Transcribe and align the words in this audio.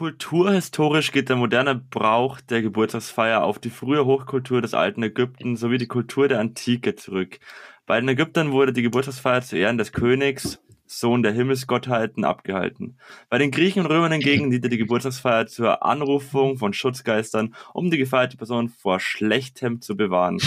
kulturhistorisch 0.00 1.12
geht 1.12 1.28
der 1.28 1.36
moderne 1.36 1.74
Brauch 1.74 2.40
der 2.40 2.62
Geburtstagsfeier 2.62 3.44
auf 3.44 3.58
die 3.58 3.68
frühe 3.68 4.06
Hochkultur 4.06 4.62
des 4.62 4.72
alten 4.72 5.02
Ägypten 5.02 5.56
sowie 5.56 5.76
die 5.76 5.88
Kultur 5.88 6.26
der 6.26 6.40
Antike 6.40 6.96
zurück. 6.96 7.38
Bei 7.84 8.00
den 8.00 8.08
Ägyptern 8.08 8.50
wurde 8.50 8.72
die 8.72 8.80
Geburtstagsfeier 8.80 9.42
zu 9.42 9.58
Ehren 9.58 9.76
des 9.76 9.92
Königs, 9.92 10.58
Sohn 10.86 11.22
der 11.22 11.32
Himmelsgottheiten, 11.32 12.24
abgehalten. 12.24 12.96
Bei 13.28 13.36
den 13.36 13.50
Griechen 13.50 13.84
und 13.84 13.90
Römern 13.90 14.12
hingegen 14.12 14.50
diente 14.50 14.70
die 14.70 14.78
Geburtstagsfeier 14.78 15.46
zur 15.48 15.84
Anrufung 15.84 16.56
von 16.56 16.72
Schutzgeistern, 16.72 17.54
um 17.74 17.90
die 17.90 17.98
gefeierte 17.98 18.38
Person 18.38 18.70
vor 18.70 19.00
Schlechtem 19.00 19.82
zu 19.82 19.98
bewahren. 19.98 20.38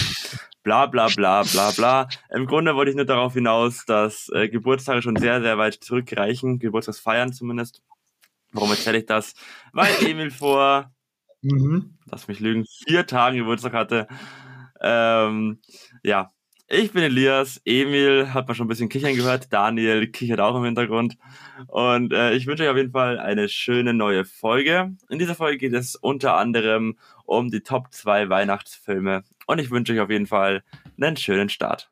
Bla 0.63 0.87
bla 0.87 1.09
bla 1.15 1.43
bla 1.43 1.69
bla. 1.69 2.07
Im 2.31 2.47
Grunde 2.47 2.73
wollte 2.75 2.89
ich 2.89 2.97
nur 2.97 3.05
darauf 3.05 3.35
hinaus, 3.35 3.85
dass 3.85 4.29
äh, 4.33 4.49
Geburtstage 4.49 5.03
schon 5.03 5.15
sehr, 5.15 5.41
sehr 5.41 5.59
weit 5.59 5.75
zurückreichen, 5.75 6.57
Geburtstagsfeiern 6.57 7.33
zumindest. 7.33 7.83
Warum 8.53 8.69
erzähle 8.71 8.99
ich 8.99 9.05
das? 9.05 9.33
Weil 9.73 9.91
Emil 10.05 10.31
vor, 10.31 10.91
Mhm. 11.45 11.97
lass 12.09 12.29
mich 12.29 12.39
lügen, 12.39 12.65
vier 12.87 13.05
Tagen 13.05 13.37
Geburtstag 13.37 13.73
hatte. 13.73 14.07
Ähm, 14.81 15.59
ja, 16.03 16.29
ich 16.69 16.91
bin 16.93 17.03
Elias. 17.03 17.61
Emil 17.65 18.33
hat 18.33 18.47
man 18.47 18.55
schon 18.55 18.65
ein 18.65 18.69
bisschen 18.69 18.87
kichern 18.89 19.15
gehört. 19.15 19.51
Daniel 19.51 20.07
kichert 20.07 20.39
auch 20.39 20.55
im 20.55 20.63
Hintergrund. 20.63 21.17
Und 21.67 22.13
äh, 22.13 22.33
ich 22.33 22.47
wünsche 22.47 22.63
euch 22.63 22.69
auf 22.69 22.77
jeden 22.77 22.91
Fall 22.93 23.19
eine 23.19 23.49
schöne 23.49 23.93
neue 23.93 24.23
Folge. 24.25 24.95
In 25.09 25.19
dieser 25.19 25.35
Folge 25.35 25.57
geht 25.57 25.73
es 25.73 25.95
unter 25.95 26.35
anderem 26.37 26.97
um 27.25 27.51
die 27.51 27.61
Top 27.61 27.91
2 27.91 28.29
Weihnachtsfilme. 28.29 29.23
Und 29.45 29.59
ich 29.59 29.69
wünsche 29.69 29.93
euch 29.93 29.99
auf 29.99 30.09
jeden 30.09 30.27
Fall 30.27 30.63
einen 30.99 31.17
schönen 31.17 31.49
Start. 31.49 31.91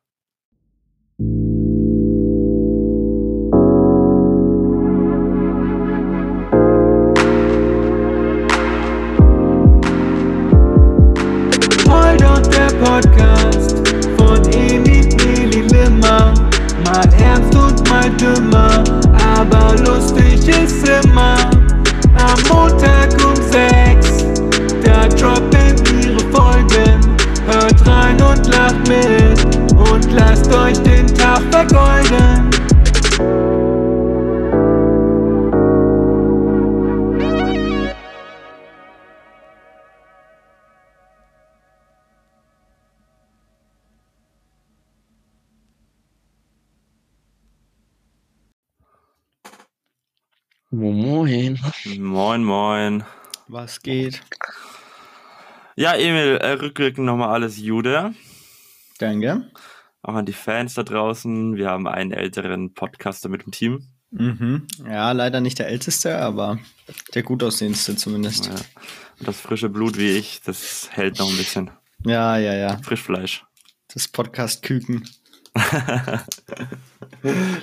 Lustig 19.85 20.48
ist 20.48 20.87
immer. 20.87 21.35
Am 22.18 22.40
Montag 22.49 23.10
um 23.26 23.35
sechs, 23.35 24.26
da 24.84 25.07
droppen 25.07 25.76
ihre 26.01 26.20
Folgen. 26.32 26.99
Hört 27.48 27.87
rein 27.87 28.21
und 28.21 28.48
lacht 28.48 28.87
mit 28.87 29.40
und 29.76 30.12
lasst 30.12 30.54
euch 30.54 30.77
den 30.84 31.07
Tag 31.07 31.41
vergeuden. 31.52 32.49
Moin. 50.74 51.60
Moin, 51.98 52.44
moin. 52.46 53.04
Was 53.50 53.82
geht? 53.82 54.22
Ja, 55.76 55.96
Emil, 55.96 56.38
äh, 56.38 56.52
rückwirkend 56.52 57.05
nochmal 57.05 57.32
alles 57.32 57.58
Jude. 57.58 58.14
Danke. 58.98 59.52
Auch 60.02 60.14
an 60.14 60.26
die 60.26 60.32
Fans 60.32 60.76
da 60.76 60.84
draußen. 60.84 61.58
Wir 61.58 61.70
haben 61.70 61.88
einen 61.88 62.14
älteren 62.14 62.74
Podcaster 62.74 63.27
mit 63.27 63.44
dem 63.44 63.52
Team. 63.52 63.86
Mhm. 64.12 64.66
Ja, 64.86 65.12
leider 65.12 65.42
nicht 65.42 65.59
der 65.59 65.68
älteste, 65.68 66.18
aber 66.19 66.58
der 67.14 67.24
gut 67.24 67.44
aussehendste 67.44 67.97
zumindest. 67.97 68.46
Ja. 68.46 68.53
Und 68.53 69.28
das 69.28 69.42
frische 69.42 69.68
Blut 69.68 69.97
wie 69.97 70.12
ich, 70.12 70.42
das 70.42 70.88
hält 70.94 71.19
noch 71.19 71.30
ein 71.30 71.38
bisschen. 71.38 71.69
Ja, 72.06 72.38
ja, 72.38 72.53
ja. 72.53 72.78
Frischfleisch. 72.78 73.44
Das 73.94 74.08
Podcast 74.08 74.64
Küken. 74.64 75.03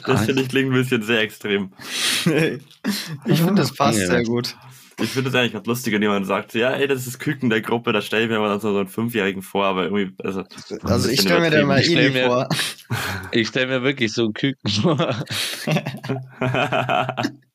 Das 0.06 0.24
finde 0.24 0.42
ich 0.42 0.48
klingt 0.48 0.70
ein 0.70 0.80
bisschen 0.80 1.02
sehr 1.02 1.20
extrem. 1.20 1.72
ich 3.26 3.38
finde, 3.38 3.54
das 3.56 3.72
passt 3.74 3.98
sehr 4.06 4.22
gut. 4.24 4.56
Ich 5.00 5.10
finde 5.10 5.28
es 5.30 5.34
eigentlich 5.36 5.52
ganz 5.52 5.66
lustig, 5.66 5.92
wenn 5.94 6.02
jemand 6.02 6.26
sagt, 6.26 6.54
ja, 6.54 6.70
ey, 6.70 6.88
das 6.88 6.98
ist 7.00 7.06
das 7.06 7.18
Küken 7.20 7.50
der 7.50 7.60
Gruppe, 7.60 7.92
da 7.92 8.02
stelle 8.02 8.24
ich 8.24 8.28
mir 8.30 8.40
mal 8.40 8.48
dann 8.48 8.58
so 8.58 8.76
einen 8.76 8.88
Fünfjährigen 8.88 9.42
vor, 9.42 9.64
aber 9.66 9.84
irgendwie, 9.84 10.12
also. 10.24 10.42
Also 10.82 11.08
ich 11.08 11.20
stelle 11.20 11.40
mir 11.40 11.50
da 11.50 11.64
mal 11.64 11.78
Eli 11.80 12.10
mir- 12.10 12.26
vor. 12.26 12.48
Ich 13.30 13.48
stelle 13.48 13.66
mir 13.68 13.82
wirklich 13.84 14.12
so 14.12 14.24
einen 14.24 14.32
Küken 14.34 14.70
vor. 14.70 15.14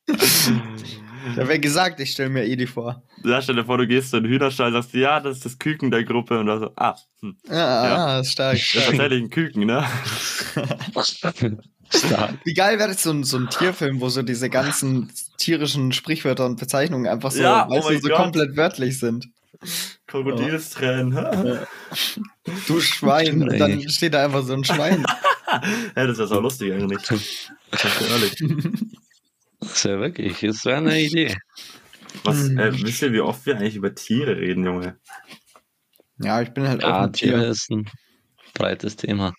Ich 0.06 1.38
habe 1.40 1.52
ja 1.54 1.58
gesagt, 1.58 2.00
ich 2.00 2.12
stelle 2.12 2.30
mir 2.30 2.44
Eli 2.44 2.68
vor. 2.68 3.02
ja, 3.24 3.42
stell 3.42 3.56
dir 3.56 3.66
vor, 3.66 3.78
du 3.78 3.88
gehst 3.88 4.14
in 4.14 4.24
den 4.24 4.32
Hühnerstall 4.32 4.68
und 4.68 4.74
sagst, 4.82 4.94
ja, 4.94 5.20
das 5.20 5.38
ist 5.38 5.46
das 5.46 5.58
Küken 5.58 5.90
der 5.92 6.04
Gruppe 6.04 6.40
und 6.40 6.46
da 6.48 6.60
so, 6.60 6.72
ah, 6.76 6.96
hm, 7.22 7.38
Ja, 7.50 7.56
Ja. 7.56 8.06
ah, 8.06 8.20
ist 8.20 8.32
stark. 8.34 8.52
das 8.54 8.62
ist 8.62 8.68
stark. 8.70 8.86
tatsächlich 8.86 9.24
ein 9.24 9.30
Küken, 9.30 9.66
ne? 9.66 9.84
Stark. 11.90 12.36
Wie 12.44 12.54
geil 12.54 12.80
wäre 12.80 12.90
das 12.90 13.04
so 13.04 13.12
ein, 13.12 13.24
so 13.24 13.38
ein 13.38 13.50
Tierfilm, 13.50 14.02
wo 14.02 14.10
so 14.10 14.22
diese 14.24 14.50
ganzen 14.50 15.12
tierischen 15.38 15.92
Sprichwörter 15.92 16.46
und 16.46 16.60
Bezeichnungen 16.60 17.08
einfach 17.08 17.32
so, 17.32 17.42
Ja, 17.42 17.68
oh 17.68 17.72
weißt 17.72 17.86
mein 17.86 17.96
du, 17.96 18.02
so 18.02 18.08
Gott. 18.10 18.18
komplett 18.18 18.58
wörtlich 18.58 19.00
sind. 19.00 19.28
Krokodilstränen. 20.08 21.14
Ja, 21.14 21.68
Du 22.68 22.82
Schwein, 22.82 23.44
und 23.44 23.58
dann 23.60 23.88
steht 23.90 24.14
da 24.14 24.26
einfach 24.26 24.44
so 24.44 24.54
ein 24.54 24.64
Schwein. 24.64 25.06
das 25.96 26.10
ist 26.10 26.20
ja 26.20 26.26
so 26.28 26.40
lustig 26.40 26.74
eigentlich. 26.74 27.02
Das 27.04 27.22
ist 27.22 27.52
ja 28.02 28.08
ehrlich. 28.08 28.36
Das 29.60 29.72
ist 29.76 29.84
ja 29.86 30.00
wirklich, 30.00 30.40
das 30.42 30.66
wäre 30.66 30.78
eine 30.78 31.00
Idee. 31.02 31.36
Was, 32.24 32.38
Hm. 32.38 32.60
äh, 32.60 32.84
wisst 32.84 33.02
ihr, 33.02 33.12
wie 33.14 33.22
oft 33.22 33.46
wir 33.46 33.56
eigentlich 33.58 33.76
über 33.76 33.96
Tiere 33.96 34.38
reden, 34.38 34.66
Junge? 34.66 34.98
Ja, 36.20 36.42
ich 36.42 36.50
bin 36.50 36.68
halt 36.68 36.84
auch 36.84 36.90
Ja, 36.90 37.02
ein 37.06 37.14
Tiere 37.14 37.40
Tier. 37.40 37.50
ist 37.50 37.72
ein 37.72 37.90
breites 38.54 38.96
Thema. 38.98 39.34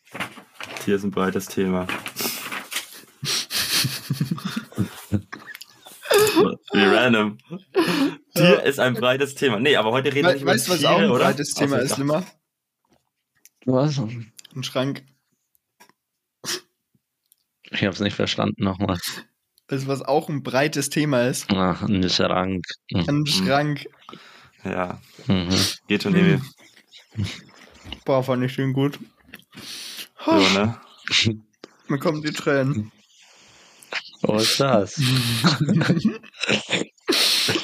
Tier 0.85 0.97
ist 0.97 1.05
ein 1.05 1.11
breites 1.13 1.47
Thema. 1.47 1.87
Wie 6.75 6.85
random. 6.85 7.39
Tier 8.35 8.63
ist 8.65 8.81
ein 8.81 8.95
breites 8.95 9.35
Thema. 9.37 9.61
Nee, 9.61 9.77
aber 9.77 9.93
heute 9.93 10.13
reden 10.13 10.27
wir 10.27 10.33
nicht 10.35 10.43
über 10.43 10.53
weißt 10.53 10.67
du, 10.69 10.73
was 10.73 10.79
Tiere, 10.81 10.93
auch 10.93 10.99
ein 10.99 11.11
oder? 11.11 11.25
breites 11.25 11.55
Thema 11.55 11.77
ist, 11.79 11.97
Limmer? 11.99 12.25
Was? 13.65 13.99
Ein 13.99 14.63
Schrank. 14.63 15.05
Ich 17.71 17.85
hab's 17.85 18.01
nicht 18.01 18.15
verstanden 18.17 18.63
nochmal. 18.65 18.99
Das, 19.69 19.87
was 19.87 20.03
auch 20.03 20.29
ein 20.29 20.43
breites 20.43 20.91
Thema 20.91 21.27
ist. 21.29 21.47
Ach, 21.51 21.83
ein 21.83 22.09
Schrank. 22.11 22.65
Mhm. 22.91 23.05
Ein 23.09 23.27
Schrank. 23.27 23.87
dachte, 24.63 24.69
Ja, 24.77 25.01
Mhm. 25.27 25.49
geht 25.89 26.03
schon, 26.03 26.15
Emil. 26.15 26.43
Boah, 28.05 28.23
fand 28.23 28.45
ich 28.45 28.53
schön 28.53 28.73
gut. 28.73 28.99
So, 30.25 30.33
ne? 30.59 30.79
Mir 31.89 31.99
kommen 31.99 32.23
die 32.23 32.33
Tränen. 32.33 32.91
Was 34.27 34.43
ist 34.43 34.61
das? 34.61 35.01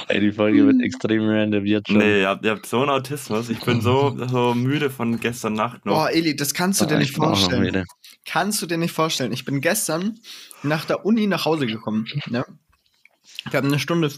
Ey, 0.09 0.21
die 0.21 0.33
Folge 0.33 0.67
wird 0.67 0.83
extrem 0.83 1.27
random 1.29 1.65
jetzt 1.65 1.89
schon. 1.89 1.99
Nee, 1.99 2.21
ihr 2.21 2.29
habt, 2.29 2.45
ihr 2.45 2.51
habt 2.51 2.67
so 2.67 2.81
einen 2.81 2.91
Autismus. 2.91 3.49
Ich 3.49 3.61
bin 3.61 3.81
so, 3.81 4.17
so 4.29 4.55
müde 4.55 4.91
von 4.91 5.19
gestern 5.21 5.55
Nacht 5.55 5.87
noch. 5.87 5.95
Boah, 5.95 6.11
Eli, 6.11 6.37
das 6.37 6.53
kannst 6.53 6.81
du 6.81 6.87
dir 6.87 6.97
Ah, 6.97 6.99
nicht 6.99 7.15
vorstellen. 7.15 7.85
Kannst 8.27 8.61
du 8.61 8.67
dir 8.67 8.77
nicht 8.77 8.93
vorstellen. 8.93 9.33
Ich 9.33 9.45
bin 9.45 9.61
gestern 9.61 10.19
nach 10.63 10.85
der 10.85 11.07
Uni 11.07 11.27
nach 11.27 11.45
Hause 11.47 11.67
gekommen. 11.67 12.07
Ne? 12.29 12.45
Wir 13.51 13.57
haben 13.57 13.69
eine 13.69 13.79
Stunde 13.79 14.13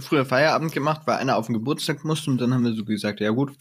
früher 0.00 0.24
Feierabend 0.24 0.72
gemacht, 0.72 1.02
weil 1.04 1.18
einer 1.18 1.36
auf 1.36 1.46
den 1.46 1.52
Geburtstag 1.52 2.04
musste 2.04 2.30
und 2.30 2.40
dann 2.40 2.52
haben 2.52 2.64
wir 2.64 2.74
so 2.74 2.84
gesagt, 2.84 3.20
ja 3.20 3.30
gut, 3.30 3.52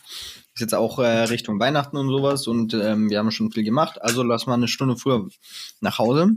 ist 0.56 0.62
jetzt 0.62 0.74
auch 0.74 0.98
äh, 0.98 1.06
Richtung 1.26 1.60
Weihnachten 1.60 1.98
und 1.98 2.08
sowas 2.10 2.48
und 2.48 2.74
ähm, 2.74 3.12
wir 3.12 3.20
haben 3.20 3.30
schon 3.30 3.52
viel 3.52 3.64
gemacht, 3.64 4.02
also 4.02 4.24
lass 4.24 4.48
mal 4.48 4.56
eine 4.56 4.68
Stunde 4.68 4.98
früher 4.98 5.28
nach 5.82 6.00
Hause. 6.00 6.32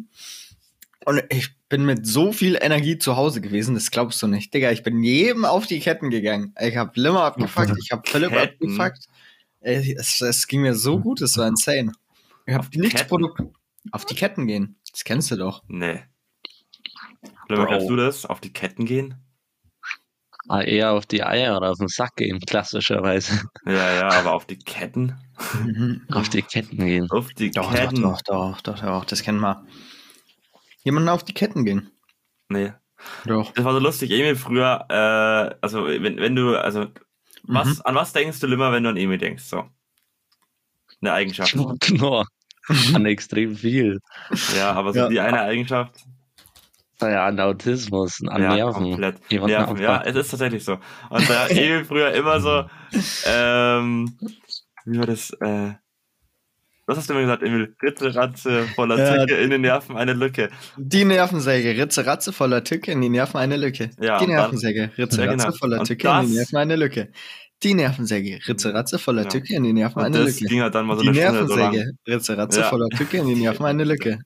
Und 1.06 1.22
ich 1.30 1.54
bin 1.68 1.84
mit 1.86 2.04
so 2.04 2.32
viel 2.32 2.58
Energie 2.60 2.98
zu 2.98 3.16
Hause 3.16 3.40
gewesen, 3.40 3.76
das 3.76 3.92
glaubst 3.92 4.20
du 4.22 4.26
nicht. 4.26 4.52
Digga, 4.52 4.72
ich 4.72 4.82
bin 4.82 5.04
jedem 5.04 5.44
auf 5.44 5.68
die 5.68 5.78
Ketten 5.78 6.10
gegangen. 6.10 6.52
Ich 6.60 6.76
habe 6.76 6.90
Limmer 7.00 7.22
abgefuckt, 7.22 7.70
ich 7.80 7.92
habe 7.92 8.02
Philipp 8.04 8.32
Ketten? 8.32 8.54
abgefuckt. 8.76 9.06
Es, 9.60 10.20
es 10.20 10.48
ging 10.48 10.62
mir 10.62 10.74
so 10.74 10.98
gut, 10.98 11.20
es 11.20 11.38
war 11.38 11.46
insane. 11.46 11.92
Ich 12.44 12.54
habe 12.54 12.66
nichts? 12.74 13.06
Produkt. 13.06 13.40
Auf 13.92 14.04
die 14.04 14.16
Ketten 14.16 14.48
gehen. 14.48 14.80
Das 14.90 15.04
kennst 15.04 15.30
du 15.30 15.36
doch. 15.36 15.62
Nee. 15.68 16.02
Limmer, 17.48 17.66
kannst 17.66 17.88
du 17.88 17.94
das? 17.94 18.26
Auf 18.26 18.40
die 18.40 18.52
Ketten 18.52 18.84
gehen? 18.84 19.14
Ah, 20.48 20.62
eher 20.62 20.92
auf 20.92 21.06
die 21.06 21.22
Eier 21.22 21.56
oder 21.56 21.70
auf 21.70 21.78
den 21.78 21.88
Sack 21.88 22.16
gehen, 22.16 22.40
klassischerweise. 22.40 23.42
Ja, 23.64 23.94
ja, 23.94 24.08
aber 24.08 24.32
auf 24.32 24.46
die 24.46 24.58
Ketten? 24.58 25.16
Auf 26.10 26.28
die 26.30 26.42
Ketten 26.42 26.84
gehen. 26.84 27.08
Auf 27.10 27.32
die 27.34 27.52
Doch, 27.52 27.72
Ketten? 27.72 28.02
doch, 28.02 28.22
doch, 28.22 28.60
doch, 28.60 28.76
doch, 28.76 28.80
doch, 28.80 29.04
das 29.04 29.22
kennen 29.22 29.40
wir. 29.40 29.64
Jemanden 30.86 31.08
auf 31.08 31.24
die 31.24 31.34
Ketten 31.34 31.64
gehen. 31.64 31.90
Nee. 32.48 32.72
Doch. 33.26 33.52
Das 33.52 33.64
war 33.64 33.72
so 33.72 33.80
lustig. 33.80 34.10
Emil 34.12 34.36
früher, 34.36 34.86
äh, 34.88 35.56
also 35.60 35.84
wenn, 35.86 36.16
wenn 36.18 36.36
du, 36.36 36.56
also, 36.56 36.86
was, 37.42 37.66
Mhm. 37.78 37.82
an 37.84 37.94
was 37.96 38.12
denkst 38.12 38.38
du 38.40 38.46
immer, 38.46 38.70
wenn 38.70 38.84
du 38.84 38.90
an 38.90 38.96
Emil 38.96 39.18
denkst? 39.18 39.42
So. 39.44 39.64
Eine 41.02 41.12
Eigenschaft. 41.12 41.54
Genau. 41.80 42.24
An 42.94 43.04
extrem 43.06 43.54
viel. 43.56 44.00
Ja, 44.56 44.72
aber 44.72 44.92
so 44.92 44.98
Ja. 45.00 45.08
die 45.08 45.20
eine 45.20 45.40
Eigenschaft. 45.40 45.94
Ja, 47.00 47.26
an 47.26 47.38
Autismus, 47.40 48.20
an 48.28 48.42
ja, 48.42 48.54
Nerven. 48.54 48.82
komplett. 48.84 49.30
Nerven, 49.30 49.76
ja, 49.78 50.02
es 50.02 50.14
ist 50.16 50.30
tatsächlich 50.30 50.64
so. 50.64 50.78
Und 51.10 51.28
da 51.28 51.46
Emil 51.48 51.84
früher 51.84 52.12
immer 52.12 52.40
so, 52.40 52.64
ähm, 53.26 54.16
wie 54.84 54.98
war 54.98 55.06
das, 55.06 55.30
äh, 55.40 55.74
was 56.86 56.98
hast 56.98 57.08
du 57.08 57.12
immer 57.14 57.22
gesagt, 57.22 57.42
Emil? 57.42 57.74
Ritze, 57.82 58.14
Ratze, 58.14 58.62
voller 58.74 58.98
Ja. 58.98 59.20
Zicke, 59.26 59.36
in 59.40 59.50
den 59.50 59.60
Nerven 59.62 59.96
eine 59.96 60.12
Lücke. 60.12 60.50
Die 60.76 61.04
Nervensäge, 61.04 61.76
Ritze, 61.82 62.06
Ratze, 62.06 62.32
voller 62.32 62.62
Tücke, 62.64 62.92
in 62.92 63.00
die 63.00 63.08
Nerven 63.08 63.38
eine 63.38 63.56
Lücke. 63.56 63.90
Ja, 64.00 64.18
die 64.18 64.26
Nervensäge, 64.28 64.90
Ritze, 64.96 65.24
Ja, 65.24 65.30
Ratze, 65.30 65.46
genau. 65.46 65.56
voller 65.58 65.80
Und 65.80 65.86
Tücke, 65.86 66.08
in 66.08 66.26
die 66.28 66.34
Nerven 66.34 66.56
eine 66.56 66.76
Lücke. 66.76 67.08
Die 67.62 67.74
Nervensäge, 67.74 68.38
Ritze, 68.46 68.74
Ratze, 68.74 68.98
voller 68.98 69.22
Ja. 69.22 69.28
Tücke, 69.28 69.54
in 69.56 69.62
die 69.64 69.72
Nerven 69.72 69.98
Und 69.98 70.04
eine 70.04 70.24
das 70.24 70.38
Lücke. 70.40 70.44
ging 70.52 70.60
halt 70.62 70.74
dann 70.74 70.86
mal 70.86 70.96
so 70.96 71.02
Die 71.02 71.08
eine 71.08 71.20
Stunde 71.20 71.48
so. 71.48 71.56
Nervensäge, 71.56 71.90
Ritze, 72.06 72.36
Ratze, 72.36 72.62
voller 72.64 72.88
Tücke, 72.90 73.16
in 73.18 73.26
die 73.28 73.34
Nerven 73.36 73.64
eine 73.66 73.84
Lücke. 73.84 74.18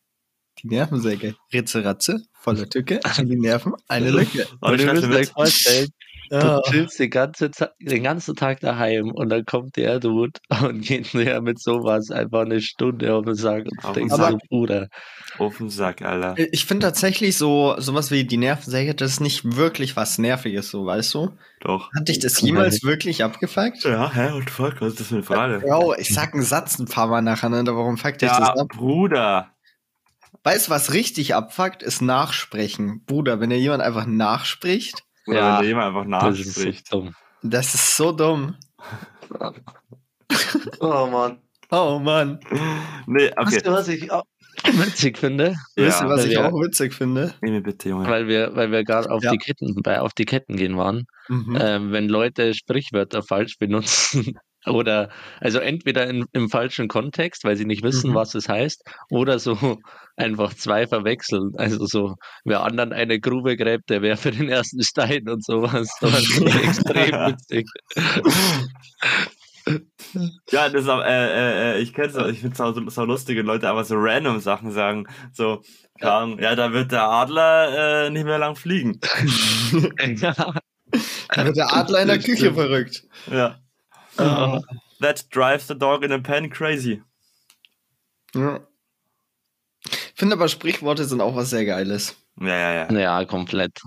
Die 0.62 0.66
Nervensäge, 0.68 1.36
Ritze, 1.52 1.84
Ratze, 1.84 2.22
voller 2.32 2.68
Tücke, 2.68 3.00
in 3.18 3.28
die 3.28 3.36
Nerven 3.38 3.72
eine 3.88 4.10
Lücke. 4.10 4.46
Und 4.60 4.76
mir 4.84 4.90
euch 4.92 5.06
mit. 5.08 5.28
vorstellen. 5.30 5.88
Du 6.30 6.62
chillst 6.70 6.98
die 6.98 7.10
ganze 7.10 7.50
den 7.80 8.02
ganzen 8.02 8.36
Tag 8.36 8.60
daheim 8.60 9.10
und 9.10 9.28
dann 9.28 9.44
kommt 9.44 9.76
der 9.76 10.00
Dude 10.00 10.38
und 10.62 10.80
geht 10.82 11.12
dir 11.12 11.40
mit 11.40 11.60
sowas 11.60 12.10
einfach 12.10 12.42
eine 12.42 12.60
Stunde 12.60 13.14
auf 13.14 13.24
den 13.24 13.34
Sack 13.34 13.66
und 13.66 13.84
Auf 13.84 13.92
denkst 13.92 14.14
den 14.14 14.30
so. 14.30 14.38
Bruder. 14.48 14.88
Auf 15.38 15.58
den 15.58 15.70
Sack, 15.70 16.02
Alter. 16.02 16.34
Ich 16.52 16.64
finde 16.64 16.86
tatsächlich 16.86 17.36
so, 17.36 17.74
sowas 17.78 18.10
wie 18.10 18.24
die 18.24 18.36
Nervensäge, 18.36 18.94
das 18.94 19.12
ist 19.12 19.20
nicht 19.20 19.56
wirklich 19.56 19.96
was 19.96 20.18
Nerviges, 20.18 20.70
so, 20.70 20.86
weißt 20.86 21.14
du? 21.14 21.30
Doch. 21.60 21.90
Hat 21.96 22.08
dich 22.08 22.18
das 22.18 22.40
jemals 22.40 22.82
wirklich 22.82 23.22
abgefuckt? 23.22 23.84
Ja, 23.84 24.10
hä, 24.12 24.32
what 24.32 24.44
the 24.46 24.50
fuck, 24.50 24.80
was 24.80 24.90
ist 24.92 25.00
das 25.00 25.06
für 25.08 25.14
eine 25.16 25.22
Frage? 25.24 25.58
Bro, 25.60 25.94
ich 25.96 26.14
sag 26.14 26.34
einen 26.34 26.42
Satz 26.42 26.78
ein 26.78 26.86
paar 26.86 27.06
Mal 27.08 27.22
nacheinander, 27.22 27.76
warum 27.76 27.98
fuckt 27.98 28.22
dich 28.22 28.30
das 28.30 28.38
Ja, 28.38 28.54
ab? 28.54 28.68
Bruder. 28.68 29.50
Weißt 30.42 30.68
du, 30.68 30.70
was 30.70 30.92
richtig 30.94 31.34
abfuckt, 31.34 31.82
ist 31.82 32.00
Nachsprechen. 32.00 33.04
Bruder, 33.04 33.40
wenn 33.40 33.50
dir 33.50 33.58
jemand 33.58 33.82
einfach 33.82 34.06
nachspricht, 34.06 35.02
Oder 35.26 35.36
Ja, 35.38 35.54
wenn 35.56 35.62
dir 35.62 35.68
jemand 35.68 35.96
einfach 35.96 36.28
Das 36.28 36.38
ist 36.38 36.44
so 36.54 36.60
nachspricht. 36.60 36.92
dumm. 36.92 37.14
das 37.42 37.74
ist 37.74 37.96
so 37.96 38.12
dumm. 38.12 38.56
Oh 40.80 41.06
Mann. 41.10 41.38
Oh 41.70 41.98
Mann. 41.98 42.40
Nee, 43.06 43.30
okay. 43.36 43.56
Weißt 43.56 43.66
du, 43.66 43.72
was 43.72 43.88
ich 43.88 44.10
auch 44.10 44.24
witzig 44.64 45.18
finde? 45.18 45.54
Wisst 45.76 46.00
ihr, 46.00 46.06
Ja, 46.06 46.08
was 46.10 46.20
weil 46.22 46.26
ich 46.26 46.30
wir- 46.38 46.46
auch 46.46 46.52
witzig 46.60 46.94
finde? 46.94 47.34
Emil, 47.40 47.60
bitte, 47.60 47.88
Junge. 47.90 48.08
Weil 48.08 48.26
wir, 48.28 48.54
weil 48.56 48.70
wir 48.72 48.84
gerade 48.84 49.10
auf 49.10 49.22
Ja. 49.22 49.30
die 49.30 49.38
Ketten, 49.38 49.74
bei 49.82 50.00
auf 50.00 50.12
die 50.12 50.24
Ketten 50.24 50.56
gehen 50.56 50.76
waren. 50.76 51.06
Mhm. 51.28 51.56
ähm, 51.60 51.92
wenn 51.92 52.08
Leute 52.08 52.54
Sprichwörter 52.54 53.22
falsch 53.22 53.58
benutzen 53.58 54.38
oder 54.66 55.10
also 55.40 55.58
entweder 55.58 56.06
in, 56.08 56.26
im 56.32 56.50
falschen 56.50 56.88
Kontext, 56.88 57.44
weil 57.44 57.56
sie 57.56 57.64
nicht 57.64 57.82
wissen, 57.82 58.10
Mhm. 58.10 58.14
was 58.14 58.34
es 58.34 58.48
heißt, 58.48 58.82
oder 59.10 59.38
so 59.38 59.56
einfach 60.16 60.54
zwei 60.54 60.86
verwechseln. 60.86 61.52
Also 61.56 61.86
so, 61.86 62.14
wer 62.44 62.62
anderen 62.62 62.92
eine 62.92 63.20
Grube 63.20 63.56
gräbt, 63.56 63.88
der 63.90 64.02
wäre 64.02 64.16
für 64.16 64.30
den 64.32 64.48
ersten 64.48 64.82
Stein 64.82 65.28
und 65.28 65.44
sowas. 65.44 65.88
Sowas 66.00 66.22
ist 66.22 66.40
extrem 66.64 67.12
witzig. 67.12 67.66
Ja, 70.50 70.68
das 70.68 70.82
ist 70.82 70.88
auch, 70.88 71.02
äh, 71.02 71.06
äh, 71.06 71.72
äh, 71.76 71.78
ich 71.80 71.92
kenn's 71.92 72.16
auch, 72.16 72.26
ich 72.26 72.40
find's 72.40 72.60
auch 72.60 72.74
so, 72.74 72.88
so 72.88 73.04
lustig, 73.04 73.36
wenn 73.36 73.46
Leute 73.46 73.68
aber 73.68 73.84
so 73.84 73.94
random 73.96 74.40
Sachen 74.40 74.72
sagen. 74.72 75.06
So, 75.32 75.62
Ahnung, 76.00 76.38
ja, 76.40 76.56
da 76.56 76.72
wird 76.72 76.90
der 76.92 77.04
Adler 77.04 78.06
äh, 78.06 78.10
nicht 78.10 78.24
mehr 78.24 78.38
lang 78.38 78.56
fliegen. 78.56 78.98
ja. 80.16 80.34
Da 81.28 81.44
wird 81.44 81.56
der 81.56 81.72
Adler 81.76 82.02
in 82.02 82.08
der 82.08 82.18
Küche 82.18 82.52
verrückt. 82.52 83.04
Ja. 83.30 83.58
Oh. 84.18 84.60
That 85.00 85.24
drives 85.30 85.66
the 85.68 85.74
dog 85.74 86.04
in 86.04 86.12
a 86.12 86.18
pen 86.18 86.50
crazy. 86.50 87.02
Ja. 88.34 88.60
Ich 89.84 90.12
finde 90.14 90.36
aber 90.36 90.48
Sprichworte 90.48 91.04
sind 91.04 91.20
auch 91.20 91.34
was 91.34 91.50
sehr 91.50 91.64
Geiles. 91.64 92.16
Ja, 92.38 92.48
ja, 92.48 92.72
ja. 92.90 92.98
ja, 92.98 93.24
komplett. 93.24 93.80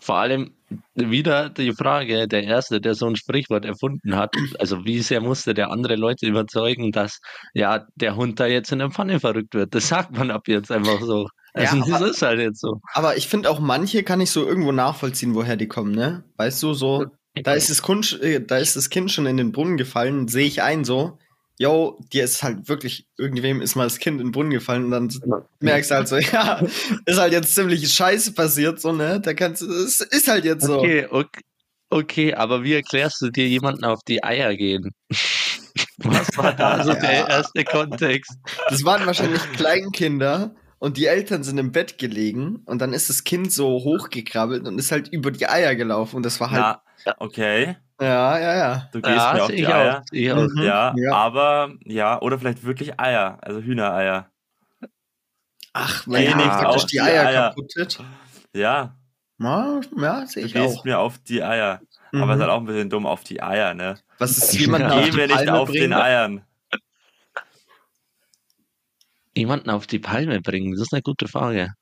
Vor 0.00 0.16
allem 0.16 0.54
wieder 0.94 1.50
die 1.50 1.72
Frage, 1.72 2.28
der 2.28 2.44
Erste, 2.44 2.80
der 2.80 2.94
so 2.94 3.06
ein 3.06 3.16
Sprichwort 3.16 3.64
erfunden 3.64 4.14
hat, 4.16 4.34
also 4.60 4.84
wie 4.84 5.00
sehr 5.00 5.20
musste 5.20 5.52
der 5.54 5.70
andere 5.70 5.96
Leute 5.96 6.26
überzeugen, 6.26 6.92
dass 6.92 7.20
ja 7.54 7.86
der 7.96 8.14
Hund 8.14 8.38
da 8.38 8.46
jetzt 8.46 8.70
in 8.70 8.78
der 8.78 8.90
Pfanne 8.90 9.18
verrückt 9.18 9.54
wird. 9.54 9.74
Das 9.74 9.88
sagt 9.88 10.12
man 10.16 10.30
ab 10.30 10.42
jetzt 10.46 10.70
einfach 10.70 11.00
so. 11.00 11.26
Also 11.54 11.76
Ja, 11.76 11.82
das 11.84 11.92
aber- 11.94 12.06
ist 12.10 12.22
halt 12.22 12.38
jetzt 12.40 12.60
so. 12.60 12.80
Aber 12.94 13.16
ich 13.16 13.26
finde 13.26 13.50
auch 13.50 13.58
manche 13.58 14.04
kann 14.04 14.20
ich 14.20 14.30
so 14.30 14.46
irgendwo 14.46 14.70
nachvollziehen, 14.70 15.34
woher 15.34 15.56
die 15.56 15.68
kommen, 15.68 15.92
ne? 15.92 16.22
Weißt 16.36 16.62
du, 16.62 16.72
so, 16.74 17.06
da 17.42 17.54
ist 17.54 17.70
das, 17.70 17.82
Kunst, 17.82 18.20
äh, 18.20 18.44
da 18.44 18.58
ist 18.58 18.76
das 18.76 18.90
Kind 18.90 19.10
schon 19.12 19.26
in 19.26 19.36
den 19.36 19.52
Brunnen 19.52 19.76
gefallen, 19.76 20.28
sehe 20.28 20.46
ich 20.46 20.62
ein 20.62 20.84
so, 20.84 21.18
yo, 21.58 21.98
dir 22.12 22.24
ist 22.24 22.42
halt 22.42 22.68
wirklich, 22.68 23.06
irgendwem 23.16 23.60
ist 23.60 23.76
mal 23.76 23.84
das 23.84 23.98
Kind 23.98 24.20
in 24.20 24.28
den 24.28 24.32
Brunnen 24.32 24.50
gefallen 24.50 24.84
und 24.84 24.90
dann 24.90 25.10
merkst 25.60 25.90
du 25.90 25.94
halt 25.94 26.08
so, 26.08 26.16
ja, 26.32 26.62
ist 27.06 27.18
halt 27.18 27.32
jetzt 27.32 27.54
ziemlich 27.54 27.92
scheiße 27.92 28.32
passiert, 28.32 28.80
so, 28.80 28.92
ne? 28.92 29.20
Da 29.20 29.34
kannst 29.34 29.62
du, 29.62 29.66
es 29.66 30.00
ist 30.00 30.28
halt 30.28 30.44
jetzt 30.44 30.64
so. 30.64 30.80
Okay, 30.80 31.06
okay, 31.10 31.40
okay, 31.90 32.34
aber 32.34 32.62
wie 32.62 32.74
erklärst 32.74 33.20
du 33.22 33.30
dir 33.30 33.48
jemanden 33.48 33.84
auf 33.84 34.00
die 34.06 34.22
Eier 34.22 34.54
gehen? 34.56 34.90
Was 35.98 36.36
war 36.36 36.52
da 36.54 36.82
so 36.84 36.90
Ja. 36.90 36.96
der 37.00 37.28
erste 37.28 37.64
Kontext? 37.64 38.32
Das 38.68 38.84
waren 38.84 39.06
wahrscheinlich 39.06 39.40
Kleinkinder 39.52 40.54
und 40.78 40.98
die 40.98 41.06
Eltern 41.06 41.42
sind 41.42 41.56
im 41.58 41.72
Bett 41.72 41.96
gelegen 41.98 42.62
und 42.66 42.80
dann 42.80 42.92
ist 42.92 43.08
das 43.08 43.24
Kind 43.24 43.50
so 43.50 43.68
hochgekrabbelt 43.82 44.66
und 44.66 44.78
ist 44.78 44.92
halt 44.92 45.08
über 45.08 45.30
die 45.30 45.46
Eier 45.48 45.74
gelaufen 45.74 46.16
und 46.16 46.22
das 46.22 46.38
war 46.40 46.50
halt, 46.50 46.60
Na, 46.60 46.82
okay. 47.18 47.76
ja, 48.00 48.38
ja, 48.38 48.56
ja. 48.56 48.88
Du 48.92 49.00
gehst 49.00 49.14
mir 49.14 49.16
Ja, 49.16 49.32
auf 49.42 49.46
sehe 49.46 49.56
die 49.56 49.62
ich 49.62 49.68
Eier. 49.68 49.98
auch. 50.00 50.48
Mhm. 50.54 50.62
Ja, 50.62 50.94
Ja. 50.96 51.12
aber, 51.14 51.72
ja, 51.84 52.20
oder 52.20 52.38
vielleicht 52.38 52.64
wirklich 52.64 52.98
Eier, 53.00 53.38
also 53.42 53.60
Hühnereier. 53.60 54.30
Ach, 55.72 56.06
wenn 56.06 56.22
nicht 56.24 56.30
ja, 56.46 56.56
auf 56.56 56.60
praktisch 56.62 56.86
die 56.86 57.00
Eier, 57.00 57.26
Eier. 57.26 57.48
kaputt 57.50 57.72
wird. 57.76 58.04
Ja, 58.54 58.94
Ja, 59.38 59.80
ja 59.98 60.26
sehe 60.26 60.42
du 60.42 60.46
ich 60.48 60.54
gehst 60.54 60.78
auch. 60.78 60.84
mir 60.84 60.98
auf 60.98 61.18
die 61.18 61.42
Eier. 61.42 61.80
Mhm. 62.12 62.22
Aber 62.22 62.34
ist 62.34 62.40
halt 62.40 62.50
auch 62.50 62.60
ein 62.60 62.66
bisschen 62.66 62.88
dumm 62.90 63.04
auf 63.06 63.24
die 63.24 63.42
Eier, 63.42 63.74
ne? 63.74 63.96
Was 64.18 64.38
ist 64.38 64.54
jemand 64.58 64.84
Ja. 64.84 64.90
auf 64.92 65.04
Geh 65.04 65.10
die 65.10 65.16
mir 65.16 65.26
nicht 65.26 65.48
auf 65.50 65.68
bringen? 65.68 65.90
den 65.90 65.92
Eiern. 65.92 66.42
Jemanden 69.34 69.68
auf 69.70 69.86
die 69.86 69.98
Palme 69.98 70.40
bringen, 70.40 70.72
das 70.72 70.80
ist 70.82 70.92
eine 70.94 71.02
gute 71.02 71.28
Frage. 71.28 71.74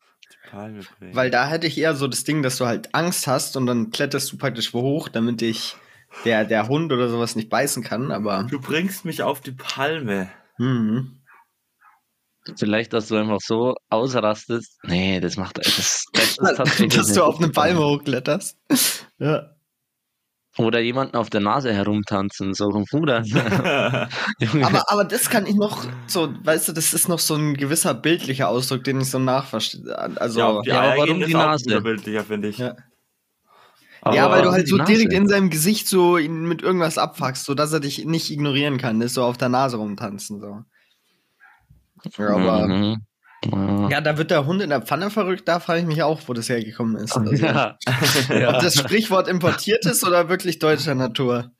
Weil 1.13 1.31
da 1.31 1.49
hätte 1.49 1.67
ich 1.67 1.79
eher 1.79 1.95
so 1.95 2.07
das 2.07 2.25
Ding, 2.25 2.43
dass 2.43 2.59
du 2.59 2.67
halt 2.67 2.95
Angst 2.95 3.27
hast 3.27 3.57
und 3.57 3.67
dann 3.67 3.91
kletterst 3.91 4.33
du 4.33 4.37
praktisch 4.37 4.75
wo 4.75 4.83
hoch, 4.83 5.09
damit 5.09 5.41
dich 5.41 5.77
der, 6.25 6.45
der 6.45 6.69
Hund 6.69 6.93
oder 6.93 7.09
sowas 7.09 7.37
nicht 7.37 7.51
beißen 7.51 7.83
kann, 7.83 8.11
aber. 8.11 8.47
Du 8.51 8.61
bringst 8.61 9.05
mich 9.05 9.23
auf 9.23 9.41
die 9.41 9.53
Palme. 9.53 10.31
Mhm. 10.59 11.21
Vielleicht, 12.57 12.93
dass 12.93 13.09
du 13.09 13.17
einfach 13.17 13.41
so 13.41 13.75
ausrastest. 13.89 14.79
Nee, 14.83 15.19
das 15.21 15.37
macht 15.37 15.59
das, 15.59 16.05
das 16.13 16.25
ist 16.39 16.57
tatsächlich 16.57 16.95
Dass 16.95 17.13
du 17.13 17.25
auf 17.25 17.39
eine 17.39 17.49
Palme 17.49 17.81
hochkletterst. 17.81 18.59
ja. 19.19 19.54
Oder 20.57 20.79
jemanden 20.81 21.17
auf 21.17 21.31
der 21.31 21.41
Nase 21.41 21.73
herumtanzen, 21.73 22.55
so 22.55 22.71
vom 22.71 22.87
Fuder. 22.87 23.25
Aber, 24.63 24.91
aber 24.91 25.05
das 25.05 25.29
kann 25.29 25.47
ich 25.47 25.57
noch 25.57 25.85
so, 26.07 26.33
weißt 26.45 26.69
du, 26.69 26.73
das 26.73 26.95
ist 26.95 27.09
noch 27.09 27.19
so 27.19 27.35
ein 27.35 27.55
gewisser 27.55 27.93
bildlicher 27.95 28.49
Ausdruck, 28.49 28.85
den 28.85 29.01
ich 29.01 29.11
so 29.11 29.19
nachverstehe. 29.19 29.99
Also, 30.17 30.39
ja, 30.39 30.53
ja, 30.55 30.61
Ja, 30.65 30.81
aber 30.81 30.91
Eier 30.93 30.99
warum 30.99 31.19
die 31.25 31.35
auch 31.37 31.47
Nase? 31.47 31.71
überbildlicher, 31.71 32.25
finde 32.25 32.49
ich. 32.49 32.59
Ja. 32.59 32.77
aber 34.03 34.31
weil 34.31 34.43
du 34.43 34.53
halt 34.53 34.69
so 34.69 34.77
Nase. 34.77 34.93
direkt 34.93 35.13
in 35.13 35.27
seinem 35.29 35.51
Gesicht 35.51 35.89
so 35.89 36.19
ihn 36.19 36.47
mit 36.47 36.63
irgendwas 36.63 36.99
abfuckst, 36.99 37.45
sodass 37.45 37.73
er 37.73 37.81
dich 37.81 38.05
nicht 38.05 38.31
ignorieren 38.31 38.79
kann. 38.79 39.01
Das 39.01 39.09
ist 39.09 39.15
so 39.15 39.25
auf 39.25 39.37
der 39.39 39.49
Nase 39.49 39.77
rumtanzen. 39.79 40.41
So. 40.41 40.63
Ja, 42.19 42.29
aber. 42.29 42.69
Mhm. 42.69 42.97
Ja. 43.91 44.01
Da 44.01 44.17
wird 44.19 44.31
der 44.31 44.47
Hund 44.47 44.63
in 44.63 44.71
der 44.71 44.83
Pfanne 44.83 45.11
verrückt, 45.11 45.47
da 45.49 45.61
frage 45.61 45.81
ich 45.81 45.87
mich 45.87 46.03
auch, 46.03 46.21
wo 46.27 46.33
das 46.33 46.49
hergekommen 46.49 46.97
ist. 46.97 47.17
Also, 47.17 47.33
Ja. 47.35 47.77
Ob 48.49 48.61
das 48.61 48.75
Sprichwort 48.79 49.29
importiert 49.29 49.85
ist 49.87 50.05
oder 50.05 50.29
wirklich 50.29 50.59
deutscher 50.59 50.95
Natur. 50.95 51.51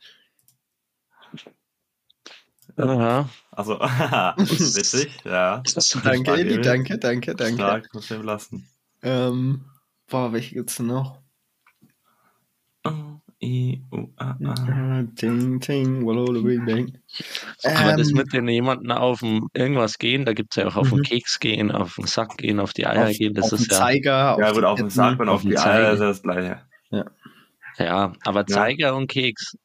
Aha. 2.77 3.29
Also, 3.53 3.79
witzig, 4.37 5.11
ja. 5.25 5.63
Danke, 6.03 6.33
Emil. 6.33 6.61
danke, 6.61 6.99
danke, 6.99 7.35
danke. 7.37 7.55
Stark, 7.55 7.95
muss 7.95 8.11
ich 8.11 8.23
lassen. 8.23 8.69
Ähm, 9.03 9.65
boah, 10.09 10.33
welche 10.33 10.55
gibt's 10.55 10.77
denn 10.77 10.87
noch? 10.87 11.21
Oh, 13.45 13.47
I, 13.47 13.83
U, 13.93 14.09
A, 14.17 14.37
A. 14.45 15.03
Ting, 15.17 15.61
ting, 15.61 16.05
bing, 16.05 16.65
bang. 16.67 16.99
Aber 17.65 17.97
das 17.97 18.11
Ähm, 18.11 18.17
mit 18.17 18.33
den 18.33 18.49
jemanden 18.49 18.91
auf 18.91 19.21
dem 19.21 19.49
irgendwas 19.55 19.99
gehen, 19.99 20.25
da 20.25 20.33
gibt 20.33 20.53
es 20.57 20.63
ja 20.63 20.69
auch 20.69 20.77
auf 20.77 20.89
den 20.89 20.99
Mhm. 20.99 21.03
Keks 21.03 21.41
gehen, 21.41 21.71
auf 21.71 21.95
den 21.95 22.07
Sack 22.07 22.37
gehen, 22.39 22.61
auf 22.61 22.73
die 22.73 22.87
Eier 22.87 23.11
auf, 23.11 23.17
gehen, 23.17 23.35
das 23.35 23.53
auf 23.53 23.61
ist 23.61 23.71
den 23.71 23.75
ja. 23.75 23.79
Zeiger, 23.79 24.37
Ja, 24.41 24.53
gut, 24.53 24.65
auf 24.65 24.79
den. 24.79 24.91
Sack 24.91 25.21
und 25.21 25.29
auf 25.29 25.43
den 25.43 25.51
die 25.51 25.57
Zeiger. 25.57 25.89
Eier 25.89 25.93
ist 25.95 26.01
ja 26.01 26.07
das 26.07 26.23
Gleiche. 26.23 26.61
Ja, 27.79 28.13
aber 28.25 28.47
Zeiger 28.47 28.95
und 28.97 29.09
Keks. 29.09 29.57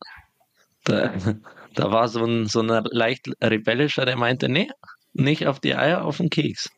Da, 0.83 1.13
da 1.75 1.91
war 1.91 2.07
so 2.07 2.25
ein, 2.25 2.47
so 2.47 2.61
ein 2.61 2.83
leicht 2.91 3.29
rebellischer, 3.41 4.05
der 4.05 4.17
meinte, 4.17 4.49
nee, 4.49 4.69
nicht 5.13 5.45
auf 5.47 5.59
die 5.59 5.75
Eier, 5.75 6.03
auf 6.03 6.17
den 6.17 6.29
Keks. 6.29 6.69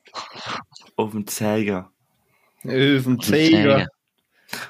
Auf 0.98 1.12
dem 1.12 1.26
Zeiger. 1.28 1.92
Auf 2.64 3.04
den 3.04 3.20
Zeiger. 3.22 3.88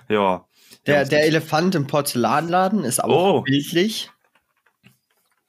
Ja. 0.08 0.46
Der, 0.88 1.04
Ja, 1.04 1.06
der 1.06 1.26
Elefant 1.26 1.76
im 1.76 1.86
Porzellanladen 1.88 2.84
ist 2.84 3.04
auch 3.04 3.36
Oh. 3.36 3.42
bildlich. 3.42 4.10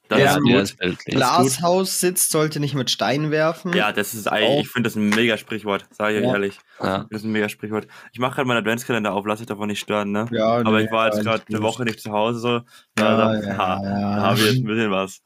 Das 0.08 0.20
Ja, 0.20 0.36
ist 0.36 0.72
ist 0.72 0.80
wirklich- 0.80 1.14
Glashaus 1.14 2.00
sitzt, 2.00 2.32
sollte 2.32 2.60
nicht 2.60 2.74
mit 2.74 2.90
Steinen 2.90 3.30
werfen. 3.30 3.72
Ja, 3.72 3.92
das 3.92 4.12
ist 4.12 4.26
eigentlich, 4.30 4.66
ich 4.66 4.68
finde 4.68 4.88
das 4.90 4.94
ein 4.96 5.08
mega 5.08 5.38
Sprichwort, 5.38 5.86
sage 5.90 6.16
ich 6.16 6.20
euch 6.20 6.26
Ja. 6.26 6.32
ehrlich. 6.34 6.58
Ja. 6.82 7.06
Das 7.10 7.22
ist 7.22 7.24
ein 7.24 7.32
mega 7.32 7.48
Sprichwort. 7.48 7.86
Ich 8.12 8.18
mache 8.18 8.34
gerade 8.34 8.46
meinen 8.46 8.58
Adventskalender 8.58 9.14
auf, 9.14 9.24
lass 9.24 9.38
dich 9.38 9.46
davon 9.46 9.68
nicht 9.68 9.80
stören, 9.80 10.12
ne? 10.12 10.26
Ja, 10.30 10.44
Aber 10.58 10.72
nee, 10.78 10.84
ich 10.84 10.90
war 10.90 11.06
jetzt 11.06 11.16
ja, 11.16 11.22
gerade 11.22 11.44
eine 11.48 11.62
Woche 11.62 11.84
nicht 11.84 12.00
zu 12.00 12.12
Hause, 12.12 12.40
so. 12.40 12.48
Ja, 12.48 12.62
Da, 12.96 13.16
da, 13.16 13.34
ja, 13.40 13.56
ha, 13.56 13.80
ja. 13.82 14.16
da 14.16 14.22
habe 14.22 14.38
ich 14.40 14.44
jetzt 14.46 14.56
ein 14.58 14.64
bisschen 14.64 14.90
was. 14.90 15.22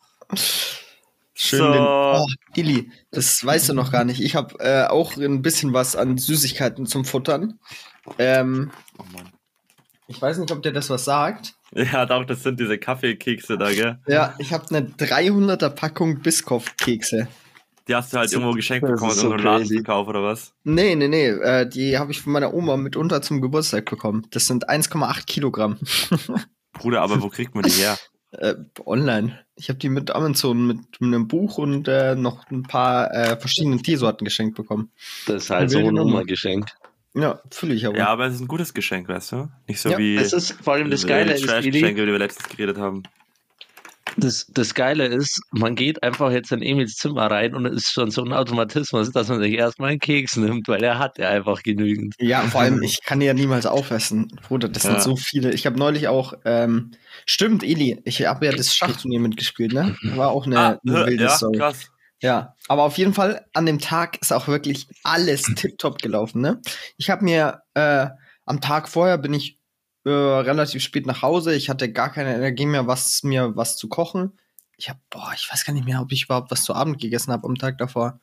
Schön 1.35 1.59
So. 1.59 1.73
den, 1.73 1.83
oh, 1.83 2.27
Ili, 2.55 2.91
das 3.11 3.45
weißt 3.45 3.69
du 3.71 3.75
noch 3.75 3.91
gar 3.91 4.05
nicht. 4.05 4.21
Ich 4.21 4.37
habe 4.37 4.55
äh, 4.61 4.85
auch 4.87 5.17
ein 5.17 5.43
bisschen 5.43 5.73
was 5.73 5.97
an 5.97 6.17
Süßigkeiten 6.17 6.87
zum 6.87 7.05
Futtern. 7.05 7.59
Ähm, 8.19 8.71
Oh 8.99 9.03
Mann. 9.13 9.31
Ich 10.09 10.21
weiß 10.21 10.39
nicht, 10.39 10.53
ob 10.53 10.63
dir 10.63 10.73
das 10.73 10.91
was 10.91 11.05
sagt. 11.05 11.55
Ja, 11.73 12.07
doch, 12.07 12.25
das 12.25 12.43
sind 12.43 12.61
diese 12.61 12.79
Kaffeekekse 12.79 13.59
da, 13.59 13.73
gell? 13.73 13.99
Ja, 14.07 14.35
ich 14.39 14.53
habe 14.53 14.65
eine 14.71 14.87
300er 14.89 15.71
Packung 15.71 16.21
Biscoff-Kekse. 16.21 17.29
Die 17.89 17.95
hast 17.95 18.13
du 18.13 18.19
halt 18.19 18.33
irgendwo 18.33 18.53
geschenkt 18.53 18.87
bekommen, 18.87 19.13
so 19.13 19.31
irgendeinem 19.31 19.59
crazy. 19.59 19.75
Ladenverkauf 19.75 20.09
oder 20.09 20.23
was? 20.23 20.53
Nee, 20.65 20.97
nee, 20.97 21.09
nee, 21.09 21.29
äh, 21.29 21.69
die 21.69 21.99
habe 21.99 22.11
ich 22.11 22.21
von 22.21 22.33
meiner 22.33 22.53
Oma 22.53 22.77
mitunter 22.77 23.23
zum 23.23 23.41
Geburtstag 23.41 23.89
bekommen. 23.89 24.27
Das 24.31 24.47
sind 24.47 24.69
1,8 24.69 25.27
Kilogramm. 25.27 25.79
Bruder, 26.73 27.03
aber 27.03 27.23
wo 27.23 27.29
kriegt 27.29 27.55
man 27.55 27.65
die 27.65 27.71
her? 27.71 27.97
Äh, 28.33 28.55
online. 28.85 29.39
Ich 29.55 29.69
habe 29.69 29.79
die 29.79 29.89
mit 29.89 30.11
Amazon 30.11 30.67
mit 30.67 30.79
einem 31.01 31.29
Buch 31.29 31.59
und 31.59 31.87
äh, 31.89 32.17
noch 32.17 32.51
ein 32.51 32.65
paar 32.65 33.13
äh, 33.15 33.39
verschiedenen 33.39 33.83
Teesorten 33.83 34.25
geschenkt 34.25 34.57
bekommen. 34.57 34.91
Das 35.27 35.45
ist 35.45 35.51
halt 35.51 35.71
so 35.71 35.79
ein 35.79 35.87
Nummer. 35.87 36.17
Oma-Geschenk. 36.17 36.67
Ja, 37.17 37.41
fühle 37.51 37.75
ich 37.75 37.87
aber. 37.87 37.97
Ja, 37.97 38.09
aber 38.09 38.27
es 38.27 38.35
ist 38.35 38.41
ein 38.41 38.49
gutes 38.49 38.75
Geschenk, 38.75 39.09
weißt 39.09 39.33
du? 39.33 39.49
Nicht 39.67 39.81
so 39.81 39.91
Ja, 39.91 39.99
wie 39.99 40.17
Das 40.17 40.33
ist 40.33 40.53
vor 40.63 40.75
allem 40.75 40.91
das 40.91 41.07
Geile 41.07 41.33
ist, 41.33 41.41
Eli, 41.43 41.49
Trash-Geschenke, 41.49 42.03
über 42.03 42.07
die 42.07 42.13
wir 42.13 42.19
letztens 42.19 42.49
geredet 42.49 42.77
haben. 42.79 43.03
das, 44.19 44.47
das 44.51 44.75
Geile 44.75 45.07
ist, 45.07 45.41
man 45.51 45.75
geht 45.77 46.03
einfach 46.03 46.31
jetzt 46.31 46.51
in 46.53 46.63
Emils 46.63 46.95
Zimmer 46.95 47.31
rein 47.31 47.55
und 47.55 47.67
es 47.67 47.85
ist 47.85 47.93
schon 47.93 48.11
so 48.11 48.23
ein 48.25 48.33
Automatismus, 48.33 49.11
dass 49.13 49.29
man 49.29 49.41
sich 49.41 49.53
erstmal 49.55 49.91
einen 49.91 49.99
Keks 49.99 50.37
nimmt, 50.37 50.69
weil 50.69 50.83
er 50.83 50.99
hat 50.99 51.19
ja 51.19 51.29
einfach 51.29 51.63
genügend. 51.63 52.15
Ja, 52.19 52.43
vor 52.47 52.61
allem, 52.63 52.81
ich 52.83 52.99
kann 53.05 53.21
ja 53.21 53.35
niemals 53.35 53.67
aufessen. 53.67 54.29
Bruder, 54.47 54.69
das 54.69 54.85
Ja. 54.85 54.91
sind 54.93 55.03
so 55.03 55.17
viele. 55.17 55.53
Ich 55.53 55.67
habe 55.67 55.79
neulich 55.79 56.09
auch, 56.09 56.35
ähm, 56.45 56.93
stimmt, 57.27 57.63
Eli, 57.63 58.01
ich 58.05 58.25
habe 58.27 58.47
ja 58.47 58.53
das 58.53 58.75
Schachturnier 58.75 59.21
mitgespielt, 59.21 59.73
ne? 59.73 59.97
War 60.15 60.31
auch 60.31 60.47
eine, 60.47 60.57
Ah, 60.59 60.79
eine 60.87 61.07
wilde 61.07 61.25
ja, 61.25 61.31
Story. 61.31 61.59
krass. 61.59 61.91
Ja, 62.23 62.55
aber 62.69 62.85
auf 62.85 62.97
jeden 62.97 63.13
Fall, 63.13 63.47
an 63.53 63.67
dem 63.67 63.79
Tag 63.79 64.21
ist 64.23 64.33
auch 64.33 64.49
wirklich 64.49 64.89
alles 65.03 65.43
tipptopp 65.57 66.01
gelaufen, 66.01 66.41
ne? 66.41 66.61
Ich 66.97 67.11
habe 67.11 67.25
mir, 67.25 67.63
äh, 67.75 68.09
am 68.47 68.61
Tag 68.61 68.89
vorher 68.89 69.19
bin 69.19 69.35
ich 69.35 69.59
äh, 70.05 70.11
relativ 70.11 70.83
spät 70.83 71.05
nach 71.05 71.23
Hause. 71.23 71.55
Ich 71.55 71.69
hatte 71.69 71.93
gar 71.93 72.13
keine 72.13 72.35
Energie 72.35 72.67
mehr, 72.67 72.87
was 72.87 73.23
mir 73.23 73.57
was 73.57 73.77
zu 73.77 73.89
kochen. 73.89 74.39
Ich 74.77 74.89
habe, 74.89 75.01
boah, 75.11 75.33
ich 75.35 75.51
weiß 75.51 75.65
gar 75.65 75.73
nicht 75.73 75.85
mehr, 75.87 76.01
ob 76.01 76.13
ich 76.13 76.25
überhaupt 76.25 76.51
was 76.51 76.65
zu 76.65 76.75
Abend 76.75 77.01
gegessen 77.01 77.33
habe 77.33 77.47
am 77.47 77.57
Tag 77.57 77.79
davor. 77.79 78.21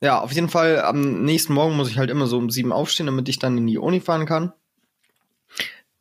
Ja, 0.00 0.20
auf 0.20 0.32
jeden 0.32 0.48
Fall, 0.48 0.80
am 0.80 1.24
nächsten 1.24 1.52
Morgen 1.52 1.76
muss 1.76 1.88
ich 1.88 1.98
halt 1.98 2.10
immer 2.10 2.26
so 2.26 2.38
um 2.38 2.50
sieben 2.50 2.72
aufstehen, 2.72 3.06
damit 3.06 3.28
ich 3.28 3.38
dann 3.38 3.58
in 3.58 3.66
die 3.66 3.78
Uni 3.78 4.00
fahren 4.00 4.26
kann. 4.26 4.52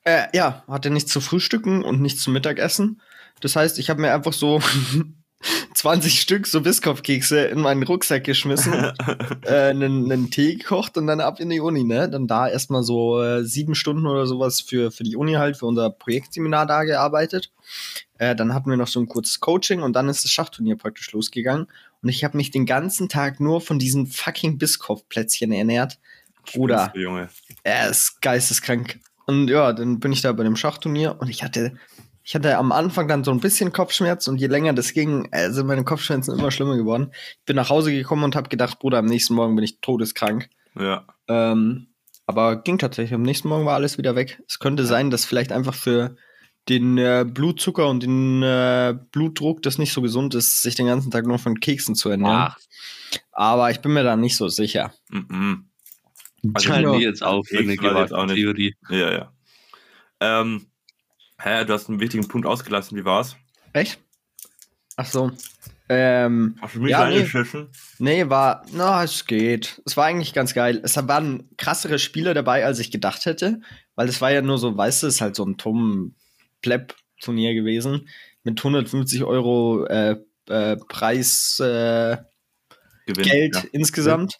Äh, 0.03 0.27
ja, 0.35 0.63
hatte 0.67 0.89
nichts 0.89 1.11
zu 1.11 1.21
frühstücken 1.21 1.83
und 1.83 2.01
nichts 2.01 2.23
zum 2.23 2.33
Mittagessen. 2.33 3.01
Das 3.41 3.55
heißt, 3.55 3.77
ich 3.79 3.89
habe 3.89 4.01
mir 4.01 4.13
einfach 4.13 4.33
so 4.33 4.59
20 5.73 6.21
Stück 6.21 6.47
so 6.47 6.61
Biscoff-Kekse 6.61 7.45
in 7.45 7.59
meinen 7.59 7.83
Rucksack 7.83 8.23
geschmissen, 8.23 8.73
äh, 9.43 9.69
einen, 9.69 10.11
einen 10.11 10.29
Tee 10.29 10.55
gekocht 10.55 10.97
und 10.97 11.07
dann 11.07 11.19
ab 11.19 11.39
in 11.39 11.49
die 11.49 11.59
Uni, 11.59 11.83
ne? 11.83 12.09
Dann 12.09 12.27
da 12.27 12.47
erstmal 12.47 12.83
so 12.83 13.21
äh, 13.21 13.43
sieben 13.43 13.75
Stunden 13.75 14.05
oder 14.05 14.27
sowas 14.27 14.61
für, 14.61 14.91
für 14.91 15.03
die 15.03 15.15
Uni 15.15 15.33
halt, 15.33 15.57
für 15.57 15.65
unser 15.65 15.89
Projektseminar 15.89 16.65
da 16.65 16.83
gearbeitet. 16.83 17.51
Äh, 18.17 18.35
dann 18.35 18.53
hatten 18.53 18.69
wir 18.69 18.77
noch 18.77 18.87
so 18.87 18.99
ein 18.99 19.07
kurzes 19.07 19.39
Coaching 19.39 19.81
und 19.81 19.93
dann 19.93 20.09
ist 20.09 20.23
das 20.23 20.31
Schachturnier 20.31 20.77
praktisch 20.77 21.11
losgegangen. 21.11 21.67
Und 22.03 22.09
ich 22.09 22.23
habe 22.23 22.37
mich 22.37 22.51
den 22.51 22.65
ganzen 22.65 23.09
Tag 23.09 23.39
nur 23.39 23.61
von 23.61 23.79
diesen 23.79 24.07
fucking 24.07 24.57
Biscoff-Plätzchen 24.57 25.51
ernährt. 25.51 25.99
Bruder, 26.53 26.91
Junge. 26.95 27.29
er 27.63 27.89
ist 27.89 28.21
geisteskrank. 28.21 28.99
Und 29.27 29.47
ja, 29.47 29.73
dann 29.73 29.99
bin 29.99 30.11
ich 30.11 30.21
da 30.21 30.31
bei 30.33 30.43
dem 30.43 30.55
Schachturnier 30.55 31.17
und 31.19 31.29
ich 31.29 31.43
hatte, 31.43 31.77
ich 32.23 32.35
hatte 32.35 32.57
am 32.57 32.71
Anfang 32.71 33.07
dann 33.07 33.23
so 33.23 33.31
ein 33.31 33.39
bisschen 33.39 33.71
Kopfschmerz 33.71 34.27
und 34.27 34.37
je 34.39 34.47
länger 34.47 34.73
das 34.73 34.93
ging, 34.93 35.27
äh, 35.31 35.51
sind 35.51 35.67
meine 35.67 35.83
Kopfschmerzen 35.83 36.37
immer 36.37 36.51
schlimmer 36.51 36.77
geworden. 36.77 37.11
Ich 37.39 37.45
bin 37.45 37.55
nach 37.55 37.69
Hause 37.69 37.91
gekommen 37.91 38.23
und 38.23 38.35
habe 38.35 38.49
gedacht, 38.49 38.79
Bruder, 38.79 38.99
am 38.99 39.05
nächsten 39.05 39.33
Morgen 39.33 39.55
bin 39.55 39.63
ich 39.63 39.81
todeskrank. 39.81 40.49
Ja. 40.79 41.05
Ähm, 41.27 41.87
aber 42.25 42.61
ging 42.61 42.77
tatsächlich. 42.77 43.13
Am 43.13 43.23
nächsten 43.23 43.47
Morgen 43.47 43.65
war 43.65 43.75
alles 43.75 43.97
wieder 43.97 44.15
weg. 44.15 44.41
Es 44.47 44.59
könnte 44.59 44.85
sein, 44.85 45.09
dass 45.09 45.25
vielleicht 45.25 45.51
einfach 45.51 45.73
für 45.73 46.15
den 46.69 46.97
äh, 46.97 47.25
Blutzucker 47.27 47.89
und 47.89 48.03
den 48.03 48.43
äh, 48.43 48.95
Blutdruck 49.11 49.63
das 49.63 49.77
nicht 49.77 49.93
so 49.93 50.01
gesund 50.01 50.35
ist, 50.35 50.61
sich 50.61 50.75
den 50.75 50.85
ganzen 50.85 51.11
Tag 51.11 51.25
nur 51.25 51.39
von 51.39 51.59
Keksen 51.59 51.95
zu 51.95 52.09
ernähren. 52.09 52.51
Ach, 52.51 52.57
Aber 53.31 53.71
ich 53.71 53.79
bin 53.79 53.93
mir 53.93 54.03
da 54.03 54.15
nicht 54.15 54.37
so 54.37 54.47
sicher. 54.47 54.93
Mhm. 55.09 55.65
Also, 56.53 56.69
kann 56.69 56.83
ja, 56.83 56.93
ich 56.93 57.01
jetzt 57.01 57.23
auch 57.23 57.43
für 57.45 57.59
eine 57.59 57.75
gewagte. 57.75 58.33
Theorie. 58.33 58.75
Ja, 58.89 59.11
ja. 59.11 59.33
Ähm, 60.19 60.67
hä, 61.43 61.65
du 61.65 61.73
hast 61.73 61.89
einen 61.89 61.99
wichtigen 61.99 62.27
Punkt 62.27 62.47
ausgelassen. 62.47 62.97
Wie 62.97 63.05
war's? 63.05 63.35
Echt? 63.73 63.99
Ach 64.97 65.05
so. 65.05 65.31
Ähm, 65.89 66.55
Hast 66.61 66.75
du 66.75 66.79
mich 66.79 66.91
Ja, 66.91 67.09
nee. 67.09 67.27
Nee, 67.99 68.29
war, 68.29 68.65
na, 68.71 69.03
es 69.03 69.25
geht. 69.25 69.81
Es 69.85 69.97
war 69.97 70.05
eigentlich 70.05 70.33
ganz 70.33 70.53
geil. 70.53 70.79
Es 70.83 70.95
waren 70.95 71.49
krassere 71.57 71.99
Spieler 71.99 72.33
dabei, 72.33 72.65
als 72.65 72.79
ich 72.79 72.91
gedacht 72.91 73.25
hätte, 73.25 73.59
weil 73.95 74.07
es 74.07 74.21
war 74.21 74.31
ja 74.31 74.41
nur 74.41 74.57
so, 74.57 74.77
weißt 74.77 75.03
du, 75.03 75.07
es 75.07 75.15
ist 75.15 75.21
halt 75.21 75.35
so 75.35 75.45
ein 75.45 75.57
Tom 75.57 76.15
Pleb 76.61 76.95
Turnier 77.19 77.53
gewesen 77.53 78.07
mit 78.43 78.57
150 78.59 79.23
Euro 79.23 79.85
äh, 79.85 80.15
äh, 80.47 80.77
Preis 80.77 81.59
äh, 81.59 82.17
Gewinn. 83.05 83.23
Geld 83.25 83.55
Ja. 83.55 83.63
insgesamt. 83.73 84.39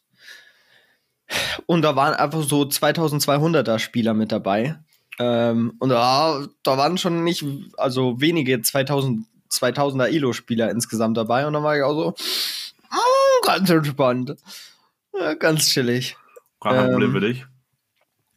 Und 1.65 1.81
da 1.81 1.95
waren 1.95 2.13
einfach 2.13 2.43
so 2.43 2.63
2200er 2.63 3.79
Spieler 3.79 4.13
mit 4.13 4.31
dabei. 4.31 4.79
Ähm, 5.19 5.73
und 5.79 5.89
da, 5.89 6.47
da 6.63 6.77
waren 6.77 6.97
schon 6.97 7.23
nicht, 7.23 7.43
also 7.77 8.19
wenige 8.21 8.61
2000, 8.61 9.25
2000er 9.51 10.07
Elo-Spieler 10.07 10.71
insgesamt 10.71 11.17
dabei. 11.17 11.45
Und 11.45 11.53
dann 11.53 11.63
war 11.63 11.77
ich 11.77 11.83
auch 11.83 11.93
so, 11.93 12.09
mm, 12.11 13.45
ganz 13.45 13.69
entspannt. 13.69 14.35
Ja, 15.13 15.33
ganz 15.33 15.69
chillig. 15.69 16.15
Kein 16.61 16.85
Ähm, 16.85 16.91
Problem 16.91 17.11
für 17.11 17.19
dich. 17.19 17.45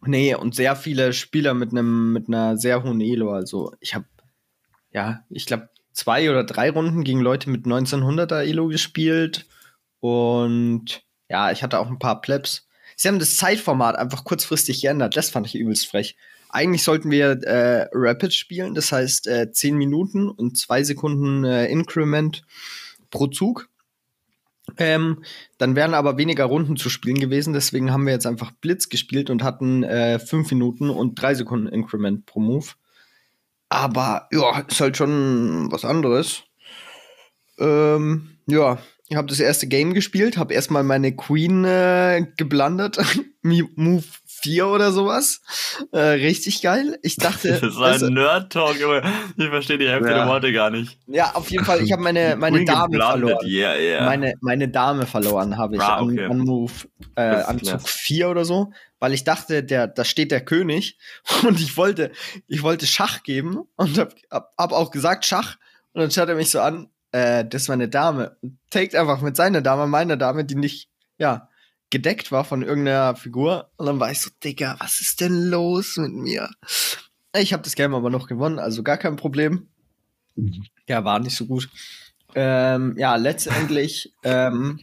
Nee, 0.06 0.34
und 0.34 0.54
sehr 0.54 0.76
viele 0.76 1.12
Spieler 1.12 1.54
mit 1.54 1.70
einem 1.70 2.12
mit 2.12 2.28
einer 2.28 2.56
sehr 2.58 2.82
hohen 2.82 3.00
Elo. 3.00 3.32
Also 3.32 3.72
ich 3.80 3.94
habe, 3.94 4.04
ja, 4.90 5.24
ich 5.30 5.46
glaube, 5.46 5.70
zwei 5.92 6.28
oder 6.28 6.44
drei 6.44 6.70
Runden 6.70 7.04
gegen 7.04 7.20
Leute 7.20 7.48
mit 7.48 7.64
1900er 7.64 8.42
Elo 8.42 8.68
gespielt. 8.68 9.46
Und 10.00 11.02
ja, 11.30 11.50
ich 11.52 11.62
hatte 11.62 11.78
auch 11.78 11.88
ein 11.88 11.98
paar 11.98 12.20
Plebs. 12.20 12.68
Sie 12.96 13.08
haben 13.08 13.18
das 13.18 13.36
Zeitformat 13.36 13.96
einfach 13.96 14.24
kurzfristig 14.24 14.82
geändert. 14.82 15.16
Das 15.16 15.30
fand 15.30 15.46
ich 15.46 15.54
übelst 15.54 15.86
frech. 15.86 16.16
Eigentlich 16.54 16.84
sollten 16.84 17.10
wir 17.10 17.32
äh, 17.42 17.88
Rapid 17.92 18.32
spielen, 18.32 18.76
das 18.76 18.92
heißt 18.92 19.26
äh, 19.26 19.50
10 19.50 19.76
Minuten 19.76 20.30
und 20.30 20.56
2 20.56 20.84
Sekunden 20.84 21.42
äh, 21.42 21.66
Increment 21.66 22.44
pro 23.10 23.26
Zug. 23.26 23.68
Ähm, 24.78 25.24
dann 25.58 25.74
wären 25.74 25.94
aber 25.94 26.16
weniger 26.16 26.44
Runden 26.44 26.76
zu 26.76 26.90
spielen 26.90 27.18
gewesen, 27.18 27.54
deswegen 27.54 27.90
haben 27.90 28.06
wir 28.06 28.12
jetzt 28.12 28.26
einfach 28.26 28.52
Blitz 28.52 28.88
gespielt 28.88 29.30
und 29.30 29.42
hatten 29.42 29.82
äh, 29.82 30.20
5 30.20 30.52
Minuten 30.52 30.90
und 30.90 31.20
3 31.20 31.34
Sekunden 31.34 31.66
Increment 31.66 32.24
pro 32.24 32.38
Move. 32.38 32.68
Aber 33.68 34.28
ja, 34.30 34.60
ist 34.60 34.80
halt 34.80 34.96
schon 34.96 35.72
was 35.72 35.84
anderes. 35.84 36.44
Ähm, 37.58 38.38
ja, 38.46 38.78
ich 39.08 39.16
habe 39.16 39.26
das 39.26 39.40
erste 39.40 39.66
Game 39.66 39.92
gespielt, 39.92 40.36
habe 40.36 40.54
erstmal 40.54 40.84
meine 40.84 41.16
Queen 41.16 41.64
äh, 41.64 42.24
geblandet. 42.36 42.98
Move 43.42 44.04
4 44.44 44.66
oder 44.68 44.92
sowas. 44.92 45.40
Äh, 45.92 45.98
richtig 45.98 46.60
geil. 46.62 46.98
Ich 47.02 47.16
dachte. 47.16 47.58
Das 47.62 47.76
also- 47.78 48.06
ein 48.06 48.12
Nerd-Talk, 48.14 48.78
Junge. 48.78 49.02
Ich 49.36 49.46
verstehe 49.48 49.78
die 49.78 49.88
Hälfte 49.88 50.10
Ja. 50.10 50.18
der 50.18 50.26
Worte 50.28 50.52
gar 50.52 50.70
nicht. 50.70 50.98
ja, 51.06 51.32
auf 51.34 51.50
jeden 51.50 51.64
Fall, 51.64 51.80
ich 51.82 51.92
habe 51.92 52.02
meine, 52.08 52.36
meine 52.36 52.64
Dame 52.64 52.98
verloren. 52.98 53.46
Yeah, 53.46 53.76
yeah. 53.76 54.04
Meine, 54.04 54.34
meine 54.42 54.68
Dame 54.68 55.06
verloren 55.06 55.56
habe 55.56 55.76
ich 55.76 55.80
Ah, 55.80 56.02
okay. 56.02 56.26
an 56.26 56.38
Move, 56.38 56.72
äh, 57.16 57.22
an. 57.22 57.62
Zug 57.62 57.88
4 57.88 58.28
oder 58.28 58.44
so, 58.44 58.72
weil 59.00 59.14
ich 59.14 59.24
dachte, 59.24 59.64
der, 59.64 59.86
da 59.86 60.04
steht 60.04 60.30
der 60.30 60.42
König 60.44 60.98
und 61.46 61.58
ich 61.60 61.76
wollte, 61.78 62.10
ich 62.46 62.62
wollte 62.62 62.86
Schach 62.86 63.22
geben 63.22 63.60
und 63.76 63.98
hab, 63.98 64.14
hab, 64.30 64.52
hab 64.58 64.72
auch 64.72 64.90
gesagt 64.90 65.24
Schach 65.24 65.56
und 65.94 66.02
dann 66.02 66.10
schaut 66.10 66.28
er 66.28 66.34
mich 66.34 66.50
so 66.50 66.60
an, 66.60 66.88
äh, 67.12 67.44
das 67.44 67.62
ist 67.62 67.68
meine 67.68 67.88
Dame. 67.88 68.36
Und 68.42 68.58
taked 68.70 68.94
einfach 68.94 69.20
mit 69.22 69.36
seiner 69.36 69.62
Dame, 69.62 69.86
meiner 69.86 70.16
Dame, 70.16 70.44
die 70.44 70.56
nicht, 70.56 70.88
ja, 71.16 71.48
gedeckt 71.94 72.32
war 72.32 72.44
von 72.44 72.62
irgendeiner 72.62 73.14
Figur 73.14 73.70
und 73.76 73.86
dann 73.86 74.00
war 74.00 74.10
ich 74.10 74.20
so, 74.20 74.28
Digga, 74.42 74.74
was 74.80 75.00
ist 75.00 75.20
denn 75.20 75.44
los 75.44 75.96
mit 75.96 76.12
mir? 76.12 76.50
Ich 77.36 77.52
habe 77.52 77.62
das 77.62 77.76
Game 77.76 77.94
aber 77.94 78.10
noch 78.10 78.26
gewonnen, 78.26 78.58
also 78.58 78.82
gar 78.82 78.96
kein 78.96 79.14
Problem. 79.14 79.68
Ja, 80.88 81.04
war 81.04 81.20
nicht 81.20 81.36
so 81.36 81.46
gut. 81.46 81.70
Ähm, 82.34 82.96
ja, 82.98 83.14
letztendlich 83.14 84.12
ähm, 84.24 84.80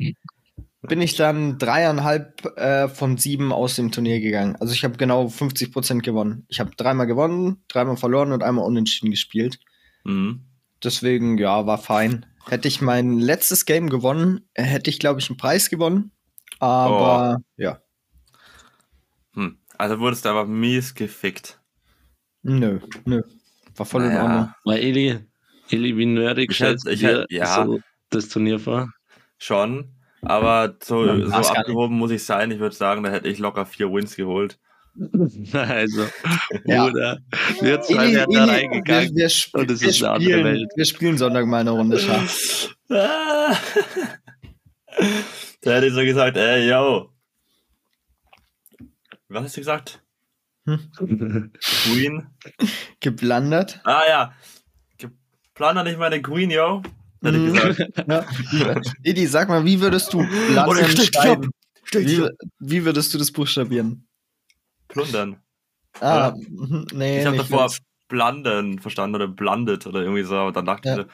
bin 0.84 1.02
ich 1.02 1.16
dann 1.18 1.58
dreieinhalb 1.58 2.46
äh, 2.58 2.88
von 2.88 3.18
sieben 3.18 3.52
aus 3.52 3.76
dem 3.76 3.92
Turnier 3.92 4.22
gegangen. 4.22 4.56
Also 4.56 4.74
ich 4.74 4.86
habe 4.86 4.96
genau 4.96 5.28
50 5.28 5.74
Prozent 5.74 6.04
gewonnen. 6.04 6.46
Ich 6.48 6.62
habe 6.62 6.72
dreimal 6.78 7.08
gewonnen, 7.08 7.62
dreimal 7.68 7.98
verloren 7.98 8.32
und 8.32 8.42
einmal 8.42 8.64
unentschieden 8.64 9.12
gespielt. 9.12 9.60
Mhm. 10.06 10.46
Deswegen, 10.82 11.38
ja, 11.38 11.66
war 11.66 11.78
fein. 11.78 12.26
Hätte 12.48 12.70
ich 12.70 12.80
mein 12.80 13.20
letztes 13.20 13.66
Game 13.66 13.90
gewonnen, 13.90 14.48
hätte 14.56 14.90
ich, 14.90 14.98
glaube 14.98 15.20
ich, 15.20 15.30
einen 15.30 15.38
Preis 15.38 15.70
gewonnen. 15.70 16.12
Aber 16.62 17.42
ja, 17.58 17.80
Hm. 19.34 19.58
Also 19.78 20.00
wurdest 20.00 20.26
du 20.26 20.30
aber 20.30 20.46
mies 20.46 20.94
gefickt. 20.94 21.60
nö, 22.44 22.80
nö. 23.06 23.22
War 23.76 23.86
voll 23.86 24.04
in 24.04 24.10
Naja. 24.10 24.24
Ordnung. 24.24 24.54
Weil 24.66 24.80
Eli, 24.80 25.20
Eli, 25.70 25.98
wie 25.98 26.06
nerdig 26.06 26.50
du 26.50 26.54
ich 26.90 27.00
dir 27.00 27.22
hätt- 27.22 27.26
ja. 27.32 27.66
so 27.66 27.80
das 28.10 28.28
Turnier 28.30 28.60
vor? 28.60 28.90
Schon. 29.38 29.96
Aber 30.22 30.76
so, 30.84 31.06
Ja, 31.06 31.26
so 31.26 31.50
abgehoben 31.50 31.98
muss 31.98 32.12
ich 32.12 32.24
sein. 32.26 32.52
Ich 32.52 32.60
würde 32.60 32.76
sagen, 32.76 33.02
da 33.04 33.10
hätte 33.10 33.28
ich 33.30 33.40
locker 33.40 33.66
vier 33.66 33.92
Wins 33.92 34.16
geholt. 34.16 34.60
Also, 35.54 36.06
Ja. 36.66 36.86
Bruder, 36.88 37.20
wir 37.62 37.82
zwei 37.82 38.04
Eli, 38.06 38.16
werden 38.16 38.34
da 38.36 38.46
reingegangen. 38.46 39.10
wir, 39.12 39.16
wir, 39.16 39.26
sp 39.32 39.56
und 39.58 39.72
es 39.72 39.82
wir, 39.82 39.90
ist 39.90 40.04
eine 40.04 40.12
andere 40.16 40.32
spielen, 40.32 40.46
Welt. 40.46 40.70
wir 40.76 40.86
spielen 40.86 41.18
Sonntag 41.18 41.46
mal 41.48 41.62
eine 41.62 41.72
Runde 41.72 41.98
Schach. 41.98 42.30
Da 45.62 45.72
hätte 45.74 45.88
ich 45.88 45.94
so 45.94 46.02
gesagt, 46.02 46.38
ey, 46.38 46.70
yo. 46.70 47.12
Was 49.30 49.44
hast 49.44 49.58
du 49.58 49.62
gesagt? 49.62 50.04
Queen? 50.66 52.28
Geblandert. 53.00 53.80
Ah 53.84 54.02
ja. 54.08 54.34
Planer 55.54 55.84
nicht 55.84 56.00
meine 56.00 56.22
Queen, 56.22 56.50
yo. 56.50 56.82
Hätte 57.24 57.38
ich 57.38 57.44
Mhm. 57.44 57.54
gesagt. 57.54 57.98
Ja. 58.08 58.82
Edi, 59.04 59.28
sag 59.28 59.48
mal, 59.50 59.64
wie 59.66 59.80
würdest 59.80 60.12
du 60.14 60.24
steht 60.24 61.16
schreiben? 61.16 61.52
Wie, 61.92 62.28
wie 62.60 62.86
würdest 62.86 63.14
du 63.14 63.18
das 63.18 63.32
buchstabieren? 63.32 64.08
Plundern. 64.88 65.38
Ah, 66.00 66.34
mhm, 66.50 66.88
nee, 66.94 67.20
ich 67.20 67.26
habe 67.26 67.38
davor 67.38 67.70
blanden 68.08 68.80
verstanden 68.80 69.16
oder 69.16 69.28
blandet 69.28 69.86
oder 69.86 70.02
irgendwie 70.02 70.24
so. 70.24 70.40
Und 70.46 70.56
dann 70.56 70.66
dachte 70.66 70.88
Ja. 70.90 70.96
ich 70.96 71.02
so, 71.04 71.08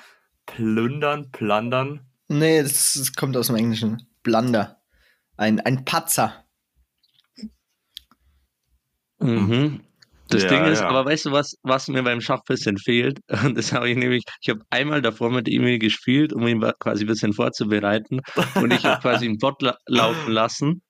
plündern, 0.46 1.32
plandern. 1.32 2.02
Nee, 2.28 2.62
das, 2.62 2.94
das 2.94 3.14
kommt 3.14 3.36
aus 3.36 3.48
dem 3.48 3.56
Englischen. 3.56 4.07
Blunder. 4.24 4.82
Ein, 5.38 5.60
ein 5.60 5.86
Patzer. 5.86 6.46
Mhm. 9.20 9.82
Das 10.30 10.44
Ja, 10.44 10.50
Ding 10.50 10.66
ist, 10.66 10.82
ja. 10.82 10.90
aber 10.90 11.06
weißt 11.06 11.26
du, 11.28 11.32
was, 11.32 11.56
was 11.64 11.88
mir 11.88 12.04
beim 12.04 12.20
Schach 12.20 12.40
ein 12.40 12.44
bisschen 12.48 12.78
fehlt? 12.78 13.20
Und 13.46 13.58
das 13.58 13.72
habe 13.72 13.90
ich 13.90 13.96
nämlich, 13.98 14.24
ich 14.42 14.50
habe 14.50 14.62
einmal 14.70 15.02
davor 15.02 15.32
mit 15.32 15.48
Emil 15.48 15.80
gespielt, 15.80 16.34
um 16.34 16.46
ihn 16.48 16.62
quasi 16.80 17.06
ein 17.06 17.08
bisschen 17.08 17.34
vorzubereiten. 17.34 18.20
Und 18.56 18.74
ich 18.74 18.84
habe 18.86 19.02
quasi 19.02 19.26
einen 19.26 19.38
Bot 19.38 19.62
la 19.62 19.78
laufen 19.88 20.32
lassen, 20.34 20.82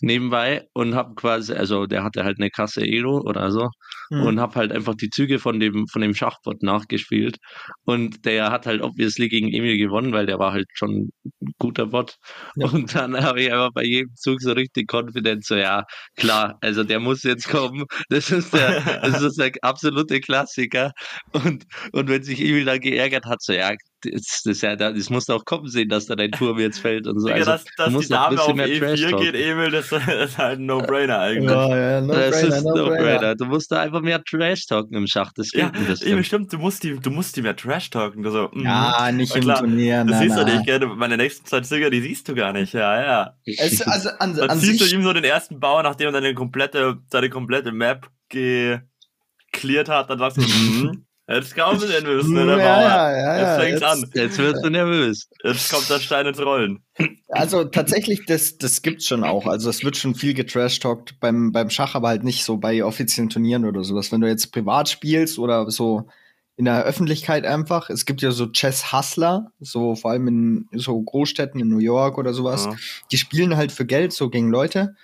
nebenbei, 0.00 0.66
und 0.74 0.94
habe 0.94 1.14
quasi, 1.14 1.52
also 1.54 1.86
der 1.86 2.04
hatte 2.04 2.24
halt 2.24 2.38
eine 2.38 2.50
Kasse 2.50 2.82
Elo 2.82 3.20
oder 3.20 3.50
so, 3.50 3.68
Hm. 4.10 4.22
und 4.22 4.40
habe 4.40 4.54
halt 4.54 4.72
einfach 4.72 4.94
die 4.94 5.10
Züge 5.10 5.38
von 5.38 5.58
dem, 5.58 5.86
von 5.88 6.00
dem 6.02 6.14
Schachbot 6.14 6.62
nachgespielt. 6.62 7.38
Und 7.84 8.24
der 8.24 8.50
hat 8.50 8.66
halt 8.66 8.82
obviously 8.82 9.28
gegen 9.28 9.52
Emil 9.52 9.78
gewonnen, 9.78 10.12
weil 10.12 10.26
der 10.26 10.38
war 10.38 10.52
halt 10.52 10.66
schon 10.74 10.90
ein 10.92 11.52
guter 11.58 11.86
Bot. 11.86 12.16
Ja. 12.56 12.68
Und 12.68 12.94
dann 12.94 13.20
habe 13.22 13.42
ich 13.42 13.52
einfach 13.52 13.72
bei 13.74 13.84
jedem 13.84 14.14
Zug 14.14 14.40
so 14.40 14.52
richtig 14.52 14.92
confident 14.92 15.44
so, 15.44 15.56
ja, 15.56 15.84
klar, 16.16 16.56
also 16.60 16.84
der 16.84 17.00
muss 17.00 17.22
jetzt 17.22 17.48
kommen. 17.48 17.84
Das 18.08 18.30
ist 18.30 18.52
der, 18.54 19.00
das 19.02 19.22
ist 19.22 19.38
der 19.38 19.52
absolute 19.62 20.20
Klassiker. 20.20 20.92
Und, 21.32 21.64
und 21.92 22.08
wenn 22.08 22.22
sich 22.22 22.40
Emil 22.40 22.64
dann 22.64 22.80
geärgert 22.80 23.24
hat, 23.26 23.42
so, 23.42 23.52
ja, 23.52 23.72
das, 24.02 24.42
das, 24.44 24.60
ja, 24.60 24.76
das 24.76 25.10
musst 25.10 25.28
du 25.28 25.32
auch 25.32 25.44
kommen 25.44 25.68
sehen, 25.68 25.88
dass 25.88 26.06
da 26.06 26.16
dein 26.16 26.30
Turm 26.30 26.58
jetzt 26.58 26.78
fällt 26.78 27.06
und 27.06 27.18
so. 27.20 27.28
Also, 27.28 27.50
dass, 27.52 27.64
dass 27.76 27.96
die 27.96 28.08
Dame 28.08 28.40
auf 28.40 28.54
bisschen 28.54 28.56
mehr 28.56 28.78
Trash 28.78 29.00
E4 29.00 29.10
Talk. 29.10 29.20
geht, 29.22 29.34
Emil, 29.34 29.70
das 29.70 29.92
ist 30.24 30.38
halt 30.38 30.58
ein 30.58 30.66
No-Brainer 30.66 31.18
eigentlich. 31.18 31.50
Ja, 31.50 31.76
ja, 31.76 32.00
no 32.00 32.12
das 32.12 32.30
brainer, 32.40 32.56
ist 32.56 32.64
no 32.64 32.74
no 32.74 32.86
brainer. 32.86 33.18
brainer. 33.18 33.34
Du 33.34 33.44
musst 33.46 33.72
da 33.72 33.80
einfach 33.80 34.00
mehr 34.02 34.22
Trash 34.22 34.66
talken 34.66 34.96
im 34.96 35.06
Schach. 35.06 35.32
Das 35.34 35.52
Ja, 35.52 35.68
fehlt 35.70 35.80
mir 35.80 35.88
das 35.88 36.02
Emil, 36.02 36.24
stimmt, 36.24 36.52
du 36.52 36.58
musst 36.58 36.82
die, 36.82 36.98
du 36.98 37.10
musst 37.10 37.36
die 37.36 37.42
mehr 37.42 37.56
Trash-talken. 37.56 38.22
Du 38.22 38.30
so, 38.30 38.50
mhm. 38.52 38.64
Ja, 38.64 39.10
nicht 39.12 39.34
im 39.34 39.42
klar, 39.42 39.58
Turnier. 39.60 40.04
Das 40.04 40.16
na, 40.16 40.18
siehst 40.20 40.36
du 40.36 40.44
na. 40.44 40.54
nicht, 40.54 40.66
gell? 40.66 40.86
Meine 40.86 41.16
nächsten 41.16 41.46
zwei 41.46 41.60
Züge, 41.60 41.90
die 41.90 42.00
siehst 42.00 42.28
du 42.28 42.34
gar 42.34 42.52
nicht. 42.52 42.72
Ja, 42.74 43.00
ja. 43.02 43.34
Es, 43.44 43.80
also 43.82 44.10
an, 44.18 44.34
Dann 44.36 44.50
an 44.50 44.58
ziehst 44.60 44.80
sich, 44.80 44.90
du 44.90 44.96
ihm 44.96 45.02
so 45.02 45.12
den 45.12 45.24
ersten 45.24 45.58
Bauer, 45.60 45.82
nachdem 45.82 46.08
er 46.08 46.12
deine 46.12 46.34
komplette, 46.34 46.98
seine 47.10 47.30
komplette 47.30 47.72
Map 47.72 48.08
geklärt 48.28 49.88
hat, 49.88 50.10
dann 50.10 50.18
sagst 50.18 50.36
du, 50.38 50.42
mhm. 50.42 51.05
Jetzt 51.28 51.56
wir 51.56 51.64
den 51.88 52.04
müssen, 52.04 52.34
ne, 52.34 52.46
der 52.46 52.58
ja, 52.58 52.64
Bauer. 52.74 52.82
ja, 52.82 53.10
ja, 53.10 53.18
ja, 53.18 53.38
Jetzt 53.38 53.60
fängt's 53.64 53.80
jetzt- 53.80 53.92
an. 54.04 54.10
Jetzt 54.14 54.38
wirst 54.38 54.64
du 54.64 54.70
nervös. 54.70 55.28
Jetzt 55.42 55.72
kommt 55.72 55.90
der 55.90 55.98
Stein 55.98 56.26
ins 56.26 56.40
Rollen. 56.40 56.84
Also 57.28 57.64
tatsächlich, 57.64 58.26
das, 58.26 58.58
das 58.58 58.80
gibt's 58.82 59.08
schon 59.08 59.24
auch. 59.24 59.46
Also 59.46 59.68
es 59.68 59.82
wird 59.82 59.96
schon 59.96 60.14
viel 60.14 60.34
getrash-talkt 60.34 61.18
beim, 61.18 61.50
beim 61.50 61.68
Schach, 61.68 61.96
aber 61.96 62.08
halt 62.08 62.22
nicht 62.22 62.44
so 62.44 62.58
bei 62.58 62.84
offiziellen 62.84 63.28
Turnieren 63.28 63.64
oder 63.64 63.82
sowas. 63.82 64.12
Wenn 64.12 64.20
du 64.20 64.28
jetzt 64.28 64.52
privat 64.52 64.88
spielst 64.88 65.38
oder 65.40 65.68
so 65.70 66.08
in 66.56 66.64
der 66.64 66.84
Öffentlichkeit 66.84 67.44
einfach. 67.44 67.90
Es 67.90 68.06
gibt 68.06 68.22
ja 68.22 68.30
so 68.30 68.46
Chess-Hustler, 68.46 69.50
so 69.60 69.94
vor 69.94 70.12
allem 70.12 70.28
in 70.28 70.68
so 70.72 71.02
Großstädten 71.02 71.60
in 71.60 71.68
New 71.68 71.78
York 71.80 72.16
oder 72.18 72.32
sowas. 72.32 72.64
Ja. 72.66 72.76
Die 73.12 73.18
spielen 73.18 73.56
halt 73.56 73.72
für 73.72 73.84
Geld 73.84 74.12
so 74.12 74.30
gegen 74.30 74.48
Leute. 74.50 74.94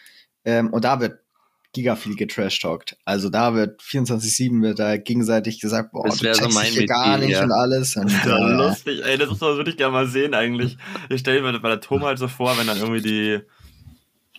Ähm, 0.45 0.71
und 0.73 0.85
da 0.85 1.01
wird 1.01 1.19
giga 1.73 1.97
viel 1.97 2.17
getrash-talkt. 2.17 2.97
Also 3.05 3.31
da 3.31 3.55
wird 3.55 3.81
24-7 3.81 4.63
wird 4.63 4.79
da 4.79 4.97
gegenseitig 4.97 5.61
gesagt, 5.61 5.93
boah, 5.93 6.05
Das 6.05 6.19
du 6.19 6.33
so 6.35 6.41
checkst 6.41 6.55
mein 6.55 6.73
hier 6.73 6.87
gar 6.87 7.17
nicht 7.19 7.31
ja. 7.31 7.45
und 7.45 7.53
alles. 7.53 7.97
Und, 8.03 8.11
Ja, 8.11 8.37
äh, 8.37 8.53
lustig, 8.53 9.03
ey, 9.05 9.17
das 9.17 9.41
würde 9.41 9.71
ich 9.71 9.77
gerne 9.77 9.93
mal 9.93 10.07
sehen 10.07 10.35
eigentlich. 10.35 10.77
Ich 11.09 11.21
stelle 11.21 11.41
mir 11.41 11.59
bei 11.61 11.69
der 11.69 11.81
Tom 11.81 12.05
halt 12.05 12.19
so 12.19 12.29
vor, 12.29 12.59
wenn 12.59 12.67
dann 12.67 12.79
irgendwie 12.79 13.01
die, 13.01 13.41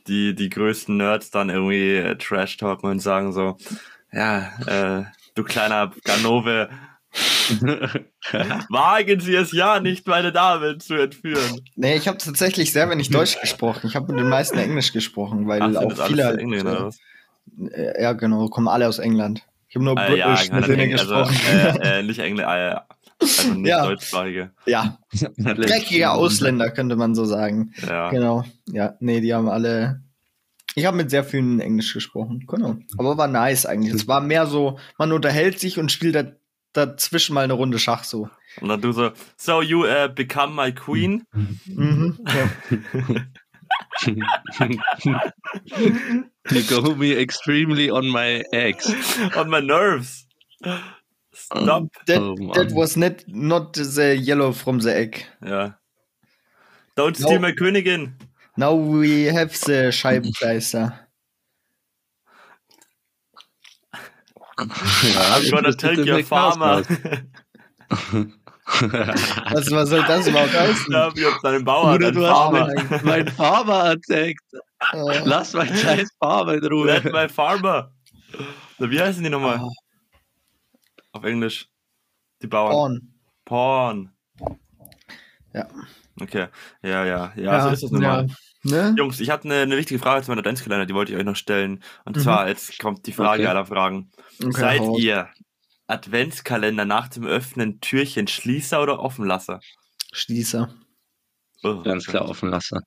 die, 0.08 0.36
die 0.36 0.50
größten 0.50 0.96
Nerds 0.96 1.32
dann 1.32 1.50
irgendwie 1.50 1.96
äh, 1.96 2.16
Trash 2.18 2.58
talken 2.58 2.90
und 2.90 3.00
sagen 3.00 3.34
so, 3.34 3.58
ja, 4.12 4.52
äh, 4.68 5.06
du 5.34 5.44
kleiner 5.44 5.92
Ganove, 6.04 6.70
wagen 8.70 9.20
Sie 9.20 9.36
es 9.36 9.52
ja 9.52 9.80
nicht, 9.80 10.08
meine 10.08 10.32
Dame 10.32 10.78
zu 10.78 10.96
entführen. 10.96 11.62
Nee, 11.76 11.96
ich 11.96 12.08
habe 12.08 12.18
tatsächlich 12.18 12.72
sehr 12.72 12.90
wenig 12.90 13.10
Deutsch 13.10 13.40
gesprochen. 13.40 13.88
Ich 13.88 13.96
habe 13.96 14.12
mit 14.12 14.20
den 14.20 14.30
meisten 14.30 14.58
Englisch 14.58 14.94
gesprochen, 14.94 15.48
weil 15.48 15.62
Ach, 15.62 15.76
auch 15.76 16.08
viele. 16.08 16.32
für 16.32 16.92
äh, 17.72 18.02
ja, 18.02 18.14
genau, 18.14 18.48
kommen 18.50 18.68
alle 18.68 18.88
aus 18.88 19.00
England. 19.00 19.44
Ich 19.70 19.76
habe 19.76 19.86
nur 19.86 19.98
Ah, 19.98 20.14
ja, 20.14 20.30
mit 20.40 20.50
keine 20.52 20.68
denen 20.68 20.80
Eng 20.80 20.94
also, 20.94 21.16
gesprochen. 21.16 21.82
äh, 21.82 22.00
äh, 22.00 22.04
nicht 22.04 22.20
Engländer, 22.20 22.74
äh, 22.76 22.80
also 23.20 23.54
nicht 23.54 23.68
Ja. 23.70 23.86
deutschsprachige. 23.86 24.52
ja, 24.66 25.00
dreckige 25.38 26.12
Ausländer, 26.12 26.70
könnte 26.72 26.96
man 26.96 27.16
so 27.16 27.26
sagen. 27.26 27.74
Ja. 27.88 28.10
Genau. 28.12 28.44
Ja, 28.68 28.96
nee, 29.00 29.20
die 29.22 29.34
haben 29.34 29.50
alle. 29.50 30.02
Ich 30.76 30.86
habe 30.86 30.98
mit 30.98 31.10
sehr 31.12 31.24
vielen 31.24 31.60
Englisch 31.60 31.94
gesprochen. 31.94 32.46
Genau. 32.48 32.78
Aber 32.98 33.18
war 33.18 33.28
nice 33.28 33.66
eigentlich. 33.66 33.94
Es 33.94 34.08
war 34.08 34.22
mehr 34.22 34.46
so, 34.48 34.80
man 34.98 35.12
unterhält 35.12 35.60
sich 35.60 35.78
und 35.78 35.92
spielt 35.92 36.16
da, 36.16 36.26
dazwischen 36.74 37.34
mal 37.36 37.44
eine 37.44 37.54
Runde 37.54 37.78
Schach 37.80 38.04
so. 38.04 38.28
Und 38.62 38.70
dann 38.70 38.82
du 38.82 38.92
so, 38.92 39.12
so 39.38 39.62
you 39.62 39.86
uh, 39.86 40.08
become 40.14 40.54
my 40.56 40.72
queen. 40.72 41.24
Mhm. 41.66 42.20
Ja. 42.28 42.50
You 46.52 46.64
go 46.70 46.96
me 46.96 47.12
extremely 47.20 47.90
on 47.90 48.08
my 48.10 48.44
eggs. 48.54 48.86
On 49.36 49.50
my 49.50 49.60
nerves. 49.60 50.26
Stop. 51.34 51.68
Um, 51.68 51.90
that, 52.08 52.20
Oh, 52.22 52.36
that 52.54 52.72
was 52.74 52.96
not, 52.98 53.24
not 53.28 53.74
the 53.74 54.16
yellow 54.18 54.52
from 54.52 54.80
the 54.80 54.96
egg. 54.96 55.26
Ja. 55.46 55.72
Don't 56.96 57.16
steal 57.18 57.34
No. 57.40 57.40
my 57.40 57.52
Königin. 57.52 58.14
Now 58.58 58.76
we 58.76 59.24
have 59.24 59.52
the 59.66 59.92
Scheibenkleister. 59.92 60.94
Ja, 64.60 64.66
uh. 64.66 65.36
I'm 65.36 65.50
gonna 65.50 65.74
take 65.78 66.06
your 66.06 66.24
farmer. 66.24 66.84
Was, 68.82 69.70
was 69.72 69.90
soll 69.90 70.04
das 70.04 70.28
überhaupt 70.28 70.54
heißen? 70.54 70.92
ja, 70.94 71.16
wie 71.16 71.26
auf 71.26 71.40
deinem 71.42 71.64
Bauer, 71.64 71.92
Bruder, 71.94 72.12
du 72.12 72.26
hast 72.26 72.32
Farmer. 72.34 72.70
mein- 73.04 73.28
Farmer 73.30 73.84
erzählt. 73.92 74.38
Äh, 74.94 75.22
Lass 75.26 75.54
mein 75.54 75.76
scheiß 75.76 76.10
Farmer 76.20 76.54
in 76.56 76.62
Let 76.62 76.72
Ruhe. 76.72 77.02
my 77.12 77.30
farmer. 77.30 77.92
Wie 78.80 79.00
heißen 79.02 79.24
die 79.24 79.30
nochmal? 79.30 79.58
Ah. 79.60 79.70
Auf 81.14 81.24
Englisch. 81.24 81.68
Die 82.42 82.48
Bauern. 82.48 83.12
Porn. 83.46 84.10
Porn. 84.40 84.58
Ja. 85.54 85.68
Okay. 86.20 86.48
Ja, 86.82 87.06
ja. 87.06 87.32
Ja, 87.36 87.62
so 87.62 87.70
ist 87.70 87.84
es 87.84 87.92
nun 87.92 88.02
ja. 88.02 88.26
Ne? 88.64 88.96
Jungs, 88.98 89.20
ich 89.20 89.30
hatte 89.30 89.46
eine, 89.46 89.62
eine 89.62 89.78
wichtige 89.78 90.00
Frage 90.00 90.24
zu 90.24 90.32
meiner 90.32 90.40
Adventskalender, 90.40 90.86
die 90.86 90.94
wollte 90.94 91.12
ich 91.12 91.18
euch 91.18 91.26
noch 91.26 91.36
stellen. 91.36 91.84
Und 92.06 92.16
Mhm. 92.18 92.22
zwar, 92.22 92.48
jetzt 92.48 92.80
kommt 92.80 93.06
die 93.08 93.12
Frage 93.12 93.44
Okay. 93.44 93.48
aller 93.50 93.66
Fragen. 93.66 94.10
Okay, 94.42 94.52
Seid 94.60 94.82
ihr 94.98 95.28
Adventskalender 95.94 96.86
nach 96.86 97.08
dem 97.08 97.26
Öffnen 97.26 97.80
Türchen 97.80 98.28
Schließer 98.28 98.82
oder 98.82 99.00
Offenlasser? 99.00 99.60
Schließer. 100.12 100.74
Oh, 101.64 101.82
Ganz 101.84 102.06
klar. 102.06 102.28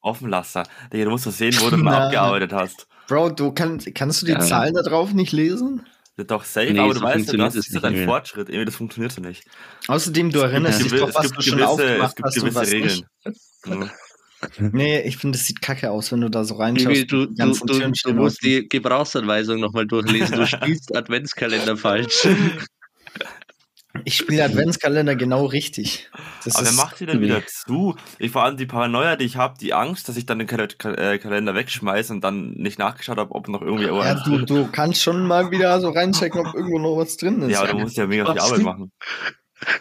Offenlasser. 0.03 0.65
Digga, 0.93 1.05
du 1.05 1.11
musst 1.11 1.27
doch 1.27 1.33
sehen, 1.33 1.55
wo 1.61 1.71
du 1.71 1.77
mal 1.79 2.03
abgearbeitet 2.07 2.53
hast. 2.53 2.87
Bro, 3.09 3.31
du 3.31 3.53
kann, 3.53 3.79
kannst 3.95 4.21
du 4.23 4.27
die 4.27 4.33
Ja. 4.33 4.41
Zahlen 4.41 4.75
da 4.75 4.83
drauf 4.83 5.13
nicht 5.13 5.33
lesen? 5.33 5.87
Doch 6.19 6.45
safe, 6.45 6.73
Nee, 6.73 6.79
aber 6.81 6.95
so 6.95 7.01
du 7.01 7.07
weißt 7.07 7.33
ja, 7.33 7.39
das 7.39 7.55
ist 7.55 7.73
ja 7.73 7.81
dein 7.81 7.93
mehr. 7.93 8.07
Fortschritt. 8.07 8.49
Irgendwie, 8.49 8.65
das 8.65 8.75
funktioniert 8.77 9.13
so 9.13 9.21
nicht. 9.21 9.45
Außerdem, 9.87 10.31
du 10.31 10.41
erinnerst 10.41 10.83
dich 10.83 10.93
doch, 10.93 11.15
was 11.15 11.27
es 11.27 11.31
du 11.31 11.37
gibt 11.37 11.45
schon 11.45 11.59
gewisse, 11.59 11.69
aufgemacht 11.69 12.09
es 12.09 12.15
gibt 12.15 12.27
hast 12.27 12.37
und 12.37 12.43
gewisse 12.43 12.61
was 12.61 12.73
Regeln. 12.73 13.05
nicht. 13.81 13.93
Nee, 14.75 15.01
ich 15.03 15.17
finde, 15.17 15.39
das 15.39 15.47
sieht 15.47 15.61
kacke 15.63 15.91
aus, 15.91 16.13
wenn 16.13 16.21
du 16.21 16.29
da 16.31 16.45
so 16.45 16.57
reinschaust. 16.57 17.11
Du, 17.11 17.27
du, 17.27 17.35
du, 17.35 17.91
du 18.05 18.13
musst 18.15 18.43
die 18.43 18.69
Gebrauchsanweisung 18.69 19.61
nochmal 19.61 19.87
durchlesen. 19.87 20.37
Du 20.37 20.47
spielst 20.47 20.95
Adventskalender 20.97 21.77
falsch. 21.77 22.27
Ich 24.07 24.19
spiele 24.19 24.45
Adventskalender 24.45 25.17
genau 25.17 25.47
richtig. 25.47 26.09
Das 26.45 26.55
Aber 26.55 26.67
wer 26.67 26.75
macht 26.75 27.01
die 27.01 27.07
denn 27.07 27.21
wieder 27.21 27.43
zu? 27.45 27.97
Ich 28.21 28.31
vor 28.31 28.45
allem 28.45 28.57
die 28.57 28.65
Paranoia, 28.65 29.17
die 29.17 29.25
ich 29.25 29.37
habe, 29.37 29.59
die 29.61 29.75
Angst, 29.75 30.09
dass 30.09 30.17
ich 30.17 30.27
dann 30.27 30.39
den 30.39 30.47
Kal 30.47 30.69
Kal 30.79 30.97
äh, 30.97 31.19
Kalender 31.19 31.57
wegschmeiße 31.57 32.13
und 32.13 32.23
dann 32.23 32.53
nicht 32.53 32.79
nachgeschaut 32.79 33.19
habe, 33.19 33.35
ob 33.35 33.49
noch 33.49 33.63
irgendwie 33.63 33.87
Ja, 33.87 34.15
du, 34.15 34.47
du 34.47 34.69
kannst 34.71 35.03
schon 35.03 35.27
mal 35.27 35.51
wieder 35.51 35.81
so 35.81 35.91
reinchecken, 35.91 36.47
ob 36.47 36.55
irgendwo 36.55 36.79
noch 36.79 36.97
was 36.97 37.17
drin 37.17 37.43
ist. 37.43 37.51
Ja, 37.51 37.63
aber 37.63 37.73
du 37.73 37.79
musst 37.81 37.97
ja 37.97 38.07
mega 38.07 38.31
viel? 38.31 38.41
Arbeit 38.41 38.61
machen. 38.61 38.93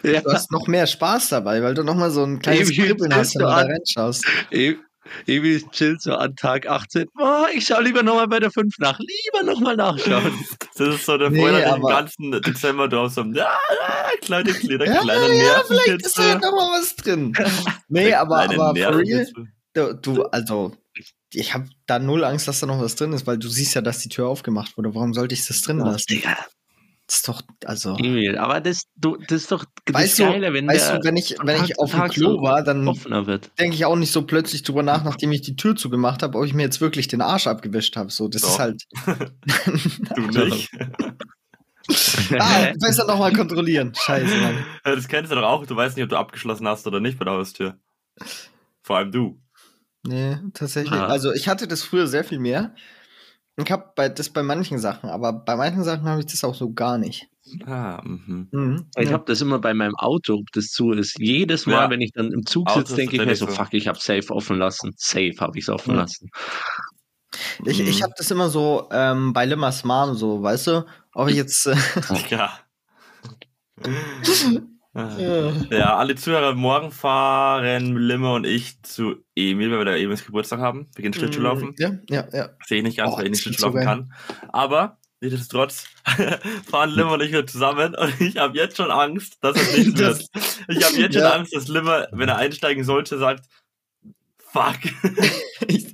Ja, 0.02 0.20
Du 0.22 0.32
hast 0.32 0.50
noch 0.50 0.66
mehr 0.66 0.88
Spaß 0.88 1.28
dabei, 1.28 1.62
weil 1.62 1.74
du 1.74 1.84
noch 1.84 1.94
mal 1.94 2.10
so 2.10 2.24
ein 2.24 2.40
kleines 2.40 2.70
Eben, 2.70 2.84
Kribbeln 2.84 3.14
hast, 3.14 3.36
wenn 3.36 3.42
du 3.42 3.46
da 3.46 3.58
reinschaust. 3.58 4.26
E- 4.50 4.74
Evi 5.26 5.64
chillt 5.72 6.02
so 6.02 6.14
an 6.14 6.34
Tag 6.36 6.66
18. 6.66 7.06
Oh, 7.18 7.44
ich 7.54 7.66
schau 7.66 7.80
lieber 7.80 8.02
nochmal 8.02 8.28
bei 8.28 8.40
der 8.40 8.50
5 8.50 8.78
nach. 8.78 8.98
Lieber 8.98 9.44
nochmal 9.52 9.76
nachschauen. 9.76 10.32
Das 10.78 10.94
ist 10.94 11.06
so 11.06 11.16
der 11.16 11.30
Nee, 11.30 11.42
den 11.42 11.64
aber- 11.64 11.88
ganzen 11.88 12.30
Dezember 12.32 12.86
hast 12.92 13.14
so, 13.14 13.22
ja, 13.22 13.44
ja, 13.44 13.50
kleine, 14.20 14.52
kleine, 14.52 14.84
Ja, 14.86 15.00
kleine 15.00 15.34
ja, 15.34 15.62
vielleicht 15.66 16.02
ist 16.04 16.18
da 16.18 16.22
ja 16.22 16.28
Nervenkitzel. 16.34 16.38
noch 16.50 16.52
mal 16.52 16.78
was 16.80 16.96
drin. 16.96 17.32
Nee, 17.88 18.12
aber, 18.12 18.40
aber 18.42 18.54
for 18.56 18.74
real, 18.98 19.26
du, 19.72 19.94
du 19.94 20.22
also, 20.26 20.72
ich 21.32 21.54
habe 21.54 21.66
da 21.86 21.98
null 21.98 22.24
Angst, 22.24 22.46
dass 22.46 22.60
da 22.60 22.66
noch 22.66 22.80
was 22.80 22.94
drin 22.94 23.12
ist, 23.14 23.26
weil 23.26 23.38
du 23.38 23.48
siehst 23.48 23.74
ja, 23.74 23.80
dass 23.80 24.00
die 24.00 24.10
Tür 24.10 24.26
aufgemacht 24.28 24.76
wurde. 24.76 24.94
Warum 24.94 25.14
sollte 25.14 25.34
ich 25.34 25.46
das 25.46 25.62
drin 25.62 25.78
lassen? 25.78 26.04
Digga, 26.10 26.36
Das 27.06 27.16
ist 27.18 27.28
doch, 27.28 27.42
also. 27.64 27.96
Emil, 27.98 28.36
aber 28.36 28.60
das, 28.60 28.82
du, 28.96 29.16
das 29.16 29.42
ist 29.42 29.52
doch 29.52 29.64
das 29.84 29.94
Weißt 29.94 30.18
du, 30.18 30.24
Geile, 30.24 30.52
wenn 30.52 30.66
weißt 30.66 30.88
der 30.88 30.98
du, 30.98 31.04
wenn 31.04 31.16
ich, 31.16 31.36
wenn 31.40 31.64
ich 31.64 31.78
auf 31.78 31.92
dem 31.92 32.08
Klo 32.08 32.42
war, 32.42 32.64
dann 32.64 32.84
denke 33.58 33.76
ich 33.76 33.84
auch 33.84 33.94
nicht 33.94 34.10
so 34.10 34.22
plötzlich 34.22 34.64
drüber 34.64 34.82
nach, 34.82 35.04
nachdem 35.04 35.30
ich 35.30 35.42
die 35.42 35.54
Tür 35.54 35.76
zugemacht 35.76 36.24
habe, 36.24 36.36
ob 36.36 36.44
ich 36.44 36.52
mir 36.52 36.64
jetzt 36.64 36.80
wirklich 36.80 37.06
den 37.06 37.20
Arsch 37.20 37.46
abgewischt 37.46 37.96
habe. 37.96 38.10
So, 38.10 38.26
das 38.26 38.42
Doch. 38.42 38.50
ist 38.50 38.58
halt. 38.58 38.82
Du 40.16 40.22
nicht. 40.22 40.70
ah, 42.38 42.72
besser 42.80 43.06
nochmal 43.06 43.32
kontrollieren. 43.32 43.92
Scheiße, 43.94 44.34
Mann. 44.36 44.64
Das 44.82 45.06
kennst 45.06 45.30
du 45.30 45.36
doch 45.36 45.44
auch. 45.44 45.66
Du 45.66 45.76
weißt 45.76 45.96
nicht, 45.96 46.04
ob 46.04 46.10
du 46.10 46.16
abgeschlossen 46.16 46.66
hast 46.66 46.86
oder 46.86 46.98
nicht 46.98 47.18
bei 47.18 47.24
der 47.24 47.34
Haustür. 47.34 47.78
Vor 48.82 48.96
allem 48.96 49.12
du. 49.12 49.40
Nee, 50.04 50.38
tatsächlich. 50.54 50.98
Ah. 50.98 51.06
Also 51.06 51.32
ich 51.32 51.48
hatte 51.48 51.68
das 51.68 51.82
früher 51.82 52.06
sehr 52.06 52.24
viel 52.24 52.38
mehr. 52.38 52.74
Ich 53.56 53.70
habe 53.70 53.90
bei, 53.96 54.08
das 54.10 54.28
bei 54.28 54.42
manchen 54.42 54.78
Sachen, 54.78 55.08
aber 55.08 55.32
bei 55.32 55.56
manchen 55.56 55.82
Sachen 55.82 56.04
habe 56.04 56.20
ich 56.20 56.26
das 56.26 56.44
auch 56.44 56.54
so 56.54 56.72
gar 56.72 56.98
nicht. 56.98 57.28
Ah, 57.64 58.02
mhm. 58.04 58.48
Mhm. 58.50 58.86
Ich 58.98 59.06
Ja. 59.06 59.12
habe 59.14 59.24
das 59.26 59.40
immer 59.40 59.58
bei 59.58 59.72
meinem 59.72 59.94
Auto, 59.96 60.34
ob 60.34 60.46
das 60.52 60.66
zu 60.66 60.92
ist. 60.92 61.18
Jedes 61.18 61.64
Mal, 61.66 61.84
Ja. 61.84 61.90
wenn 61.90 62.00
ich 62.00 62.12
dann 62.12 62.32
im 62.32 62.44
Zug 62.44 62.68
sitze, 62.70 62.96
denke 62.96 63.16
ich 63.16 63.24
mir 63.24 63.34
so, 63.36 63.46
so. 63.46 63.52
fuck, 63.52 63.72
ich 63.72 63.88
habe 63.88 63.98
safe 63.98 64.30
offen 64.30 64.58
lassen. 64.58 64.92
Safe 64.96 65.34
habe 65.40 65.56
ich 65.58 65.64
es 65.64 65.68
offen 65.70 65.94
Ja. 65.94 66.00
lassen. 66.02 66.28
Ich, 67.64 67.80
ich 67.80 67.98
Mhm. 67.98 68.02
habe 68.02 68.12
das 68.16 68.30
immer 68.30 68.48
so 68.50 68.88
ähm, 68.90 69.32
bei 69.32 69.44
Limmers 69.46 69.84
Mom 69.84 70.14
so, 70.14 70.42
weißt 70.42 70.66
du? 70.68 70.86
Ob 71.14 71.28
ich 71.28 71.36
jetzt. 71.36 71.66
Äh, 71.66 71.76
Ja. 72.30 72.58
ja. 75.18 75.52
Ja, 75.70 75.96
alle 75.96 76.14
Zuhörer, 76.14 76.54
morgen 76.54 76.90
fahren 76.90 77.96
Limmer 77.96 78.34
und 78.34 78.46
ich 78.46 78.82
zu 78.82 79.16
Emil, 79.34 79.70
weil 79.70 79.78
wir 79.78 79.84
da 79.84 79.96
Emils 79.96 80.24
Geburtstag 80.24 80.60
haben. 80.60 80.88
Wir 80.94 81.02
gehen 81.02 81.12
Schlittschuh 81.12 81.42
laufen. 81.42 81.74
Ja, 81.78 81.90
ja, 82.08 82.24
ja. 82.32 82.48
Sehe 82.66 82.78
ich 82.78 82.84
nicht 82.84 82.96
ganz, 82.96 83.12
Oh, 83.12 83.18
weil 83.18 83.24
ich 83.26 83.30
nicht 83.32 83.46
das 83.46 83.54
Schlittschuh 83.54 83.74
wird 83.74 83.84
so 83.84 83.88
laufen 83.90 84.08
kann. 84.38 84.48
Aber, 84.52 84.98
nichtsdestotrotz, 85.20 85.86
fahren 86.70 86.90
Limmer 86.90 87.12
und 87.12 87.22
ich 87.22 87.28
wieder 87.30 87.46
zusammen 87.46 87.94
und 87.94 88.20
ich 88.20 88.36
habe 88.38 88.56
jetzt 88.56 88.76
schon 88.76 88.90
Angst, 88.90 89.38
dass 89.42 89.56
es 89.60 89.76
nicht 89.76 89.98
wird. 89.98 90.26
Das- 90.32 90.60
Ich 90.68 90.84
habe 90.84 90.96
jetzt 90.96 91.14
schon 91.14 91.22
Ja. 91.22 91.32
Angst, 91.32 91.54
dass 91.54 91.68
Limmer, 91.68 92.08
wenn 92.12 92.28
er 92.28 92.36
einsteigen 92.36 92.82
sollte, 92.84 93.18
sagt, 93.18 93.44
fuck. 94.38 94.78
ich 95.68 95.86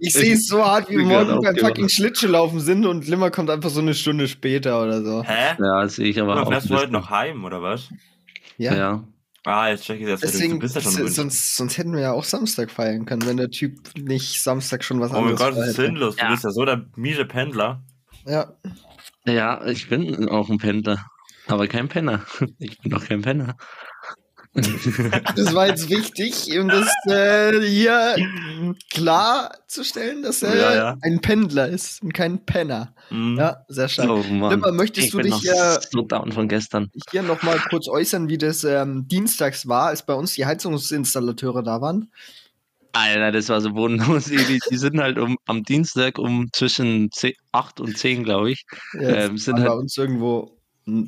ich 0.00 0.12
sehe 0.12 0.34
es 0.34 0.46
so 0.48 0.64
hart, 0.64 0.88
wie 0.90 0.98
wir 0.98 1.04
morgen 1.04 1.40
beim 1.42 1.56
fucking 1.56 1.88
Schlittschuhlaufen 1.88 2.60
sind 2.60 2.86
und 2.86 3.06
Limmer 3.08 3.30
kommt 3.30 3.50
einfach 3.50 3.70
so 3.70 3.80
eine 3.80 3.94
Stunde 3.94 4.28
später 4.28 4.82
oder 4.82 5.02
so. 5.02 5.22
Hä? 5.24 5.56
Ja, 5.58 5.82
das 5.82 5.96
sehe 5.96 6.06
ich 6.08 6.20
aber 6.20 6.32
Aber 6.32 6.42
auch. 6.42 6.50
fährst 6.50 6.70
du 6.70 6.74
heute 6.76 6.92
noch 6.92 7.10
heim, 7.10 7.44
oder 7.44 7.62
was? 7.62 7.88
Ja. 8.58 8.74
Ja. 8.74 9.08
Ah, 9.46 9.68
jetzt 9.68 9.84
check 9.84 10.00
ich 10.00 10.06
das. 10.06 10.20
Deswegen, 10.20 10.54
du 10.54 10.58
bist 10.60 10.74
ja 10.74 10.80
sonst, 10.80 11.56
sonst 11.56 11.76
hätten 11.76 11.92
wir 11.92 12.00
ja 12.00 12.12
auch 12.12 12.24
Samstag 12.24 12.70
feiern 12.70 13.04
können, 13.04 13.26
wenn 13.26 13.36
der 13.36 13.50
Typ 13.50 13.78
nicht 13.98 14.42
Samstag 14.42 14.82
schon 14.82 15.00
was 15.00 15.10
Oh 15.10 15.16
mein 15.16 15.22
anderes 15.24 15.38
Gott, 15.40 15.56
das 15.58 15.68
ist 15.68 15.76
sinnlos. 15.76 16.16
Du 16.16 16.22
Ja. 16.24 16.30
bist 16.30 16.44
ja 16.44 16.50
so 16.50 16.64
der 16.64 16.86
miese 16.96 17.26
Pendler. 17.26 17.84
Ja, 18.26 18.54
ja, 19.26 19.66
ich 19.66 19.88
bin 19.90 20.28
auch 20.30 20.48
ein 20.48 20.58
Pendler. 20.58 21.04
Aber 21.46 21.66
kein 21.68 21.88
Penner. 21.88 22.24
Ich 22.58 22.78
bin 22.80 22.90
doch 22.90 23.04
kein 23.04 23.20
Penner. 23.20 23.56
das 25.36 25.52
war 25.54 25.66
jetzt 25.66 25.90
wichtig, 25.90 26.56
um 26.58 26.68
das 26.68 26.88
äh, 27.06 27.60
hier 27.66 28.14
klarzustellen, 28.90 30.22
dass 30.22 30.42
er 30.42 30.56
Ja, 30.56 30.74
ja. 30.74 30.96
ein 31.02 31.20
Pendler 31.20 31.68
ist 31.68 32.02
und 32.02 32.12
kein 32.14 32.44
Penner. 32.44 32.94
Mhm. 33.10 33.36
Ja, 33.36 33.64
sehr 33.68 33.88
stark. 33.88 34.08
oh. 34.10 34.22
Limmer, 34.22 34.72
möchtest 34.72 35.06
ich 35.08 35.12
du 35.12 35.18
dich 35.20 35.34
so 35.90 36.02
down 36.02 36.32
von 36.32 36.48
gestern. 36.48 36.90
hier 37.10 37.22
nochmal 37.22 37.58
kurz 37.70 37.88
äußern, 37.88 38.28
wie 38.28 38.38
das 38.38 38.64
ähm, 38.64 39.06
dienstags 39.08 39.66
war, 39.68 39.86
als 39.88 40.06
bei 40.06 40.14
uns 40.14 40.34
die 40.34 40.46
Heizungsinstallateure 40.46 41.62
da 41.62 41.80
waren? 41.80 42.10
Alter, 42.92 43.32
das 43.32 43.48
war 43.48 43.60
so 43.60 43.72
bodenlos. 43.72 44.26
Die, 44.26 44.60
die 44.70 44.76
sind 44.76 45.00
halt 45.00 45.18
um, 45.18 45.36
am 45.46 45.64
Dienstag 45.64 46.16
um 46.18 46.48
zwischen 46.52 47.10
10, 47.10 47.32
8 47.50 47.80
und 47.80 47.98
10, 47.98 48.22
glaube 48.22 48.52
ich. 48.52 48.64
Ja, 48.92 49.08
Ähm, 49.26 49.36
sind 49.36 49.54
waren 49.54 49.64
bei 49.64 49.70
halt- 49.70 49.80
uns 49.80 49.96
irgendwo 49.96 50.53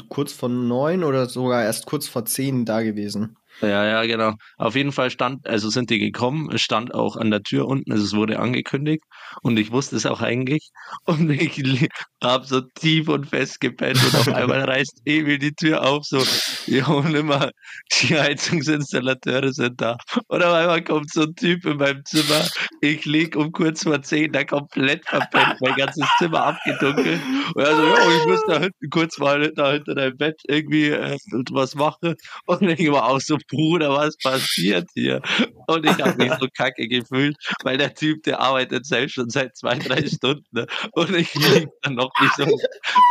kurz 0.09 0.33
vor 0.33 0.49
neun 0.49 1.05
oder 1.05 1.27
sogar 1.29 1.65
erst 1.65 1.87
kurz 1.87 2.09
vor 2.09 2.25
zehn 2.25 2.65
da 2.65 2.83
gewesen. 2.83 3.37
Ja, 3.62 3.87
ja, 3.87 4.05
genau. 4.05 4.35
Auf 4.59 4.77
jeden 4.77 4.92
Fall 4.92 5.11
stand, 5.11 5.47
also 5.47 5.71
sind 5.71 5.88
die 5.88 5.99
gekommen, 5.99 6.51
es 6.53 6.61
stand 6.61 6.92
auch 6.95 7.16
an 7.16 7.31
der 7.31 7.42
Tür 7.42 7.66
unten, 7.66 7.90
also 7.90 8.05
es 8.05 8.14
wurde 8.14 8.38
angekündigt 8.38 9.03
und 9.40 9.57
ich 9.59 9.73
wusste 9.73 9.97
es 9.97 10.05
auch 10.05 10.21
eigentlich 10.21 10.71
und 11.07 11.31
ich 11.31 11.88
habe 12.23 12.45
so 12.47 12.61
tief 12.61 13.09
und 13.09 13.27
fest 13.27 13.61
gepennt 13.61 13.99
und 14.05 14.14
auf 14.14 14.29
einmal 14.29 14.61
reißt 14.69 15.01
Emil 15.07 15.38
die 15.38 15.55
Tür 15.55 15.83
auf, 15.87 16.05
so, 16.05 16.23
jo, 16.66 17.01
nimmer, 17.01 17.51
die 17.95 18.19
Heizungsinstallateure 18.19 19.51
sind 19.55 19.81
da 19.81 19.97
und 20.29 20.42
auf 20.42 20.53
einmal 20.53 20.85
kommt 20.85 21.11
so 21.11 21.23
ein 21.23 21.35
Typ 21.35 21.64
in 21.64 21.79
meinem 21.79 22.05
Zimmer, 22.05 22.47
ich 22.83 23.07
lieg 23.07 23.37
um 23.37 23.53
kurz 23.53 23.85
vor 23.85 24.03
zehn, 24.03 24.33
da 24.33 24.45
komplett 24.45 25.07
verpennt, 25.09 25.57
mein 25.61 25.75
ganzes 25.77 26.07
Zimmer 26.19 26.45
abgedunkelt 26.45 27.21
und 27.55 27.62
er 27.62 27.75
so, 27.75 27.87
ja, 27.87 28.19
ich 28.19 28.27
muss 28.27 28.42
da 28.47 28.61
hinten 28.61 28.90
kurz 28.90 29.19
mal 29.19 29.51
da 29.55 29.73
hinter 29.73 29.95
deinem 29.95 30.16
Bett 30.19 30.40
irgendwie 30.47 30.88
äh, 30.90 31.16
was 31.53 31.75
machen 31.75 32.14
und 32.47 32.62
ich 32.62 32.90
war 32.90 33.07
auch 33.09 33.21
so, 33.21 33.38
Bruder, 33.51 33.91
was 33.91 34.17
passiert 34.17 34.89
hier? 34.95 35.21
Und 35.67 35.85
ich 35.85 36.01
habe 36.03 36.17
mich 36.17 36.33
so 36.41 36.47
kacke 36.57 36.89
gefühlt, 36.89 37.37
weil 37.63 37.79
der 37.79 37.95
Typ, 37.95 38.23
der 38.25 38.41
arbeitet 38.41 38.87
selbst 38.87 39.15
schon 39.15 39.31
seit 39.31 39.57
zwei, 39.57 39.79
drei 39.79 40.07
Stunden. 40.07 40.45
Ne? 40.53 40.67
Und 40.93 41.15
ich 41.15 41.33
lieg 41.35 41.69
dann 41.83 41.95
noch 41.95 42.11
wie 42.21 42.29
so 42.37 42.45
ein 42.45 42.59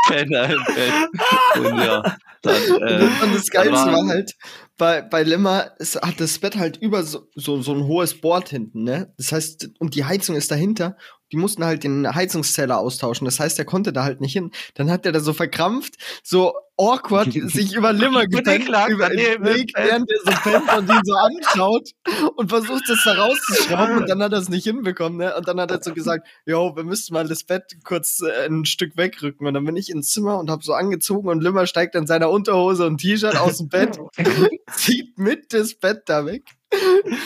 Penner 0.07 0.49
im 0.49 0.63
Bett. 0.65 1.65
Und 1.65 1.77
ja, 1.79 2.17
dann. 2.41 2.55
Äh, 2.81 3.23
und 3.23 3.35
das 3.35 3.47
Geilste 3.49 3.73
war- 3.73 3.93
war 3.93 4.07
halt, 4.07 4.31
bei, 4.77 5.01
bei 5.01 5.23
Limmer 5.23 5.71
es 5.79 5.95
hat 5.95 6.19
das 6.19 6.37
Bett 6.39 6.57
halt 6.57 6.77
über 6.77 7.03
so, 7.03 7.27
so, 7.35 7.61
so 7.61 7.73
ein 7.73 7.85
hohes 7.85 8.19
Board 8.19 8.49
hinten, 8.49 8.83
ne? 8.83 9.13
Das 9.17 9.31
heißt, 9.31 9.69
und 9.79 9.95
die 9.95 10.03
Heizung 10.05 10.35
ist 10.35 10.51
dahinter. 10.51 10.97
Die 11.35 11.41
mussten 11.41 11.65
halt 11.65 11.83
den 11.83 12.15
Heizungszähler 12.15 12.79
austauschen. 12.79 13.25
Das 13.25 13.41
heißt, 13.41 13.59
er 13.59 13.65
konnte 13.65 13.91
da 13.91 14.05
halt 14.05 14.21
nicht 14.21 14.31
hin. 14.31 14.51
Dann 14.75 14.89
hat 14.89 15.05
er 15.05 15.11
da 15.11 15.19
so 15.19 15.33
verkrampft, 15.33 15.95
so 16.23 16.53
awkward 16.77 17.33
sich 17.51 17.73
über 17.73 17.91
Limmer 17.91 18.25
gepennt, 18.25 18.69
über 18.69 19.09
den 19.09 19.43
Weg, 19.43 19.73
während 19.75 20.09
er 20.09 20.33
so 20.33 20.49
pennt 20.49 20.77
und 20.77 20.89
ihn 20.89 21.01
so 21.03 21.13
anschaut 21.13 21.89
und 22.37 22.47
versucht, 22.47 22.83
das 22.87 23.03
da 23.03 23.15
rauszuschrauben 23.15 23.97
und 24.01 24.09
dann 24.09 24.23
hat 24.23 24.31
er 24.31 24.39
es 24.39 24.47
nicht 24.47 24.63
hinbekommen, 24.63 25.17
ne? 25.17 25.35
Und 25.35 25.45
dann 25.45 25.59
hat 25.59 25.71
er 25.71 25.83
so 25.83 25.93
gesagt, 25.93 26.25
jo, 26.45 26.73
wir 26.77 26.85
müssten 26.85 27.13
mal 27.13 27.27
das 27.27 27.43
Bett 27.43 27.75
kurz 27.83 28.21
äh, 28.21 28.45
ein 28.45 28.63
Stück 28.63 28.95
wegrücken. 28.95 29.45
Und 29.45 29.55
dann 29.55 29.65
bin 29.65 29.75
ich 29.75 29.89
ins 29.89 30.11
Zimmer 30.11 30.39
und 30.39 30.49
hab 30.49 30.63
so 30.63 30.71
angezogen 30.71 31.27
und 31.27 31.43
Limmer 31.43 31.67
steigt 31.67 31.95
in 31.95 32.07
seiner 32.07 32.29
Unterhose 32.29 32.87
und 32.87 32.99
T-Shirt 32.99 33.35
aus 33.35 33.57
dem 33.57 33.67
Bett, 33.67 33.99
zieht 34.73 35.17
mit 35.17 35.51
das 35.51 35.73
Bett 35.75 36.03
da 36.05 36.25
weg, 36.25 36.43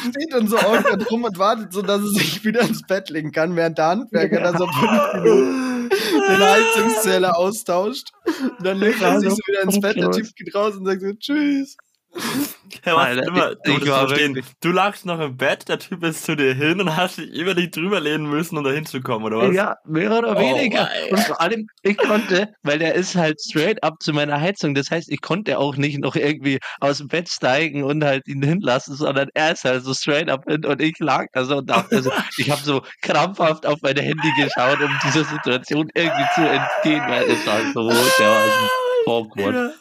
steht 0.10 0.32
dann 0.32 0.48
so 0.48 0.58
awkward 0.58 1.10
rum 1.12 1.24
und 1.24 1.38
wartet 1.38 1.74
so, 1.74 1.82
dass 1.82 2.02
er 2.02 2.08
sich 2.08 2.44
wieder 2.44 2.62
ins 2.62 2.82
Bett 2.84 3.10
legen 3.10 3.32
kann, 3.32 3.56
während 3.56 3.78
der 3.78 3.88
Handwerker 3.88 4.42
da 4.42 4.58
so 4.58 4.68
fünf 4.68 5.14
Minuten 5.14 5.90
den 5.90 6.40
Heizungszähler 6.40 7.38
austauscht. 7.38 8.12
Und 8.26 8.66
dann 8.66 8.78
legt 8.78 9.02
er 9.02 9.20
sich 9.20 9.30
so 9.30 9.38
wieder 9.48 9.62
ins 9.64 9.80
Bett, 9.80 9.98
der 9.98 10.12
Typ 10.12 10.36
geht 10.36 10.56
raus 10.56 10.76
und 10.76 10.86
sagt 10.86 11.02
so, 11.02 11.14
tschüss. 11.14 11.78
Was 12.86 12.96
Alter, 12.96 13.28
immer, 13.28 13.56
du 13.56 13.72
ich 13.78 13.88
war 13.90 14.08
verstehen, 14.08 14.42
du 14.62 14.72
lagst 14.72 15.06
noch 15.06 15.20
im 15.20 15.38
Bett, 15.38 15.68
der 15.68 15.80
Typ 15.80 16.04
ist 16.04 16.24
zu 16.24 16.36
dir 16.36 16.54
hin 16.54 16.80
und 16.80 16.96
hast 16.96 17.18
dich 17.18 17.30
über 17.32 17.54
dich 17.54 17.72
drüber 17.72 18.00
lehnen 18.00 18.30
müssen, 18.30 18.58
um 18.58 18.64
da 18.64 18.72
hinzukommen, 18.72 19.26
oder 19.26 19.48
was? 19.48 19.56
Ja, 19.56 19.76
mehr 19.86 20.18
oder 20.18 20.36
Oh, 20.36 20.40
weniger. 20.40 20.84
Mann. 20.84 21.12
und 21.12 21.20
vor 21.22 21.42
allem, 21.42 21.68
ich 21.84 21.98
konnte, 21.98 22.50
weil 22.64 22.80
der 22.80 22.96
ist 22.96 23.16
halt 23.16 23.40
straight 23.42 23.84
up 23.84 23.96
zu 24.02 24.14
meiner 24.14 24.40
Heizung. 24.40 24.76
Das 24.76 24.90
heißt, 24.92 25.12
ich 25.12 25.22
konnte 25.22 25.58
auch 25.60 25.76
nicht 25.78 26.00
noch 26.00 26.16
irgendwie 26.16 26.60
aus 26.80 27.00
dem 27.00 27.08
Bett 27.08 27.30
steigen 27.30 27.84
und 27.84 28.04
halt 28.04 28.28
ihn 28.28 28.42
hinlassen, 28.42 28.96
sondern 28.96 29.30
er 29.34 29.52
ist 29.54 29.64
halt 29.64 29.84
so 29.84 29.94
straight 29.94 30.30
up 30.30 30.44
hin 30.48 30.66
und 30.66 30.82
ich 30.82 30.98
lag 31.00 31.26
da 31.34 31.44
so 31.46 31.58
und 31.58 31.70
dachte 31.70 32.02
so, 32.02 32.12
ich 32.38 32.50
habe 32.50 32.62
so 32.64 32.82
krampfhaft 33.02 33.66
auf 33.66 33.80
meine 33.82 34.02
Handy 34.02 34.32
geschaut, 34.38 34.80
um 34.82 34.92
dieser 35.04 35.26
Situation 35.26 35.90
irgendwie 35.96 36.26
zu 36.36 36.42
entgehen, 36.42 37.04
weil 37.08 37.24
es 37.30 37.46
war 37.46 37.60
so 37.74 37.90
dermaßen 39.06 39.32
Awkward. 39.32 39.74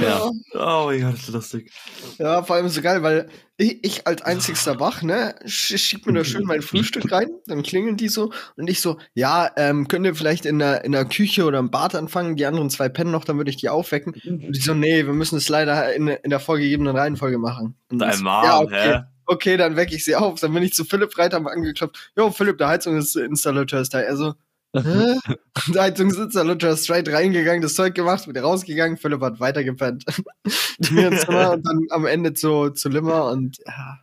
Ja. 0.00 0.30
Oh 0.54 0.86
mein 0.86 1.00
Gott, 1.02 1.14
das 1.14 1.22
ist 1.28 1.32
lustig. 1.32 1.72
Ja, 2.18 2.42
vor 2.42 2.56
allem 2.56 2.68
so 2.68 2.80
geil, 2.82 3.02
weil 3.02 3.28
ich, 3.56 3.84
ich 3.84 4.06
als 4.06 4.22
einzigster 4.22 4.80
wach, 4.80 5.02
ne, 5.02 5.36
sch- 5.44 5.78
schieb 5.78 6.06
mir 6.06 6.12
da 6.12 6.24
schön 6.24 6.44
mein 6.44 6.62
Frühstück 6.62 7.10
rein, 7.12 7.28
dann 7.46 7.62
klingeln 7.62 7.96
die 7.96 8.08
so 8.08 8.32
und 8.56 8.68
ich 8.68 8.80
so, 8.80 8.98
ja, 9.14 9.50
ähm, 9.56 9.86
könnt 9.88 10.04
ihr 10.06 10.14
vielleicht 10.14 10.44
in 10.46 10.58
der, 10.58 10.84
in 10.84 10.92
der 10.92 11.04
Küche 11.04 11.44
oder 11.44 11.58
im 11.60 11.70
Bad 11.70 11.94
anfangen, 11.94 12.36
die 12.36 12.46
anderen 12.46 12.70
zwei 12.70 12.88
pennen 12.88 13.12
noch, 13.12 13.24
dann 13.24 13.36
würde 13.36 13.50
ich 13.50 13.56
die 13.56 13.68
aufwecken. 13.68 14.14
Und 14.26 14.52
die 14.56 14.60
so, 14.60 14.74
nee, 14.74 15.06
wir 15.06 15.12
müssen 15.12 15.36
es 15.36 15.48
leider 15.48 15.94
in, 15.94 16.08
in 16.08 16.30
der 16.30 16.40
vorgegebenen 16.40 16.96
Reihenfolge 16.96 17.38
machen. 17.38 17.76
Und 17.90 17.98
Dein 18.00 18.14
so, 18.14 18.24
Mom, 18.24 18.44
ja, 18.44 18.58
okay. 18.60 18.92
hä? 18.94 19.00
Okay, 19.26 19.56
dann 19.56 19.76
wecke 19.76 19.94
ich 19.94 20.04
sie 20.04 20.16
auf. 20.16 20.38
Dann 20.40 20.52
bin 20.52 20.62
ich 20.62 20.74
zu 20.74 20.84
Philipp 20.84 21.16
Reiter 21.16 21.38
angeklopft. 21.38 22.12
Jo, 22.14 22.30
Philipp, 22.30 22.58
der 22.58 22.68
Heizungsinstallateur 22.68 23.80
ist 23.80 23.94
da. 23.94 24.00
Er 24.00 24.16
so, 24.18 24.34
hä? 24.74 25.18
der 25.74 25.82
Heizungsinstallateur 25.82 26.72
ist 26.72 26.84
straight 26.84 27.08
reingegangen, 27.08 27.62
das 27.62 27.74
Zeug 27.74 27.94
gemacht, 27.94 28.28
wieder 28.28 28.42
rausgegangen. 28.42 28.96
Philipp 28.96 29.20
hat 29.20 29.40
weitergepennt. 29.40 30.04
Zu 30.82 30.94
mir 30.94 31.08
ins 31.08 31.22
Zimmer 31.22 31.52
und 31.52 31.66
dann 31.66 31.80
am 31.90 32.06
Ende 32.06 32.34
zu, 32.34 32.70
zu 32.70 32.88
Limmer 32.88 33.30
und 33.30 33.58
ja. 33.66 33.98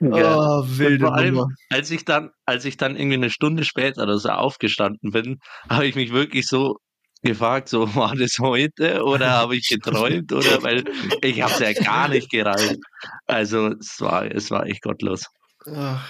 Ja. 0.00 0.36
Oh, 0.38 0.64
wilde 0.66 1.06
Vor 1.06 1.14
allem, 1.14 1.34
Nummer. 1.34 1.48
als 1.70 1.90
ich 1.90 2.04
dann, 2.04 2.30
als 2.46 2.64
ich 2.64 2.76
dann 2.76 2.96
irgendwie 2.96 3.16
eine 3.16 3.30
Stunde 3.30 3.64
später 3.64 4.02
oder 4.02 4.18
so 4.18 4.30
aufgestanden 4.30 5.10
bin, 5.10 5.38
habe 5.68 5.86
ich 5.86 5.94
mich 5.94 6.12
wirklich 6.12 6.46
so 6.46 6.78
gefragt, 7.22 7.68
so 7.68 7.94
war 7.94 8.14
das 8.14 8.38
heute 8.38 9.02
oder 9.02 9.30
habe 9.30 9.56
ich 9.56 9.68
geträumt 9.68 10.32
oder 10.32 10.62
weil 10.62 10.84
ich 11.22 11.42
habe 11.42 11.52
es 11.52 11.58
ja 11.58 11.72
gar 11.72 12.08
nicht 12.08 12.30
gereicht. 12.30 12.78
Also 13.26 13.68
es 13.78 14.00
war, 14.00 14.24
es 14.24 14.50
war 14.50 14.66
echt 14.66 14.82
gottlos. 14.82 15.26
Ach, 15.66 16.08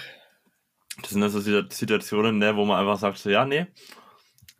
Das 1.01 1.11
sind 1.11 1.21
also 1.23 1.39
Situ- 1.39 1.67
Situationen, 1.69 2.37
ne, 2.39 2.55
wo 2.55 2.65
man 2.65 2.79
einfach 2.79 2.97
sagt, 2.99 3.17
so, 3.19 3.29
ja, 3.29 3.45
nee. 3.45 3.67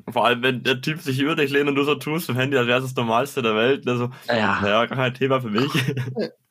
Vor 0.09 0.25
allem, 0.25 0.41
wenn 0.41 0.63
der 0.63 0.79
Typ 0.79 1.01
sich 1.01 1.19
über 1.19 1.35
dich 1.35 1.51
lehnt 1.51 1.67
und 1.67 1.75
du 1.75 1.83
so 1.83 1.95
tust 1.95 2.29
im 2.29 2.35
Handy, 2.37 2.55
als 2.55 2.67
wäre 2.67 2.77
es 2.79 2.85
das 2.85 2.95
Normalste 2.95 3.41
der 3.41 3.55
Welt. 3.55 3.85
Ne, 3.85 3.97
so, 3.97 4.09
Ja, 4.27 4.35
ja, 4.65 4.85
gar 4.85 4.87
kein 4.87 5.13
Thema 5.13 5.41
für 5.41 5.49
mich. 5.49 5.69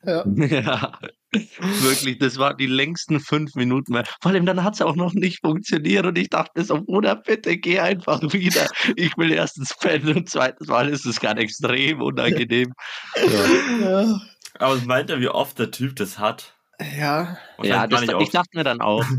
ja. 0.03 0.23
ja. 0.27 0.99
Wirklich, 1.81 2.19
das 2.19 2.37
waren 2.37 2.57
die 2.57 2.67
längsten 2.67 3.19
fünf 3.19 3.55
Minuten 3.55 3.93
mehr. 3.93 4.03
Vor 4.21 4.31
allem 4.31 4.45
dann 4.45 4.63
hat 4.63 4.75
es 4.75 4.81
auch 4.83 4.95
noch 4.95 5.13
nicht 5.13 5.39
funktioniert 5.41 6.05
und 6.05 6.17
ich 6.19 6.29
dachte 6.29 6.51
mir 6.55 6.65
so, 6.65 6.81
Bruder, 6.83 7.15
bitte 7.15 7.57
geh 7.57 7.79
einfach 7.79 8.21
wieder. 8.21 8.67
Ich 8.95 9.17
will 9.17 9.31
erstens 9.31 9.73
pennen 9.79 10.15
und 10.17 10.29
zweitens 10.29 10.67
mal 10.67 10.87
ist 10.89 11.05
es 11.05 11.19
gerade 11.19 11.41
extrem 11.41 12.01
unangenehm. 12.01 12.73
Ja. 13.81 13.89
Ja. 14.03 14.21
Aber 14.59 14.75
es 14.75 14.85
meint 14.85 15.09
er, 15.09 15.19
wie 15.19 15.29
oft 15.29 15.57
der 15.57 15.71
Typ 15.71 15.95
das 15.95 16.19
hat. 16.19 16.53
ja. 16.79 17.37
Wahrscheinlich 17.57 17.67
Ja, 17.69 17.87
das, 17.87 18.21
ich 18.21 18.29
dachte 18.29 18.49
mir 18.53 18.63
dann 18.63 18.81
auch. 18.81 19.03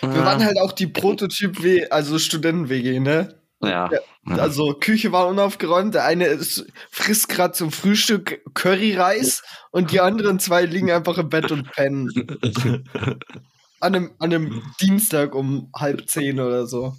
Wir 0.00 0.24
waren 0.24 0.44
halt 0.44 0.58
auch 0.58 0.72
die 0.72 0.86
Prototyp-W, 0.86 1.88
also 1.88 2.18
Studenten-WG, 2.18 3.00
ne? 3.00 3.40
Ja. 3.62 3.90
Also 4.26 4.74
Küche 4.74 5.12
war 5.12 5.26
unaufgeräumt. 5.28 5.94
Der 5.94 6.04
eine 6.04 6.26
ist, 6.26 6.66
frisst 6.90 7.28
gerade 7.28 7.52
zum 7.52 7.72
Frühstück 7.72 8.42
Curryreis 8.54 9.42
und 9.70 9.92
die 9.92 10.00
anderen 10.00 10.38
zwei 10.38 10.64
liegen 10.64 10.90
einfach 10.90 11.18
im 11.18 11.28
Bett 11.28 11.50
und 11.50 11.70
pennen. 11.72 12.10
An 13.82 13.94
einem, 13.94 14.10
an 14.18 14.30
einem 14.30 14.62
Dienstag 14.82 15.34
um 15.34 15.70
halb 15.74 16.06
zehn 16.06 16.38
oder 16.38 16.66
so. 16.66 16.96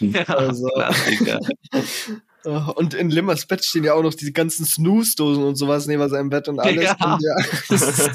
ja, 0.00 0.24
Also. 0.24 0.68
Uh, 2.46 2.70
Und 2.76 2.92
in 2.94 3.08
Limmers 3.10 3.46
Bett 3.46 3.64
stehen 3.64 3.84
ja 3.84 3.94
auch 3.94 4.02
noch 4.02 4.12
diese 4.14 4.32
ganzen 4.32 4.66
Snooze-Dosen 4.66 5.42
und 5.44 5.56
sowas 5.56 5.86
neben 5.86 6.06
seinem 6.10 6.28
Bett 6.28 6.46
und 6.48 6.60
alles. 6.60 6.84
Ja. 6.84 6.92
Und 7.14 7.22
ja, 7.22 7.36
das 7.68 7.82
ist, 7.82 8.10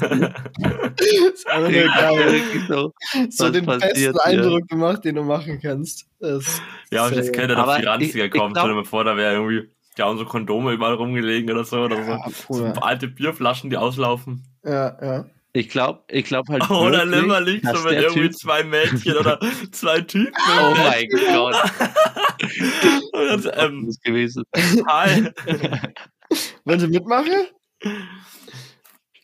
ist 1.30 1.46
Ja, 1.50 1.86
geil. 2.00 2.40
so. 2.68 2.92
So 3.30 3.44
was 3.46 3.52
den 3.52 3.66
passiert 3.66 3.92
besten 3.94 3.98
hier? 3.98 4.24
Eindruck 4.24 4.68
gemacht, 4.68 5.04
den 5.04 5.16
du 5.16 5.22
machen 5.24 5.58
kannst. 5.60 6.06
Das, 6.20 6.60
ja, 6.90 7.06
und 7.06 7.14
jetzt 7.16 7.32
könnte 7.32 7.54
doch 7.56 7.76
die 7.76 7.84
Ranziger 7.84 8.24
ich- 8.26 8.32
ich 8.34 8.38
kommen. 8.38 8.52
glaub- 8.52 8.64
Stell 8.64 8.74
dir 8.74 8.80
mal 8.80 8.84
vor, 8.84 9.04
da 9.04 9.16
wäre 9.16 9.34
irgendwie, 9.34 9.68
haben 9.98 10.16
so 10.18 10.24
Kondome 10.24 10.72
überall 10.72 10.94
rumgelegen 10.94 11.50
oder 11.50 11.64
so. 11.64 11.78
Oder 11.80 11.96
so. 12.04 12.10
Ja, 12.62 12.72
so 12.74 12.80
alte 12.80 13.08
Bierflaschen, 13.08 13.68
die 13.70 13.76
auslaufen. 13.76 14.44
ja, 14.64 14.96
ja. 15.02 15.24
Ich 15.52 15.68
glaube 15.68 16.04
ich 16.08 16.24
glaub 16.26 16.48
halt. 16.48 16.68
Oder 16.70 16.98
wirklich, 17.04 17.20
Limmer 17.20 17.40
liegt 17.40 17.66
so 17.66 17.82
mit 17.82 17.92
irgendwie 17.94 18.28
Typ- 18.28 18.32
zwei 18.36 18.62
Mädchen 18.62 19.16
oder 19.16 19.38
zwei 19.72 20.00
Typen. 20.00 20.32
Oh 20.60 20.74
mein 20.76 21.08
Gott. 21.08 21.56
Das 23.12 23.46
ähm, 23.52 23.86
ist 23.88 24.02
gewesen. 24.02 24.44
hi. 24.88 25.28
Wollen 26.64 26.80
Sie 26.80 26.88
mitmachen? 26.88 27.32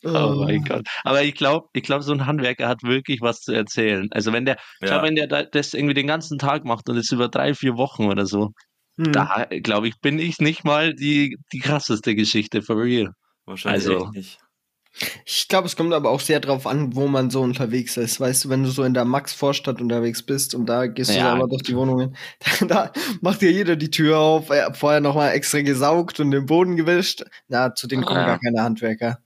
Oh 0.04 0.44
mein 0.44 0.62
Gott. 0.64 0.86
Aber 1.04 1.22
ich 1.22 1.34
glaube, 1.34 1.68
ich 1.72 1.82
glaub, 1.82 2.02
so 2.02 2.12
ein 2.12 2.26
Handwerker 2.26 2.68
hat 2.68 2.82
wirklich 2.82 3.20
was 3.22 3.40
zu 3.40 3.52
erzählen. 3.52 4.08
Also 4.12 4.32
wenn 4.32 4.44
der, 4.44 4.56
ich 4.80 4.88
Ja. 4.88 4.88
glaub, 4.88 5.02
wenn 5.02 5.14
der 5.16 5.26
da- 5.26 5.42
das 5.44 5.74
irgendwie 5.74 5.94
den 5.94 6.06
ganzen 6.06 6.38
Tag 6.38 6.64
macht 6.64 6.88
und 6.88 6.96
es 6.96 7.10
über 7.10 7.28
drei, 7.28 7.54
vier 7.54 7.76
Wochen 7.76 8.04
oder 8.06 8.26
so, 8.26 8.50
Hm. 8.98 9.12
da 9.12 9.46
glaube 9.62 9.88
ich, 9.88 9.94
bin 10.00 10.18
ich 10.18 10.38
nicht 10.38 10.64
mal 10.64 10.94
die, 10.94 11.36
die 11.52 11.58
krasseste 11.58 12.14
Geschichte 12.14 12.62
for 12.62 12.76
real. 12.76 13.12
Wahrscheinlich 13.46 13.86
Also- 13.88 14.04
echt 14.06 14.12
nicht. 14.12 14.38
Ich 15.26 15.48
glaube, 15.48 15.66
es 15.66 15.76
kommt 15.76 15.92
aber 15.92 16.10
auch 16.10 16.20
sehr 16.20 16.40
drauf 16.40 16.66
an, 16.66 16.96
wo 16.96 17.06
man 17.06 17.30
so 17.30 17.42
unterwegs 17.42 17.96
ist. 17.98 18.18
Weißt 18.18 18.44
du, 18.44 18.48
wenn 18.48 18.62
du 18.62 18.70
so 18.70 18.82
in 18.82 18.94
der 18.94 19.04
Max-Vorstadt 19.04 19.80
unterwegs 19.80 20.22
bist 20.22 20.54
und 20.54 20.66
da 20.66 20.86
gehst 20.86 21.10
du 21.10 21.14
Ja. 21.18 21.32
selber 21.32 21.48
durch 21.48 21.62
die 21.62 21.76
Wohnungen, 21.76 22.16
da, 22.60 22.66
da 22.92 22.92
macht 23.20 23.42
dir 23.42 23.52
jeder 23.52 23.76
die 23.76 23.90
Tür 23.90 24.18
auf, 24.18 24.48
er 24.50 24.66
hat 24.66 24.76
vorher 24.78 25.00
nochmal 25.00 25.32
extra 25.32 25.60
gesaugt 25.60 26.18
und 26.20 26.30
den 26.30 26.46
Boden 26.46 26.76
gewischt. 26.76 27.24
Na, 27.48 27.74
zu 27.74 27.86
denen 27.86 28.04
kommen 28.04 28.20
Ja. 28.20 28.26
gar 28.26 28.38
keine 28.40 28.62
Handwerker. 28.62 29.18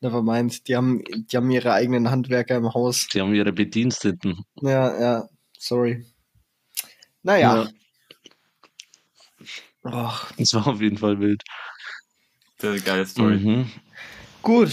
Nevermind, 0.00 0.68
die 0.68 0.76
haben, 0.76 1.02
die 1.08 1.36
haben 1.36 1.50
ihre 1.50 1.72
eigenen 1.72 2.10
Handwerker 2.10 2.56
im 2.56 2.72
Haus. 2.72 3.08
Die 3.12 3.20
haben 3.20 3.34
ihre 3.34 3.52
Bediensteten. 3.52 4.44
Ja, 4.60 5.00
ja, 5.00 5.28
sorry. 5.58 6.04
Naja. 7.22 7.66
Och, 9.84 10.26
Das 10.38 10.54
war 10.54 10.66
auf 10.66 10.80
jeden 10.80 10.98
Fall 10.98 11.18
wild. 11.20 11.42
Das 12.58 12.74
ist 12.74 12.76
eine 12.76 12.80
geile 12.96 13.06
Story. 13.06 13.36
Mhm. 13.38 13.70
gut, 14.42 14.70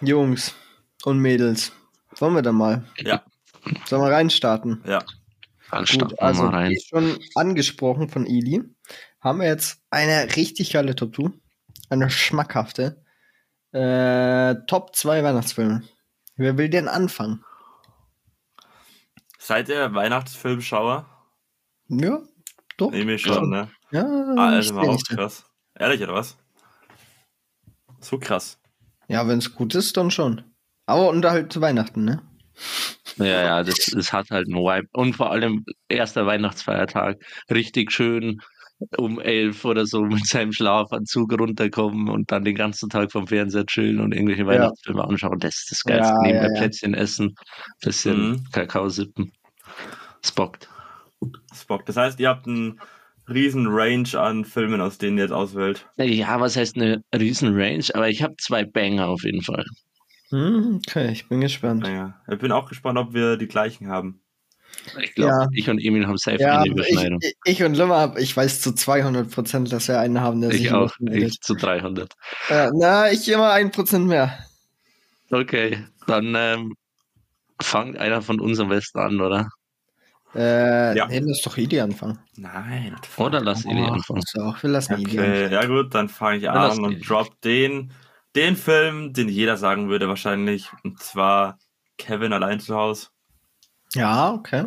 Jungs 0.00 0.54
und 1.04 1.18
Mädels, 1.18 1.72
wollen 2.16 2.34
wir 2.34 2.42
dann 2.42 2.54
mal? 2.56 2.84
Ja. 2.98 3.22
Sollen 3.86 4.02
wir 4.02 4.12
reinstarten? 4.14 4.82
Ja. 4.86 5.02
Dann 5.70 5.86
starten 5.86 6.08
Gut, 6.10 6.18
wir 6.18 6.22
also 6.22 6.42
mal 6.44 6.54
rein. 6.54 6.70
wie 6.70 6.80
schon 6.80 7.18
angesprochen 7.34 8.08
von 8.08 8.26
Eli, 8.26 8.62
haben 9.20 9.40
wir 9.40 9.46
jetzt 9.48 9.82
eine 9.90 10.34
richtig 10.36 10.72
geile 10.72 10.94
Top 10.94 11.14
2, 11.16 11.30
eine 11.90 12.08
schmackhafte 12.10 13.02
äh, 13.72 14.54
Top 14.66 14.94
2 14.96 15.22
Weihnachtsfilme. 15.22 15.82
Wer 16.36 16.56
will 16.56 16.70
denn 16.70 16.88
anfangen? 16.88 17.44
Seid 19.38 19.68
ihr 19.68 19.92
Weihnachtsfilmschauer? 19.94 21.06
Ja, 21.88 22.20
doch. 22.76 22.90
Nee, 22.90 23.04
mir 23.04 23.18
schon, 23.18 23.50
ne? 23.50 23.70
Ja, 23.90 24.04
Ah, 24.36 24.50
ich 24.50 24.56
also 24.70 24.74
mal 24.74 24.88
auch 24.88 25.02
krass. 25.02 25.44
Ehrlich, 25.74 26.02
oder 26.02 26.14
was? 26.14 26.36
So 28.00 28.18
krass. 28.18 28.58
Ja 29.08 29.26
wenn 29.26 29.38
es 29.38 29.54
gut 29.54 29.74
ist, 29.74 29.96
dann 29.96 30.10
schon. 30.10 30.42
Aber 30.86 31.08
und 31.08 31.24
halt 31.24 31.52
zu 31.52 31.60
Weihnachten, 31.60 32.04
ne? 32.04 32.22
Ja, 33.16 33.42
ja, 33.42 33.62
das, 33.62 33.86
das 33.86 34.12
hat 34.12 34.30
halt 34.30 34.46
einen 34.46 34.56
Vibe. 34.56 34.88
Und 34.92 35.16
vor 35.16 35.30
allem 35.30 35.64
erster 35.88 36.26
Weihnachtsfeiertag. 36.26 37.18
Richtig 37.50 37.92
schön 37.92 38.40
um 38.96 39.18
elf 39.20 39.64
oder 39.64 39.86
so 39.86 40.02
mit 40.02 40.26
seinem 40.26 40.52
Schlafanzug 40.52 41.32
runterkommen 41.38 42.08
und 42.08 42.30
dann 42.30 42.44
den 42.44 42.54
ganzen 42.54 42.88
Tag 42.88 43.10
vom 43.10 43.26
Fernseher 43.26 43.66
chillen 43.66 44.00
und 44.00 44.14
irgendwelche 44.14 44.46
Weihnachtsfilme 44.46 45.02
anschauen. 45.02 45.40
Das 45.40 45.56
ist 45.56 45.70
das 45.72 45.82
Geilste. 45.82 46.12
Ja, 46.12 46.20
Neben 46.22 46.36
ja, 46.36 46.42
der 46.42 46.52
ja. 46.54 46.60
Plätzchen 46.60 46.94
essen, 46.94 47.34
bisschen 47.80 48.30
Mhm. 48.30 48.44
Kakao 48.52 48.88
sippen. 48.88 49.32
Es 50.22 50.32
bockt. 50.32 50.68
Spock. 51.54 51.84
Das 51.86 51.96
heißt, 51.96 52.20
ihr 52.20 52.28
habt 52.28 52.46
einen 52.46 52.80
riesen 53.28 53.66
Range 53.68 54.08
an 54.18 54.44
Filmen, 54.44 54.80
aus 54.80 54.98
denen 54.98 55.18
ihr 55.18 55.24
jetzt 55.24 55.32
auswählt. 55.32 55.86
Ja, 55.98 56.40
was 56.40 56.56
heißt 56.56 56.76
eine 56.76 57.02
riesen 57.14 57.54
Range? 57.54 57.84
Aber 57.94 58.08
ich 58.08 58.22
habe 58.22 58.34
zwei 58.38 58.64
Banger 58.64 59.08
auf 59.08 59.22
jeden 59.24 59.42
Fall. 59.42 59.64
Hm, 60.30 60.80
okay, 60.86 61.10
ich 61.12 61.28
bin 61.28 61.40
gespannt. 61.40 61.82
Naja, 61.82 62.20
ich 62.30 62.38
bin 62.38 62.52
auch 62.52 62.68
gespannt, 62.68 62.98
ob 62.98 63.14
wir 63.14 63.36
die 63.36 63.48
gleichen 63.48 63.88
haben. 63.88 64.20
Ich 65.02 65.14
glaube, 65.14 65.30
Ja. 65.32 65.46
ich 65.52 65.68
und 65.70 65.78
Emil 65.78 66.06
haben 66.06 66.18
safe 66.18 66.38
Ja, 66.40 66.56
eine 66.58 66.66
ich, 66.66 66.72
Überschneidung. 66.72 67.18
ich, 67.22 67.34
ich 67.44 67.62
und 67.62 67.74
Limmer, 67.74 68.14
ich 68.18 68.36
weiß 68.36 68.60
zu 68.60 68.72
200 68.74 69.30
Prozent, 69.30 69.72
dass 69.72 69.88
wir 69.88 69.98
einen 69.98 70.20
haben, 70.20 70.40
der 70.40 70.50
Ich, 70.50 70.58
sich 70.58 70.72
auch. 70.72 70.92
Ich 71.10 71.40
zu 71.40 71.54
300. 71.54 72.12
Ja, 72.50 72.70
na, 72.74 73.10
ich 73.10 73.28
immer 73.28 73.52
ein 73.52 73.70
Prozent 73.70 74.06
mehr. 74.06 74.38
Okay, 75.30 75.84
dann 76.06 76.34
ähm, 76.36 76.74
fangt 77.60 77.98
einer 77.98 78.22
von 78.22 78.40
uns 78.40 78.60
am 78.60 78.68
besten 78.68 78.98
an, 78.98 79.20
oder? 79.20 79.48
Äh, 80.34 80.96
Ja. 80.96 81.06
nee, 81.06 81.20
lass 81.20 81.40
doch 81.42 81.56
Idi 81.56 81.80
anfangen. 81.80 82.18
Nein. 82.36 82.96
Oder 83.16 83.40
lass 83.40 83.64
Eli 83.64 83.82
Ach, 83.82 83.92
anfangen. 83.94 84.22
So, 84.26 84.54
wir 84.60 84.70
lassen 84.70 84.98
Idi 84.98 85.18
Okay, 85.18 85.44
anfangen. 85.44 85.52
ja 85.52 85.66
gut, 85.66 85.94
dann 85.94 86.08
fange 86.08 86.36
ich 86.38 86.42
lass 86.44 86.78
an 86.78 86.84
und 86.84 86.92
ihn. 86.92 87.00
drop 87.02 87.40
den, 87.40 87.92
den 88.36 88.56
Film, 88.56 89.12
den 89.14 89.28
jeder 89.28 89.56
sagen 89.56 89.88
würde 89.88 90.08
wahrscheinlich. 90.08 90.70
Und 90.84 91.00
zwar 91.00 91.58
Kevin 91.96 92.32
allein 92.32 92.60
zu 92.60 92.76
Hause. 92.76 93.08
Ja, 93.94 94.32
okay. 94.34 94.66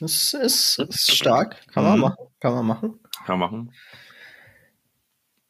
Das 0.00 0.34
ist, 0.34 0.78
ist 0.78 1.10
stark. 1.12 1.64
Kann 1.72 1.84
man 1.84 1.94
Mhm. 1.94 2.00
machen. 2.02 2.26
Kann 2.40 2.54
man 2.54 2.66
machen. 2.66 3.00
Kann 3.24 3.38
man 3.38 3.50
machen. 3.50 3.72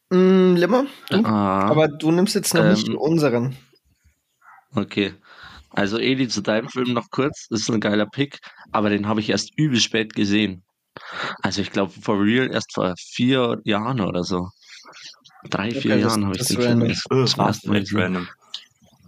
Mm, 0.09 0.55
Limmer, 0.55 0.85
du? 1.09 1.25
Ah, 1.25 1.69
Aber 1.69 1.87
du 1.89 2.11
nimmst 2.11 2.33
jetzt 2.35 2.53
noch 2.53 2.63
nicht 2.63 2.87
Ähm, 2.87 2.97
unseren. 2.97 3.57
okay. 4.73 5.13
Also 5.77 5.99
Eli, 5.99 6.27
zu 6.27 6.41
deinem 6.41 6.69
Film 6.69 6.93
noch 6.93 7.11
kurz. 7.11 7.47
Das 7.51 7.61
ist 7.61 7.69
ein 7.69 7.79
geiler 7.79 8.07
Pick, 8.07 8.39
aber 8.71 8.89
den 8.89 9.07
habe 9.07 9.19
ich 9.19 9.29
erst 9.29 9.51
übel 9.59 9.79
spät 9.79 10.15
gesehen. 10.15 10.63
Also 11.43 11.61
ich 11.61 11.71
glaube, 11.71 11.91
for 12.01 12.19
real 12.19 12.51
erst 12.51 12.73
vor 12.73 12.95
vier 12.97 13.61
Jahren 13.63 14.01
oder 14.01 14.23
so. 14.23 14.49
Drei, 15.51 15.69
vier 15.69 15.91
Okay, 15.91 16.01
das- 16.01 16.11
Jahren 16.13 16.25
habe 16.25 16.33
ich 16.35 16.39
das 16.39 16.47
den 16.47 16.61
Film 16.61 16.79
Das 16.79 17.03
ist 17.31 17.37
Mal 17.37 17.75
echt 17.75 17.93
random. 17.93 18.27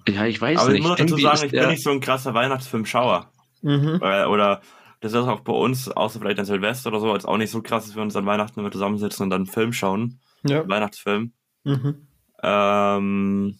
Ja, 0.07 0.25
ich 0.25 0.39
weiß 0.39 0.59
Aber 0.59 0.69
ich 0.69 0.79
nicht. 0.79 0.87
muss 0.87 0.97
dazu 0.99 1.17
sagen, 1.17 1.45
ich 1.45 1.51
bin 1.51 1.69
nicht 1.69 1.83
so 1.83 1.89
ein 1.89 2.01
krasser 2.01 2.35
Weihnachtsfilmschauer. 2.35 3.31
Mhm. 3.63 3.99
Äh, 4.03 4.25
Oder 4.25 4.61
das 5.01 5.13
ist 5.13 5.17
auch 5.17 5.39
bei 5.39 5.53
uns, 5.53 5.89
außer 5.89 6.19
vielleicht 6.19 6.37
an 6.39 6.45
Silvester 6.45 6.89
oder 6.91 6.99
so, 6.99 7.11
als 7.11 7.25
auch 7.25 7.37
nicht 7.37 7.49
so 7.49 7.63
krass, 7.63 7.85
dass 7.87 7.95
wir 7.95 8.03
uns 8.03 8.15
an 8.15 8.27
Weihnachten 8.27 8.59
immer 8.59 8.71
zusammensitzen 8.71 9.23
und 9.23 9.31
dann 9.31 9.41
einen 9.41 9.47
Film 9.51 9.73
schauen. 9.73 10.19
Ja. 10.43 10.67
Weihnachtsfilm. 10.69 11.33
Mhm. 11.63 12.07
Ähm, 12.43 13.57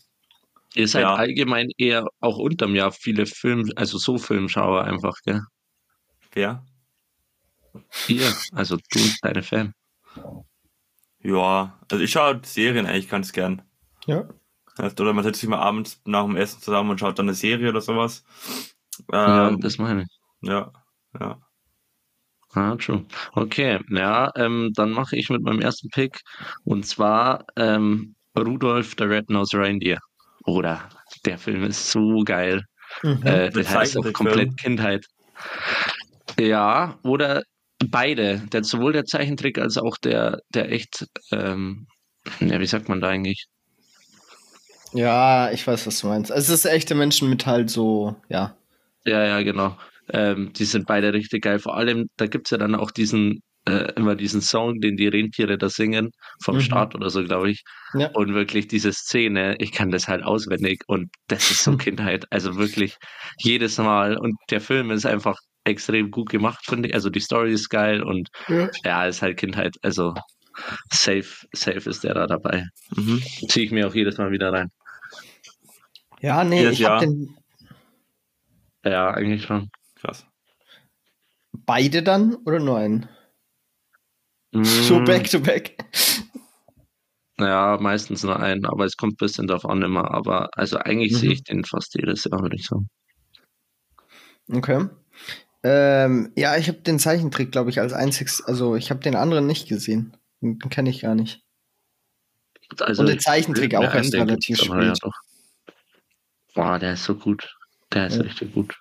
Ihr 0.75 0.87
seid 0.87 1.03
Ja. 1.03 1.15
allgemein 1.15 1.69
eher 1.77 2.05
auch 2.19 2.37
unterm 2.37 2.75
Jahr 2.75 2.91
viele 2.91 3.25
Film, 3.25 3.69
also 3.75 3.97
so 3.97 4.17
Filmschauer 4.17 4.83
einfach, 4.83 5.15
gell? 5.25 5.41
wer? 6.33 6.63
Ihr, 8.07 8.31
also 8.53 8.77
du 8.91 8.99
und 9.01 9.17
deine 9.21 9.43
Fan. 9.43 9.73
Ja, 11.21 11.77
also 11.91 12.03
ich 12.03 12.11
schaue 12.11 12.41
Serien 12.43 12.85
eigentlich 12.85 13.09
ganz 13.09 13.31
gern. 13.33 13.61
Ja. 14.05 14.27
Heißt, 14.77 14.99
Oder 15.01 15.13
man 15.13 15.23
setzt 15.23 15.41
sich 15.41 15.49
mal 15.49 15.59
abends 15.59 16.01
nach 16.05 16.23
dem 16.25 16.37
Essen 16.37 16.61
zusammen 16.61 16.91
und 16.91 16.99
schaut 16.99 17.19
dann 17.19 17.25
eine 17.27 17.33
Serie 17.35 17.69
oder 17.69 17.81
sowas. 17.81 18.23
Ja, 19.11 19.49
Ähm, 19.49 19.59
das 19.59 19.77
meine 19.77 20.03
ich. 20.03 20.09
ja, 20.49 20.71
ja. 21.19 21.39
Ah, 22.53 22.75
true. 22.77 23.05
Okay, 23.33 23.79
ja, 23.89 24.31
ähm, 24.35 24.71
dann 24.73 24.91
mache 24.91 25.15
ich 25.15 25.29
mit 25.29 25.41
meinem 25.43 25.61
ersten 25.61 25.89
Pick 25.89 26.21
und 26.63 26.85
zwar 26.87 27.45
ähm, 27.55 28.15
Rudolf 28.37 28.95
the 28.97 29.03
Red-Nosed 29.03 29.53
Reindeer. 29.55 29.99
Oder 30.49 30.89
der 31.25 31.37
Film 31.37 31.63
ist 31.63 31.91
so 31.91 32.23
geil. 32.23 32.63
Mhm. 33.03 33.21
Äh, 33.23 33.23
Der 33.23 33.49
das 33.51 33.69
heißt 33.69 33.97
auch 33.97 34.13
komplett 34.13 34.57
Kindheit. 34.57 35.05
Ja, 36.39 36.97
oder 37.03 37.43
beide. 37.87 38.39
Der, 38.51 38.63
sowohl 38.63 38.93
der 38.93 39.05
Zeichentrick 39.05 39.57
als 39.57 39.77
auch 39.77 39.97
der, 39.97 40.39
der 40.49 40.71
echt, 40.71 41.05
ähm, 41.31 41.87
ja, 42.39 42.59
wie 42.59 42.65
sagt 42.65 42.89
man 42.89 43.01
da 43.01 43.09
eigentlich? 43.09 43.47
Ja, 44.93 45.51
ich 45.51 45.65
weiß, 45.65 45.85
was 45.87 45.99
du 45.99 46.07
meinst. 46.07 46.31
Es 46.31 46.49
ist 46.49 46.65
echte 46.65 46.95
Menschen 46.95 47.29
mit 47.29 47.45
halt 47.45 47.69
so, 47.69 48.15
ja. 48.27 48.55
Ja, 49.05 49.23
ja, 49.23 49.41
genau. 49.43 49.77
Ähm, 50.11 50.51
die 50.53 50.65
sind 50.65 50.87
beide 50.87 51.13
richtig 51.13 51.43
geil. 51.43 51.59
Vor 51.59 51.77
allem, 51.77 52.09
da 52.17 52.25
gibt's 52.25 52.49
ja 52.49 52.57
dann 52.57 52.75
auch 52.75 52.91
diesen, 52.91 53.41
äh, 53.67 53.91
immer 53.95 54.15
diesen 54.15 54.41
Song, 54.41 54.79
den 54.79 54.95
die 54.95 55.07
Rentiere 55.07 55.57
da 55.57 55.69
singen, 55.69 56.11
vom 56.43 56.55
Mhm. 56.57 56.61
Start 56.61 56.95
oder 56.95 57.09
so, 57.09 57.23
glaube 57.23 57.51
ich. 57.51 57.63
Ja. 57.93 58.09
Und 58.13 58.33
wirklich 58.33 58.67
diese 58.67 58.91
Szene, 58.93 59.55
ich 59.59 59.71
kann 59.71 59.91
das 59.91 60.07
halt 60.07 60.23
auswendig 60.23 60.83
und 60.87 61.09
das 61.27 61.51
ist 61.51 61.63
so 61.63 61.77
Kindheit. 61.77 62.25
Also 62.31 62.55
wirklich 62.57 62.97
jedes 63.37 63.77
Mal. 63.77 64.17
Und 64.17 64.35
der 64.49 64.61
Film 64.61 64.91
ist 64.91 65.05
einfach 65.05 65.37
extrem 65.65 66.09
gut 66.09 66.29
gemacht, 66.29 66.65
finde 66.65 66.89
ich. 66.89 66.95
Also 66.95 67.09
die 67.09 67.19
Story 67.19 67.51
ist 67.53 67.69
geil 67.69 68.01
und 68.01 68.29
Ja. 68.47 68.69
ja, 68.85 69.05
ist 69.05 69.21
halt 69.21 69.37
Kindheit. 69.37 69.75
Also 69.81 70.13
safe, 70.91 71.45
safe 71.53 71.89
ist 71.89 72.03
der 72.03 72.13
da 72.15 72.27
dabei. 72.27 72.65
Mhm. 72.95 73.21
Ziehe 73.49 73.65
ich 73.65 73.71
mir 73.71 73.87
auch 73.87 73.93
jedes 73.95 74.17
Mal 74.17 74.31
wieder 74.31 74.51
rein. 74.53 74.69
Ja, 76.21 76.43
nee, 76.43 76.59
Jedes 76.61 76.79
ich 76.79 76.85
hab 76.85 76.91
Jahr. 76.91 76.99
den 77.01 77.35
Ja, 78.83 79.11
eigentlich 79.11 79.43
schon. 79.45 79.69
Krass. 80.01 80.25
beide 81.53 82.03
dann 82.03 82.35
oder 82.45 82.59
nur 82.59 82.77
einen? 82.77 83.09
So 84.53 84.99
Mm, 84.99 85.05
back 85.05 85.29
to 85.29 85.39
back. 85.39 85.75
Ja, 87.39 87.77
meistens 87.79 88.23
nur 88.23 88.37
einen, 88.39 88.65
aber 88.65 88.85
es 88.85 88.97
kommt 88.97 89.13
ein 89.13 89.17
bisschen 89.17 89.47
drauf 89.47 89.65
an 89.65 89.81
immer. 89.81 90.11
Aber 90.11 90.49
also 90.57 90.77
eigentlich 90.77 91.13
Mhm. 91.13 91.17
sehe 91.17 91.31
ich 91.31 91.43
den 91.43 91.63
fast 91.63 91.95
jedes 91.95 92.25
Jahr, 92.25 92.41
würde 92.41 92.55
ich 92.55 92.65
sagen. 92.65 92.89
Okay. 94.51 94.87
Ähm, 95.63 96.31
ja, 96.35 96.57
ich 96.57 96.67
habe 96.67 96.79
den 96.79 96.99
Zeichentrick, 96.99 97.51
glaube 97.51 97.69
ich, 97.69 97.79
als 97.79 97.93
einziges, 97.93 98.41
also 98.41 98.75
ich 98.75 98.89
habe 98.91 99.01
den 99.01 99.15
anderen 99.15 99.45
nicht 99.45 99.67
gesehen. 99.67 100.17
Den 100.41 100.57
kenne 100.59 100.89
ich 100.89 101.01
gar 101.01 101.15
nicht. 101.15 101.41
Also 102.79 103.01
Und 103.01 103.07
der 103.07 103.15
ich 103.15 103.21
Zeichentrick 103.21 103.75
auch 103.75 103.93
erst 103.93 104.13
den 104.13 104.21
relativ 104.21 104.57
ja 104.57 104.95
spät. 104.95 104.97
doch. 105.01 105.13
Boah, 106.55 106.79
der 106.79 106.93
ist 106.93 107.03
so 107.03 107.15
gut. 107.15 107.55
Der 107.93 108.07
ist 108.07 108.17
Ja. 108.17 108.21
richtig 108.23 108.53
gut. 108.53 108.75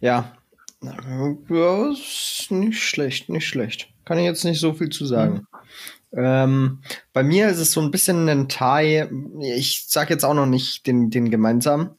Ja. 0.00 0.36
Ja, 0.84 1.90
ist 1.90 2.46
nicht 2.50 2.82
schlecht, 2.82 3.28
nicht 3.28 3.46
schlecht. 3.46 3.88
Kann 4.04 4.18
ich 4.18 4.24
jetzt 4.24 4.44
nicht 4.44 4.60
so 4.60 4.72
viel 4.74 4.90
zu 4.90 5.06
sagen. 5.06 5.46
Ähm, 6.16 6.80
bei 7.12 7.22
mir 7.22 7.48
ist 7.48 7.58
es 7.58 7.72
so 7.72 7.80
ein 7.80 7.90
bisschen 7.90 8.28
ein 8.28 8.48
Tie, 8.48 9.04
ich 9.40 9.86
sag 9.88 10.10
jetzt 10.10 10.24
auch 10.24 10.34
noch 10.34 10.46
nicht 10.46 10.86
den, 10.86 11.10
den 11.10 11.30
gemeinsam, 11.30 11.96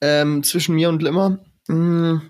ähm, 0.00 0.42
zwischen 0.42 0.74
mir 0.74 0.88
und 0.88 1.02
Limmer. 1.02 1.38
Hm, 1.68 2.22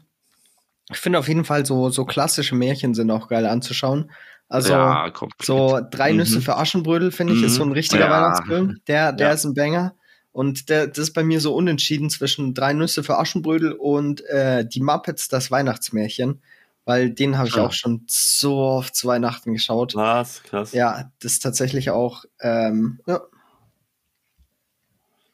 Ich 0.90 0.98
finde 0.98 1.18
auf 1.18 1.28
jeden 1.28 1.44
Fall 1.46 1.64
so, 1.64 1.88
so 1.88 2.04
klassische 2.04 2.54
Märchen 2.54 2.92
sind 2.94 3.10
auch 3.10 3.28
geil 3.28 3.46
anzuschauen. 3.46 4.10
Also 4.48 4.74
ja, 4.74 5.10
so 5.40 5.80
drei 5.90 6.10
Mhm. 6.12 6.18
Nüsse 6.18 6.42
für 6.42 6.58
Aschenbrödel, 6.58 7.10
finde 7.10 7.32
ich, 7.32 7.42
ist 7.42 7.54
so 7.54 7.62
ein 7.62 7.72
richtiger 7.72 8.04
Ja. 8.04 8.10
Weihnachtsfilm. 8.10 8.80
Der, 8.86 9.12
der 9.12 9.28
Ja. 9.28 9.32
ist 9.32 9.44
ein 9.44 9.54
Banger. 9.54 9.94
Und 10.32 10.68
der, 10.70 10.86
das 10.86 10.98
ist 10.98 11.12
bei 11.12 11.22
mir 11.22 11.40
so 11.40 11.54
unentschieden 11.54 12.08
zwischen 12.10 12.54
drei 12.54 12.72
Nüsse 12.72 13.04
für 13.04 13.18
Aschenbrödel 13.18 13.72
und 13.72 14.22
äh, 14.26 14.66
die 14.66 14.80
Muppets, 14.80 15.28
das 15.28 15.50
Weihnachtsmärchen. 15.50 16.40
Weil 16.84 17.10
den 17.10 17.38
habe 17.38 17.46
ich 17.48 17.56
Ah. 17.56 17.66
auch 17.66 17.72
schon 17.72 18.02
so 18.08 18.56
oft 18.58 18.96
zu 18.96 19.06
Weihnachten 19.06 19.52
geschaut. 19.52 19.94
Was? 19.94 20.42
Krass. 20.42 20.72
Ja, 20.72 21.12
das 21.20 21.32
ist 21.34 21.40
tatsächlich 21.40 21.90
auch, 21.90 22.24
ähm, 22.40 22.98
ja, 23.06 23.20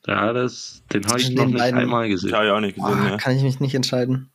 Ja, 0.06 0.32
das, 0.32 0.82
den 0.92 1.06
habe 1.06 1.20
ich 1.20 1.30
noch 1.30 1.44
den 1.44 1.50
nicht 1.52 1.58
beiden- 1.58 1.78
einmal 1.80 2.06
Ich 2.06 2.12
gesehen. 2.12 2.32
habe 2.34 2.46
ja 2.46 2.56
auch 2.56 2.60
nicht 2.60 2.76
gesehen, 2.76 2.98
ah, 2.98 3.08
ja. 3.10 3.16
kann 3.18 3.36
ich 3.36 3.42
mich 3.42 3.60
nicht 3.60 3.74
entscheiden. 3.74 4.30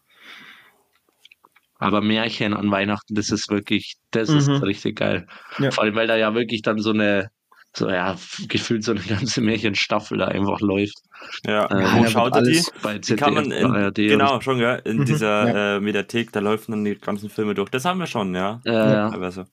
Aber 1.79 2.01
Märchen 2.01 2.53
an 2.53 2.69
Weihnachten, 2.71 3.15
das 3.15 3.29
ist 3.31 3.49
wirklich, 3.49 3.95
das 4.11 4.29
ist 4.29 4.47
Mhm. 4.47 4.63
richtig 4.63 4.97
geil. 4.97 5.27
Ja. 5.59 5.71
Vor 5.71 5.83
allem, 5.83 5.95
weil 5.95 6.07
da 6.07 6.15
ja 6.15 6.33
wirklich 6.35 6.61
dann 6.61 6.79
so 6.79 6.91
eine, 6.91 7.29
so 7.75 7.89
ja, 7.89 8.15
gefühlt 8.47 8.83
so 8.83 8.91
eine 8.91 9.01
ganze 9.01 9.41
Märchenstaffel 9.41 10.17
da 10.17 10.27
einfach 10.27 10.59
läuft. 10.61 10.97
Ja, 11.45 11.65
Äh, 11.65 11.99
wo 11.99 12.05
schaut 12.07 12.35
ihr 12.35 12.41
die? 12.43 12.61
Bei 12.81 12.95
Die 12.95 13.01
ZDF 13.01 13.19
kann 13.25 13.33
man 13.33 13.51
in, 13.51 13.65
ARD 13.71 13.95
genau, 13.95 14.41
schon, 14.41 14.59
gell? 14.59 14.81
In 14.85 14.97
Mhm, 14.97 15.05
dieser 15.05 15.75
äh, 15.77 15.79
Mediathek, 15.79 16.31
da 16.31 16.39
laufen 16.41 16.71
dann 16.71 16.83
die 16.83 16.95
ganzen 16.99 17.29
Filme 17.29 17.53
durch. 17.53 17.69
Das 17.69 17.85
haben 17.85 17.99
wir 17.99 18.07
schon, 18.07 18.35
ja. 18.35 18.59
Äh, 18.65 18.71
ja. 18.71 19.09
Teilweise. 19.09 19.47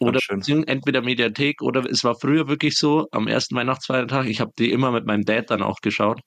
Oder 0.00 0.20
entweder 0.66 1.02
Mediathek 1.02 1.62
oder 1.62 1.84
es 1.84 2.04
war 2.04 2.14
früher 2.14 2.48
wirklich 2.48 2.76
so, 2.76 3.06
am 3.10 3.26
ersten 3.26 3.56
Weihnachtsfeiertag, 3.56 4.26
ich 4.26 4.40
habe 4.40 4.52
die 4.58 4.70
immer 4.70 4.92
mit 4.92 5.06
meinem 5.06 5.24
Dad 5.24 5.50
dann 5.50 5.62
auch 5.62 5.80
geschaut. 5.80 6.20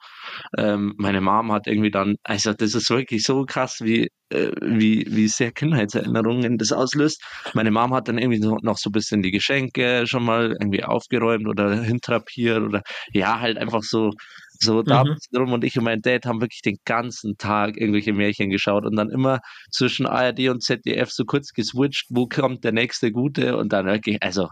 Ähm, 0.58 0.94
meine 0.98 1.22
Mom 1.22 1.52
hat 1.52 1.68
irgendwie 1.68 1.92
dann, 1.92 2.16
also 2.24 2.54
das 2.54 2.76
ist 2.76 2.90
wirklich 2.90 3.24
so 3.24 3.46
krass, 3.46 3.80
wie, 3.82 4.10
äh, 4.30 4.52
wie, 4.62 5.06
wie 5.10 5.28
sehr 5.28 5.52
Kindheitserinnerungen 5.52 6.58
das 6.58 6.72
auslöst. 6.72 7.24
Meine 7.54 7.72
Mom 7.72 7.94
hat 7.94 8.08
dann 8.08 8.18
irgendwie 8.18 8.42
so, 8.42 8.58
noch 8.62 8.78
so 8.78 8.90
ein 8.90 8.94
bisschen 8.94 9.22
die 9.22 9.32
Geschenke 9.32 10.06
schon 10.08 10.24
mal 10.26 10.56
irgendwie 10.60 10.84
aufgeräumt 10.84 11.48
oder 11.48 11.82
hintrapiert 11.82 12.62
oder 12.62 12.82
ja, 13.14 13.40
halt 13.40 13.58
einfach 13.58 13.84
so, 13.84 14.12
so 14.62 14.84
da 14.84 15.04
Mhm. 15.04 15.18
drum 15.32 15.54
und 15.54 15.64
ich 15.64 15.78
und 15.78 15.84
mein 15.86 16.02
Dad 16.02 16.26
haben 16.26 16.42
wirklich 16.42 16.62
den 16.62 16.78
ganzen 16.86 17.38
Tag 17.38 17.78
irgendwelche 17.78 18.14
Märchen 18.14 18.50
geschaut 18.50 18.86
und 18.86 18.96
dann 18.96 19.10
immer 19.10 19.40
zwischen 19.72 20.06
ARD 20.06 20.50
und 20.50 20.62
ZDF 20.64 21.10
so 21.12 21.26
kurz 21.26 21.52
geswitcht, 21.54 22.06
wo 22.10 22.28
kommt 22.28 22.64
der 22.64 22.72
nächste 22.72 23.12
Gute 23.12 23.58
und 23.58 23.74
dann 23.74 23.86
wirklich, 23.88 24.22
also 24.22 24.50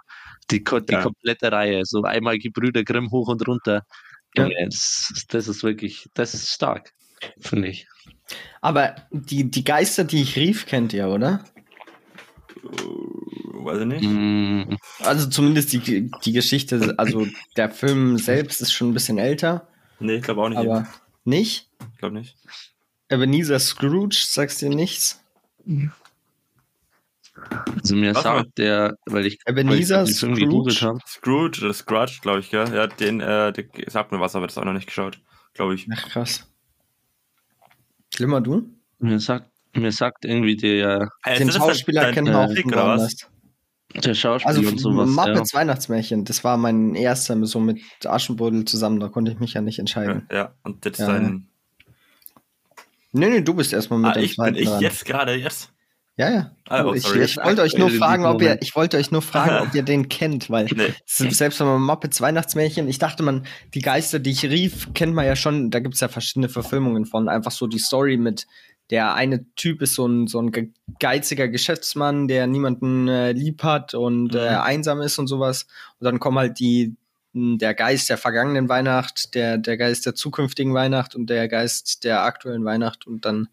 die, 0.51 0.63
die 0.63 0.93
Ja. 0.93 1.01
komplette 1.01 1.51
Reihe, 1.51 1.81
so 1.85 2.01
einmal 2.03 2.37
Gebrüder 2.39 2.83
Grimm 2.83 3.11
hoch 3.11 3.27
und 3.27 3.47
runter. 3.47 3.83
Ja. 4.35 4.49
Das, 4.65 5.11
das 5.29 5.47
ist 5.47 5.63
wirklich, 5.63 6.07
das 6.13 6.33
ist 6.33 6.49
stark, 6.49 6.91
finde 7.39 7.67
ich. 7.69 7.87
Aber 8.61 8.95
die, 9.11 9.49
die 9.49 9.63
Geister, 9.63 10.03
die 10.03 10.21
ich 10.21 10.35
rief, 10.35 10.65
kennt 10.65 10.93
ihr, 10.93 11.07
oder? 11.09 11.43
Äh, 12.63 12.67
Weiß 13.61 13.79
ich 13.81 13.85
nicht. 13.87 14.03
Mm, 14.03 14.77
Also 14.99 15.29
zumindest 15.29 15.73
die, 15.73 16.11
die 16.23 16.31
Geschichte, 16.31 16.93
also 16.97 17.27
der 17.57 17.69
Film 17.69 18.17
selbst 18.17 18.61
ist 18.61 18.71
schon 18.71 18.89
ein 18.89 18.93
bisschen 18.93 19.17
älter, 19.17 19.68
Nee, 19.99 20.15
ich 20.15 20.23
glaube 20.23 20.41
auch 20.41 20.49
nicht. 20.49 20.57
aber 20.57 20.87
nicht. 21.25 21.69
Ich 21.93 21.97
glaube 21.99 22.15
nicht. 22.15 22.35
Ebenezer 23.09 23.59
Scrooge, 23.59 24.15
sagst 24.19 24.61
dir 24.61 24.69
nichts? 24.69 25.23
Also 27.75 27.95
mir 27.95 28.13
Was 28.15 28.23
sagt 28.23 28.57
der, 28.57 28.95
weil 29.05 29.25
ich, 29.25 29.39
weil 29.45 29.57
ich 29.57 29.59
Ebenezer 29.59 30.05
Scrooge? 30.07 30.41
gegoogelt 30.41 30.81
habe, 30.81 30.99
Scrooge 31.07 31.61
oder 31.61 31.73
Scrooge, 31.73 32.19
glaube 32.21 32.39
ich, 32.39 32.49
gell? 32.49 32.73
Ja, 32.73 32.87
den, 32.87 33.19
äh, 33.21 33.51
der 33.53 33.65
sagt 33.87 34.11
mir 34.11 34.19
was, 34.19 34.35
aber 34.35 34.47
das 34.47 34.57
auch 34.57 34.65
noch 34.65 34.73
nicht 34.73 34.87
geschaut. 34.87 35.19
Glaube 35.53 35.75
ich. 35.75 35.87
Ach, 35.91 36.09
krass. 36.09 36.47
Schlimmer 38.13 38.41
du? 38.41 38.69
mir 38.99 39.19
sagt, 39.19 39.49
mir 39.73 39.91
sagt 39.91 40.25
irgendwie 40.25 40.55
der, 40.57 41.09
Hey, 41.23 41.37
Den 41.37 41.47
das 41.47 41.57
Schauspieler 41.57 42.11
kennt 42.11 42.27
dein 42.27 42.33
man 42.33 42.49
auch 42.49 42.53
Pick, 42.53 42.65
der 43.95 44.13
Schauspieler 44.13 44.57
Also 44.57 44.69
und 44.69 44.77
sowas. 44.79 45.09
Muppets 45.09 45.53
Weihnachtsmärchen, 45.53 46.25
das 46.25 46.43
war 46.43 46.57
mein 46.57 46.95
erster 46.95 47.43
so 47.45 47.59
mit 47.59 47.81
Aschenbrödel 48.05 48.65
zusammen, 48.65 48.99
da 48.99 49.07
konnte 49.09 49.31
ich 49.31 49.39
mich 49.39 49.53
ja 49.53 49.61
nicht 49.61 49.77
Ja, 49.77 49.81
entscheiden. 49.81 50.27
ja, 50.31 50.53
und 50.63 50.85
jetzt 50.85 50.99
Ja, 50.99 51.07
dein. 51.07 51.47
Nee, 53.11 53.29
nee, 53.29 53.41
du 53.41 53.53
bist 53.55 53.73
erstmal 53.73 53.99
mit 53.99 54.11
Ah, 54.11 54.13
dem 54.13 54.23
ich 54.23 54.31
bin 54.35 54.43
zweiten 54.45 54.55
ich 54.57 54.69
dran. 54.69 54.81
jetzt 54.81 55.05
gerade 55.05 55.33
jetzt. 55.33 55.71
Ja, 56.15 56.29
ja. 56.29 56.51
Ah, 56.67 56.83
oh, 56.83 56.93
ich, 56.93 57.05
ich 57.15 57.37
wollte 57.37 57.61
euch 57.61 57.77
nur 57.77 57.89
fragen, 57.97 58.25
ob 58.25 58.41
ihr, 58.41 58.61
ich 58.61 58.75
wollte 58.75 58.97
euch 58.97 59.09
nur 59.09 59.21
fragen, 59.21 59.57
ob 59.67 59.73
ihr 59.73 59.83
den 59.83 60.09
kennt, 60.09 60.49
weil 60.49 60.65
Nee. 60.75 60.93
selbst 61.05 61.59
wenn 61.61 61.67
man 61.67 61.81
Muppets 61.81 62.19
Weihnachtsmärchen, 62.21 62.87
ich 62.89 62.99
dachte 62.99 63.23
man, 63.23 63.45
die 63.73 63.79
Geister, 63.79 64.19
die 64.19 64.31
ich 64.31 64.43
rief, 64.43 64.93
kennt 64.93 65.13
man 65.15 65.25
ja 65.25 65.35
schon, 65.37 65.71
da 65.71 65.79
gibt 65.79 65.95
es 65.95 66.01
ja 66.01 66.09
verschiedene 66.09 66.49
Verfilmungen 66.49 67.05
von, 67.05 67.29
einfach 67.29 67.51
so 67.51 67.67
die 67.67 67.79
Story 67.79 68.17
mit 68.17 68.45
der 68.89 69.13
eine 69.13 69.45
Typ 69.55 69.81
ist 69.81 69.93
so 69.95 70.07
ein, 70.07 70.27
so 70.27 70.41
ein 70.41 70.51
ge- 70.51 70.71
geiziger 70.99 71.47
Geschäftsmann, 71.47 72.27
der 72.27 72.47
niemanden 72.47 73.07
äh, 73.07 73.31
lieb 73.33 73.63
hat 73.63 73.93
und 73.93 74.33
äh, 74.35 74.51
Mhm. 74.51 74.61
einsam 74.61 75.01
ist 75.01 75.19
und 75.19 75.27
sowas. 75.27 75.67
Und 75.99 76.05
dann 76.05 76.19
kommen 76.19 76.39
halt 76.39 76.59
die, 76.59 76.95
m, 77.35 77.57
der 77.59 77.73
Geist 77.75 78.09
der 78.09 78.17
vergangenen 78.17 78.67
Weihnacht, 78.69 79.35
der, 79.35 79.57
der 79.57 79.77
Geist 79.77 80.05
der 80.05 80.15
zukünftigen 80.15 80.73
Weihnacht 80.73 81.15
und 81.15 81.29
der 81.29 81.47
Geist 81.47 82.03
der 82.03 82.23
aktuellen 82.23 82.65
Weihnacht 82.65 83.05
und 83.05 83.25
dann 83.25 83.49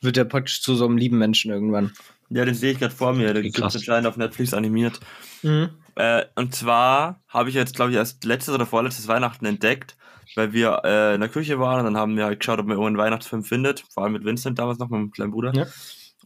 wird 0.00 0.16
er 0.16 0.24
praktisch 0.24 0.62
zu 0.62 0.76
so 0.76 0.84
einem 0.86 0.96
lieben 0.96 1.18
Menschen 1.18 1.50
irgendwann. 1.50 1.92
Ja, 2.30 2.44
den 2.44 2.54
sehe 2.54 2.72
ich 2.72 2.78
gerade 2.78 2.94
vor 2.94 3.12
mir. 3.14 3.32
Der 3.32 3.42
gibt 3.42 3.60
anscheinend 3.60 4.06
auf 4.06 4.16
Netflix 4.16 4.52
animiert. 4.54 5.00
Mhm. 5.42 5.70
Äh, 5.94 6.24
und 6.36 6.54
zwar 6.54 7.22
habe 7.28 7.48
ich 7.48 7.54
jetzt, 7.54 7.74
glaube 7.74 7.90
ich, 7.90 7.96
erst 7.96 8.24
letztes 8.24 8.54
oder 8.54 8.66
vorletztes 8.66 9.08
Weihnachten 9.08 9.46
entdeckt, 9.46 9.96
weil 10.36 10.52
wir 10.52 10.82
äh, 10.84 11.14
in 11.14 11.20
der 11.20 11.30
Küche 11.30 11.58
waren 11.58 11.78
und 11.80 11.84
dann 11.86 11.96
haben 11.96 12.16
wir 12.16 12.26
halt 12.26 12.40
geschaut, 12.40 12.58
ob 12.58 12.66
man 12.66 12.76
irgendeinen 12.76 12.98
Weihnachtsfilm 12.98 13.42
findet. 13.44 13.84
Vor 13.92 14.02
allem 14.04 14.12
mit 14.12 14.24
Vincent 14.24 14.58
damals 14.58 14.78
noch, 14.78 14.88
meinem 14.90 15.10
kleinen 15.10 15.32
Bruder. 15.32 15.52
Ja. 15.54 15.66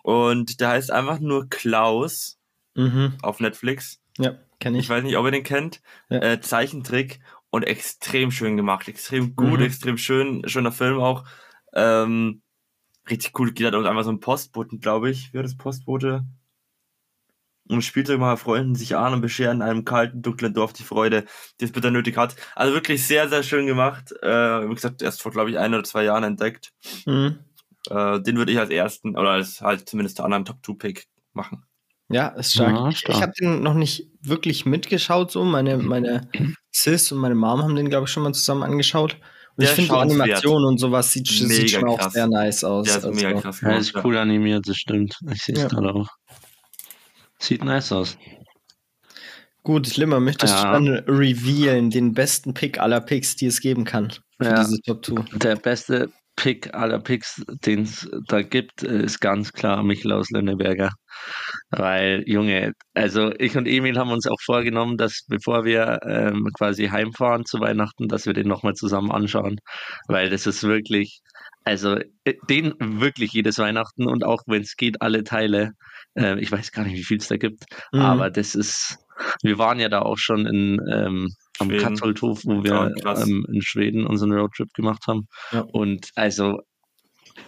Und 0.03 0.61
der 0.61 0.69
heißt 0.71 0.91
einfach 0.91 1.21
nur 1.21 1.49
Klaus 1.49 2.39
Mhm. 2.75 3.15
auf 3.23 3.39
Netflix. 3.41 4.01
Ja, 4.19 4.35
kenne 4.59 4.79
Ich 4.79 4.85
ich. 4.85 4.91
weiß 4.91 5.05
nicht, 5.05 5.17
ob 5.19 5.25
ihr 5.27 5.31
den 5.31 5.43
kennt. 5.45 5.83
Ja. 6.09 6.19
Äh, 6.23 6.41
Zeichentrick 6.41 7.21
und 7.51 7.65
extrem 7.65 8.31
schön 8.31 8.57
gemacht. 8.57 8.89
Extrem 8.89 9.37
gut, 9.37 9.61
Mhm. 9.61 9.67
extrem 9.67 9.99
schön. 9.99 10.43
Schöner 10.49 10.73
Film 10.73 10.99
auch. 10.99 11.25
Ähm, 11.75 12.41
richtig 13.11 13.39
cool. 13.39 13.53
Geht 13.53 13.67
halt 13.67 13.75
um 13.75 13.85
einfach 13.87 14.05
so 14.05 14.11
ein 14.13 14.21
Postboten, 14.21 14.81
glaube 14.81 15.11
ich. 15.11 15.33
Wie 15.33 15.37
war 15.37 15.43
das 15.43 15.57
Postbote? 15.57 16.25
Und 17.69 17.83
Spielzeugmacher 17.83 18.37
freunden 18.37 18.75
sich 18.75 18.97
an 18.97 19.13
und 19.15 19.21
bescheren 19.21 19.59
in 19.59 19.63
einem 19.63 19.85
kalten, 19.85 20.21
dunklen 20.21 20.53
Dorf 20.53 20.73
die 20.73 20.83
Freude, 20.83 21.25
die 21.61 21.65
es 21.65 21.73
bitter 21.73 21.91
nötig 21.91 22.17
hat. 22.17 22.35
Also 22.57 22.75
wirklich 22.75 23.07
sehr, 23.07 23.29
sehr 23.29 23.43
schön 23.43 23.67
gemacht. 23.67 24.13
Äh, 24.21 24.69
wie 24.69 24.75
gesagt, 24.75 25.01
erst 25.01 25.23
vor, 25.23 25.31
glaube 25.33 25.51
ich, 25.51 25.59
ein 25.59 25.73
oder 25.73 25.85
zwei 25.85 26.05
Jahren 26.05 26.25
entdeckt. 26.25 26.73
Mhm. 27.07 27.39
Äh, 27.89 28.21
den 28.21 28.37
würde 28.37 28.53
ich 28.53 28.59
als 28.59 28.71
ersten, 28.71 29.17
oder 29.17 29.31
als 29.31 29.61
halt 29.61 29.89
zumindest 29.89 30.19
der 30.19 30.25
anderen 30.25 30.45
Top-2-Pick 30.45 31.07
machen. 31.35 31.65
Ja, 32.09 32.29
ist 32.29 32.53
stark. 32.53 32.75
Ja, 32.75 32.89
Ich 32.89 32.99
stark. 32.99 33.23
habe 33.23 33.33
den 33.41 33.63
noch 33.63 33.75
nicht 33.75 34.09
wirklich 34.21 34.67
mitgeschaut, 34.67 35.31
so. 35.31 35.45
Meine, 35.45 35.77
meine 35.79 36.29
Sis 36.73 37.13
und 37.13 37.19
meine 37.19 37.37
Mom 37.37 37.63
haben 37.63 37.77
den, 37.77 37.89
glaube 37.89 38.05
ich, 38.07 38.11
schon 38.13 38.25
mal 38.25 38.35
zusammen 38.35 38.65
angeschaut. 38.65 39.17
Und 39.57 39.63
Der 39.65 39.69
ich 39.71 39.75
finde 39.77 39.91
die. 39.91 39.97
Animation 39.97 40.65
und 40.65 40.79
sowas 40.79 41.13
sieht, 41.13 41.29
sieht 41.29 41.71
schon 41.71 41.89
auch 41.89 41.99
krass. 41.99 42.13
sehr 42.15 42.27
nice 42.27 42.65
aus. 42.65 42.87
Der 42.87 42.99
ist 42.99 43.05
also. 43.05 43.15
mega 43.27 43.41
krass 43.41 43.61
Ja, 43.61 43.77
ist 43.77 43.95
cool 44.05 44.17
animiert, 44.17 44.67
das 44.67 44.77
stimmt. 44.77 45.17
Ich 45.33 45.43
sehe 45.43 45.55
es 45.55 45.63
Ja. 45.63 45.69
gerade 45.69 45.95
auch. 45.95 46.09
Sieht 47.39 47.63
nice 47.65 47.93
aus. 47.93 48.17
Gut, 49.63 49.97
Limmer, 49.97 50.21
möchtest 50.21 50.55
Ja. 50.55 50.79
du 50.79 50.85
dann 50.87 50.89
revealen, 51.07 51.91
den 51.91 52.15
besten 52.15 52.55
Pick 52.55 52.81
aller 52.81 53.01
Picks, 53.01 53.37
die 53.37 53.47
es 53.47 53.61
geben 53.61 53.85
kann 53.85 54.13
für 54.39 54.45
Ja. 54.47 54.65
diese 54.65 54.81
Top 54.83 55.05
2? 55.05 55.23
Der 55.39 55.57
beste 55.57 56.11
Pick 56.37 56.75
aller 56.75 56.99
Picks, 57.01 57.43
den 57.65 57.83
es 57.83 58.09
da 58.27 58.43
gibt, 58.43 58.83
ist 58.83 59.21
ganz 59.21 59.53
klar 59.53 59.83
Michael 59.83 60.13
aus 60.13 60.31
Lönneberger. 60.31 60.91
Weil, 61.71 62.25
Junge, 62.27 62.73
also 62.95 63.33
ich 63.39 63.57
und 63.57 63.67
Emil 63.67 63.99
haben 63.99 64.11
uns 64.11 64.27
auch 64.27 64.41
vorgenommen, 64.45 64.97
dass 64.97 65.25
bevor 65.29 65.65
wir 65.65 65.99
ähm, 66.07 66.49
quasi 66.57 66.87
heimfahren 66.89 67.45
zu 67.45 67.61
Weihnachten, 67.61 68.09
dass 68.09 68.27
wir 68.27 68.33
den 68.33 68.49
nochmal 68.49 68.75
zusammen 68.75 69.13
anschauen. 69.13 69.59
Weil 70.09 70.31
das 70.31 70.47
ist 70.47 70.63
wirklich, 70.65 71.21
also 71.65 71.97
äh, 72.25 72.35
den 72.49 72.75
wirklich 72.79 73.33
jedes 73.33 73.59
Weihnachten 73.59 74.07
und 74.09 74.25
auch 74.25 74.43
wenn 74.47 74.63
es 74.63 74.77
geht, 74.77 75.03
alle 75.03 75.25
Teile. 75.25 75.73
Äh, 76.15 76.41
ich 76.41 76.51
weiß 76.51 76.73
gar 76.73 76.85
nicht, 76.85 76.97
wie 76.97 77.05
viel 77.05 77.19
es 77.19 77.29
da 77.29 77.37
gibt, 77.37 77.65
Mhm. 77.93 78.01
aber 78.01 78.31
das 78.31 78.55
ist, 78.55 78.97
wir 79.43 79.59
waren 79.59 79.79
ja 79.81 79.89
da 79.89 80.01
auch 80.03 80.19
schon 80.19 80.47
in, 80.47 80.81
ähm, 80.91 81.29
am. 81.71 81.79
Katholdhof, 81.79 82.43
wo 82.45 82.63
wir 82.65 82.93
Ja, 83.05 83.23
ähm, 83.23 83.47
in 83.53 83.63
Schweden 83.63 84.07
unseren 84.07 84.33
Roadtrip 84.33 84.73
gemacht 84.75 85.05
haben. 85.07 85.27
Ja. 85.53 85.61
Und 85.73 86.11
also, 86.15 86.61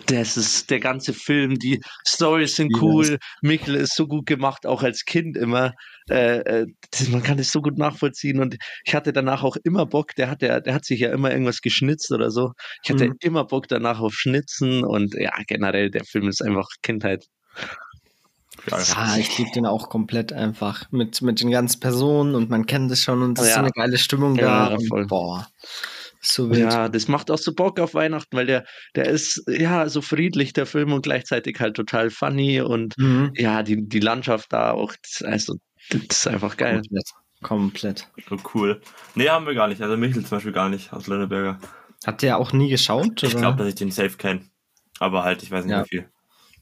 das 0.07 0.37
ist 0.37 0.71
der 0.71 0.81
ganze 0.81 1.13
Film, 1.13 1.59
die 1.59 1.81
Stories 2.07 2.57
sind 2.57 2.75
cool, 2.81 3.19
Michel 3.43 3.75
ist 3.75 3.95
so 3.95 4.07
gut 4.07 4.27
gemacht, 4.27 4.67
auch 4.67 4.83
als 4.83 5.05
Kind 5.05 5.37
immer. 5.37 5.73
Äh, 6.11 6.39
äh, 6.41 6.67
das, 6.91 7.09
man 7.09 7.23
kann 7.23 7.39
das 7.39 7.51
so 7.51 7.63
gut 7.63 7.79
nachvollziehen 7.79 8.41
und 8.41 8.57
ich 8.85 8.95
hatte 8.95 9.13
danach 9.13 9.43
auch 9.43 9.57
immer 9.65 9.87
Bock, 9.87 10.15
der 10.17 10.29
hat, 10.31 10.43
der, 10.43 10.61
der 10.61 10.75
hat 10.75 10.85
sich 10.85 11.01
ja 11.01 11.11
immer 11.13 11.31
irgendwas 11.31 11.61
geschnitzt 11.63 12.13
oder 12.13 12.31
so. 12.31 12.53
Ich 12.83 12.91
hatte 12.91 13.09
Mhm. 13.09 13.15
immer 13.21 13.45
Bock 13.45 13.69
danach 13.69 14.01
auf 14.01 14.13
Schnitzen 14.15 14.85
und 14.85 15.15
ja, 15.15 15.33
generell, 15.47 15.91
der 15.91 16.05
Film 16.05 16.29
ist 16.29 16.43
einfach 16.43 16.69
Kindheit. 16.83 17.27
Ja, 18.71 19.17
ich 19.19 19.37
liebe 19.39 19.51
den 19.55 19.67
auch 19.67 19.89
komplett 19.89 20.33
einfach 20.33 20.91
mit, 20.91 21.21
mit 21.23 21.41
den 21.41 21.51
ganzen 21.51 21.81
Personen 21.81 22.35
und 22.35 22.51
man 22.51 22.67
kennt 22.67 22.91
es 22.91 23.03
schon 23.03 23.23
und 23.23 23.39
es 23.39 23.45
ist 23.45 23.51
Ja. 23.51 23.55
so 23.57 23.61
eine 23.61 23.71
geile 23.71 23.99
Stimmung 23.99 24.37
Ja, 24.37 24.71
da. 24.71 24.75
Und, 24.77 24.89
voll. 24.89 25.07
boah, 25.07 25.47
so 26.21 26.49
wild. 26.51 26.61
Ja, 26.73 26.89
das 26.89 27.07
macht 27.09 27.31
auch 27.31 27.39
so 27.39 27.53
Bock 27.55 27.79
auf 27.81 27.95
Weihnachten, 27.95 28.35
weil 28.37 28.47
der, 28.47 28.65
der 28.95 29.07
ist 29.07 29.43
ja 29.49 29.89
so 29.89 30.01
friedlich, 30.01 30.53
der 30.55 30.67
Film, 30.67 30.93
und 30.93 31.03
gleichzeitig 31.03 31.61
halt 31.61 31.77
total 31.77 32.11
funny 32.11 32.61
und 32.63 32.97
Mhm. 32.97 33.33
ja, 33.37 33.63
die, 33.63 33.87
die 33.87 34.01
Landschaft 34.01 34.53
da 34.53 34.71
auch, 34.73 34.93
das, 35.03 35.23
also, 35.27 35.57
das 35.91 36.01
ist 36.11 36.27
einfach 36.27 36.57
geil. 36.57 36.77
Komplett. 36.81 37.11
Komplett. 37.43 38.09
So 38.31 38.37
cool. 38.55 38.81
Nee, 39.15 39.29
haben 39.29 39.45
wir 39.47 39.55
gar 39.55 39.69
nicht. 39.69 39.83
Also 39.83 39.99
Michel 39.99 40.23
zum 40.25 40.39
Beispiel 40.39 40.53
gar 40.53 40.71
nicht 40.71 40.95
aus 40.95 41.07
Lönneberger. 41.09 41.59
Habt 42.07 42.23
ihr 42.23 42.39
auch 42.39 42.53
nie 42.55 42.71
geschaut? 42.71 43.23
Ich 43.23 43.37
glaube, 43.37 43.59
dass 43.59 43.69
ich 43.69 43.75
den 43.75 43.91
safe 43.91 44.17
kenne. 44.17 44.47
Aber 44.99 45.25
halt, 45.25 45.43
ich 45.43 45.51
weiß 45.51 45.67
nicht 45.67 45.73
Ja. 45.73 45.85
wie 45.85 45.89
viel. 45.89 46.09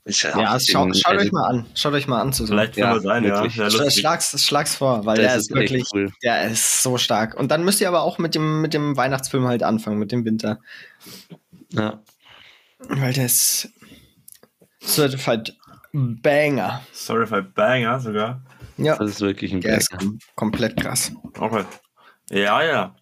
Ist 0.05 0.22
Ja, 0.24 0.30
auch 0.55 0.59
schau, 0.61 0.84
den- 0.86 0.94
schaut 0.94 1.12
also, 1.12 1.24
euch 1.26 1.32
mal 1.32 1.46
an. 1.48 1.66
Schaut 1.74 1.92
euch 1.94 2.07
mal 2.09 2.20
an 2.20 2.32
zusammen. 2.32 2.59
Vielleicht 2.59 2.74
kann 2.74 2.84
Ja, 2.84 2.90
man 2.94 3.03
sein, 3.03 3.24
ja. 3.24 3.34
wirklich. 3.42 3.55
ja. 3.57 3.70
Schlag's, 3.90 4.44
schlag's 4.44 4.74
vor, 4.74 5.07
weil 5.07 5.16
das 5.16 5.26
der 5.26 5.36
ist 5.36 5.42
ist 5.50 5.55
wirklich, 5.55 5.84
cool. 5.94 6.11
der 6.24 6.48
ist 6.50 6.82
so 6.82 6.98
stark. 6.98 7.34
Und 7.38 7.50
dann 7.53 7.64
müsst 7.64 7.80
ihr 7.80 7.86
aber 7.88 8.03
auch 8.03 8.18
mit 8.18 8.34
dem, 8.34 8.61
mit 8.62 8.74
dem 8.74 8.96
Weihnachtsfilm 8.96 9.46
halt 9.46 9.62
anfangen, 9.62 9.98
mit 9.98 10.11
dem 10.11 10.24
Winter. 10.24 10.59
Ja. 11.70 12.00
Weil 12.80 13.12
der 13.12 13.26
ist 13.26 13.68
Certified 14.84 15.57
Banger. 15.92 16.82
Certified 16.92 17.55
Banger 17.55 18.00
sogar. 18.00 18.42
Ja, 18.78 18.96
Das 18.96 19.11
ist 19.11 19.20
wirklich 19.20 19.53
ein 19.53 19.61
der 19.61 19.78
ist 19.78 19.90
Banger. 19.90 20.03
kom 20.03 20.18
komplett 20.34 20.80
krass. 20.80 21.12
Okay. 21.38 21.64
Ja, 22.30 22.62
ja. 22.64 22.96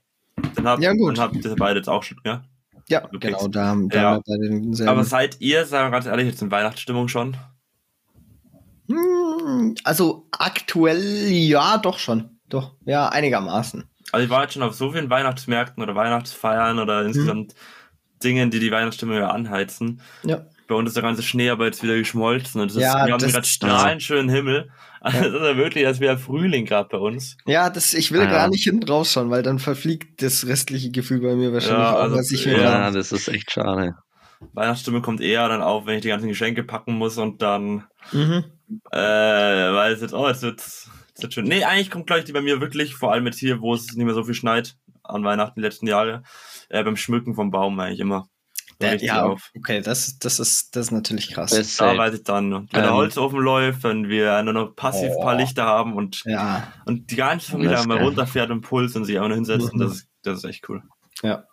Dann 0.57 0.69
habt, 0.69 0.83
Ja, 0.83 0.93
gut. 0.93 1.17
Dann 1.17 1.25
habt 1.25 1.37
ihr 1.45 1.57
beide 1.57 1.79
jetzt 1.79 1.89
auch 1.89 2.03
schon, 2.03 2.19
ja. 2.25 2.43
Ja, 2.91 3.07
genau, 3.13 3.47
da, 3.49 3.67
haben- 3.67 3.89
da 3.89 4.03
Ja. 4.03 4.17
bei 4.19 4.37
denselben. 4.37 4.91
Aber 4.91 5.05
seid 5.05 5.41
ihr, 5.41 5.65
sagen 5.65 5.87
wir 5.87 5.93
ganz 5.93 6.07
ehrlich, 6.07 6.27
jetzt 6.27 6.43
in 6.43 6.51
Weihnachtsstimmung 6.51 7.09
schon? 7.09 7.37
Hm, 8.89 9.75
Also 9.85 10.27
aktuell 10.33 11.29
ja, 11.31 11.79
doch 11.79 11.99
schon. 11.99 12.39
Doch, 12.49 12.75
ja, 12.85 13.09
einigermaßen. 13.09 13.85
Also 14.13 14.25
ich 14.25 14.31
war 14.31 14.43
jetzt 14.43 14.55
schon 14.55 14.63
auf 14.65 14.75
so 14.75 14.91
vielen 14.93 15.09
Weihnachtsmärkten 15.09 15.83
oder 15.83 15.95
Weihnachtsfeiern 15.95 16.77
Mhm. 16.77 16.83
oder 16.83 17.03
insgesamt 17.05 17.55
Dingen, 18.25 18.51
die 18.51 18.59
die 18.59 18.73
Weihnachtsstimmung 18.73 19.17
ja 19.17 19.29
anheizen. 19.31 20.01
Ja. 20.25 20.45
Bei 20.71 20.77
uns 20.77 20.89
ist 20.91 20.95
der 20.95 21.03
ganze 21.03 21.23
Schnee 21.25 21.51
aber 21.51 21.67
jetzt 21.67 21.83
wieder 21.83 21.97
geschmolzen 21.97 22.61
und 22.61 22.71
es 22.71 22.77
ist, 22.77 22.83
Ja, 22.83 23.05
wir 23.07 23.13
haben 23.13 23.21
das- 23.21 23.33
gerade 23.33 23.47
strahlend 23.47 24.03
schönen 24.03 24.29
Himmel. 24.29 24.71
Also 25.01 25.19
es 25.19 25.35
ist 25.35 25.41
ja 25.41 25.57
wirklich, 25.57 25.87
als 25.87 25.99
wäre 25.99 26.17
Frühling 26.17 26.65
gerade 26.65 26.89
bei 26.91 26.99
uns. 26.99 27.37
Ja, 27.47 27.71
das, 27.71 27.93
ich 27.95 28.13
will 28.13 28.21
Ah, 28.21 28.27
gar 28.27 28.43
ja. 28.45 28.49
nicht 28.49 28.63
hinten 28.65 28.87
rausschauen, 28.89 29.31
weil 29.31 29.43
dann 29.43 29.59
verfliegt 29.59 30.23
das 30.23 30.47
restliche 30.47 30.91
Gefühl 30.91 31.21
bei 31.21 31.35
mir 31.35 31.53
wahrscheinlich 31.53 31.79
Ja, 31.81 31.97
auch, 31.97 32.03
also, 32.03 32.17
was 32.17 32.31
ich 32.31 32.47
mir 32.47 32.53
Ja. 32.59 32.63
Ja, 32.63 32.91
das 32.93 33.11
ist 33.11 33.27
echt 33.29 33.51
schade. 33.51 33.95
Weihnachtsstimmung 34.53 35.03
kommt 35.03 35.21
eher 35.21 35.49
dann 35.49 35.61
auf, 35.63 35.87
wenn 35.87 35.97
ich 35.97 36.03
die 36.03 36.09
ganzen 36.09 36.29
Geschenke 36.29 36.63
packen 36.65 36.95
muss 36.95 37.19
und 37.19 37.43
dann 37.43 37.85
Mhm. 38.13 38.45
äh, 38.93 38.97
weiß 38.99 40.01
jetzt, 40.03 40.15
oh, 40.15 40.29
jetzt 40.29 40.43
wird's, 40.43 40.89
jetzt 41.09 41.23
wird's 41.23 41.35
schön. 41.35 41.45
Nee, 41.47 41.65
eigentlich 41.65 41.91
kommt 41.91 42.07
gleich 42.07 42.25
die 42.25 42.33
bei 42.33 42.41
mir 42.43 42.61
wirklich, 42.61 42.95
vor 42.95 43.13
allem 43.13 43.27
jetzt 43.27 43.39
hier, 43.39 43.61
wo 43.61 43.75
es 43.75 43.87
nicht 43.95 44.05
mehr 44.05 44.15
so 44.15 44.23
viel 44.25 44.35
schneit, 44.35 44.77
an 45.03 45.25
Weihnachten 45.25 45.59
die 45.61 45.65
letzten 45.67 45.87
Jahre, 45.89 46.23
äh, 46.69 46.85
beim 46.85 46.97
Schmücken 46.97 47.35
vom 47.35 47.51
Baum 47.51 47.79
eigentlich 47.81 48.01
immer. 48.01 48.29
Da 48.81 48.89
Der, 48.89 49.05
ja, 49.05 49.23
auf. 49.23 49.51
okay, 49.57 49.81
das, 49.83 50.19
das, 50.19 50.41
ist, 50.41 50.75
das 50.75 50.87
ist 50.87 50.91
natürlich 50.91 51.33
krass. 51.33 51.51
Das, 51.51 51.77
Da 51.77 51.93
äh, 51.93 52.15
ich 52.15 52.25
dann, 52.25 52.51
wenn 52.53 52.67
der 52.73 52.85
Ähm. 52.87 52.95
Holzofen 52.95 53.39
läuft, 53.39 53.85
wenn 53.85 54.09
wir 54.09 54.43
nur 54.43 54.55
noch 54.55 54.75
passiv 54.75 55.11
ein 55.13 55.21
paar. 55.21 55.37
Lichter 55.37 55.65
haben 55.65 55.95
und, 55.95 56.23
ja, 56.25 56.67
und 56.87 57.11
die 57.11 57.17
ganze 57.17 57.53
Familie 57.53 57.79
einmal 57.79 57.99
runterfährt 58.03 58.51
und 58.51 58.63
Puls 58.63 58.97
und 58.97 59.05
sich 59.05 59.17
einfach 59.17 59.29
nur 59.29 59.37
hinsetzt, 59.37 59.73
Mhm. 59.75 59.79
das, 59.81 59.93
ist, 59.93 60.09
das 60.23 60.39
ist 60.39 60.45
echt 60.45 60.69
cool. 60.69 60.83
ja. 61.23 61.45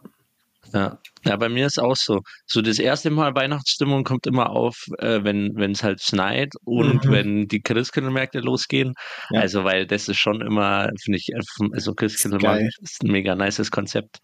Ja. 0.74 0.98
Ja, 1.28 1.36
bei 1.36 1.50
mir 1.50 1.66
ist 1.68 1.80
auch 1.80 1.96
so. 1.96 2.22
So 2.46 2.62
das 2.62 2.80
erste 2.80 3.10
Mal 3.10 3.36
Weihnachtsstimmung 3.36 4.04
kommt 4.04 4.28
immer 4.28 4.50
auf, 4.52 4.76
äh, 5.00 5.24
wenn 5.24 5.52
wenn 5.56 5.72
es 5.72 5.84
halt 5.84 6.02
schneit 6.02 6.54
und 6.64 7.06
Mhm. 7.06 7.12
wenn 7.12 7.48
die 7.48 7.62
Christkindlmärkte 7.62 8.40
losgehen. 8.40 8.94
Ja. 9.32 9.42
Also 9.42 9.64
weil 9.64 9.86
das 9.88 10.08
ist 10.08 10.18
schon 10.20 10.42
immer, 10.42 10.90
finde 11.04 11.18
ich, 11.18 11.30
also 11.74 11.94
Christkindlmarkt 11.94 12.74
ist 12.82 13.04
ein 13.04 13.12
mega 13.12 13.36
nices 13.36 13.72
Konzept. 13.72 14.20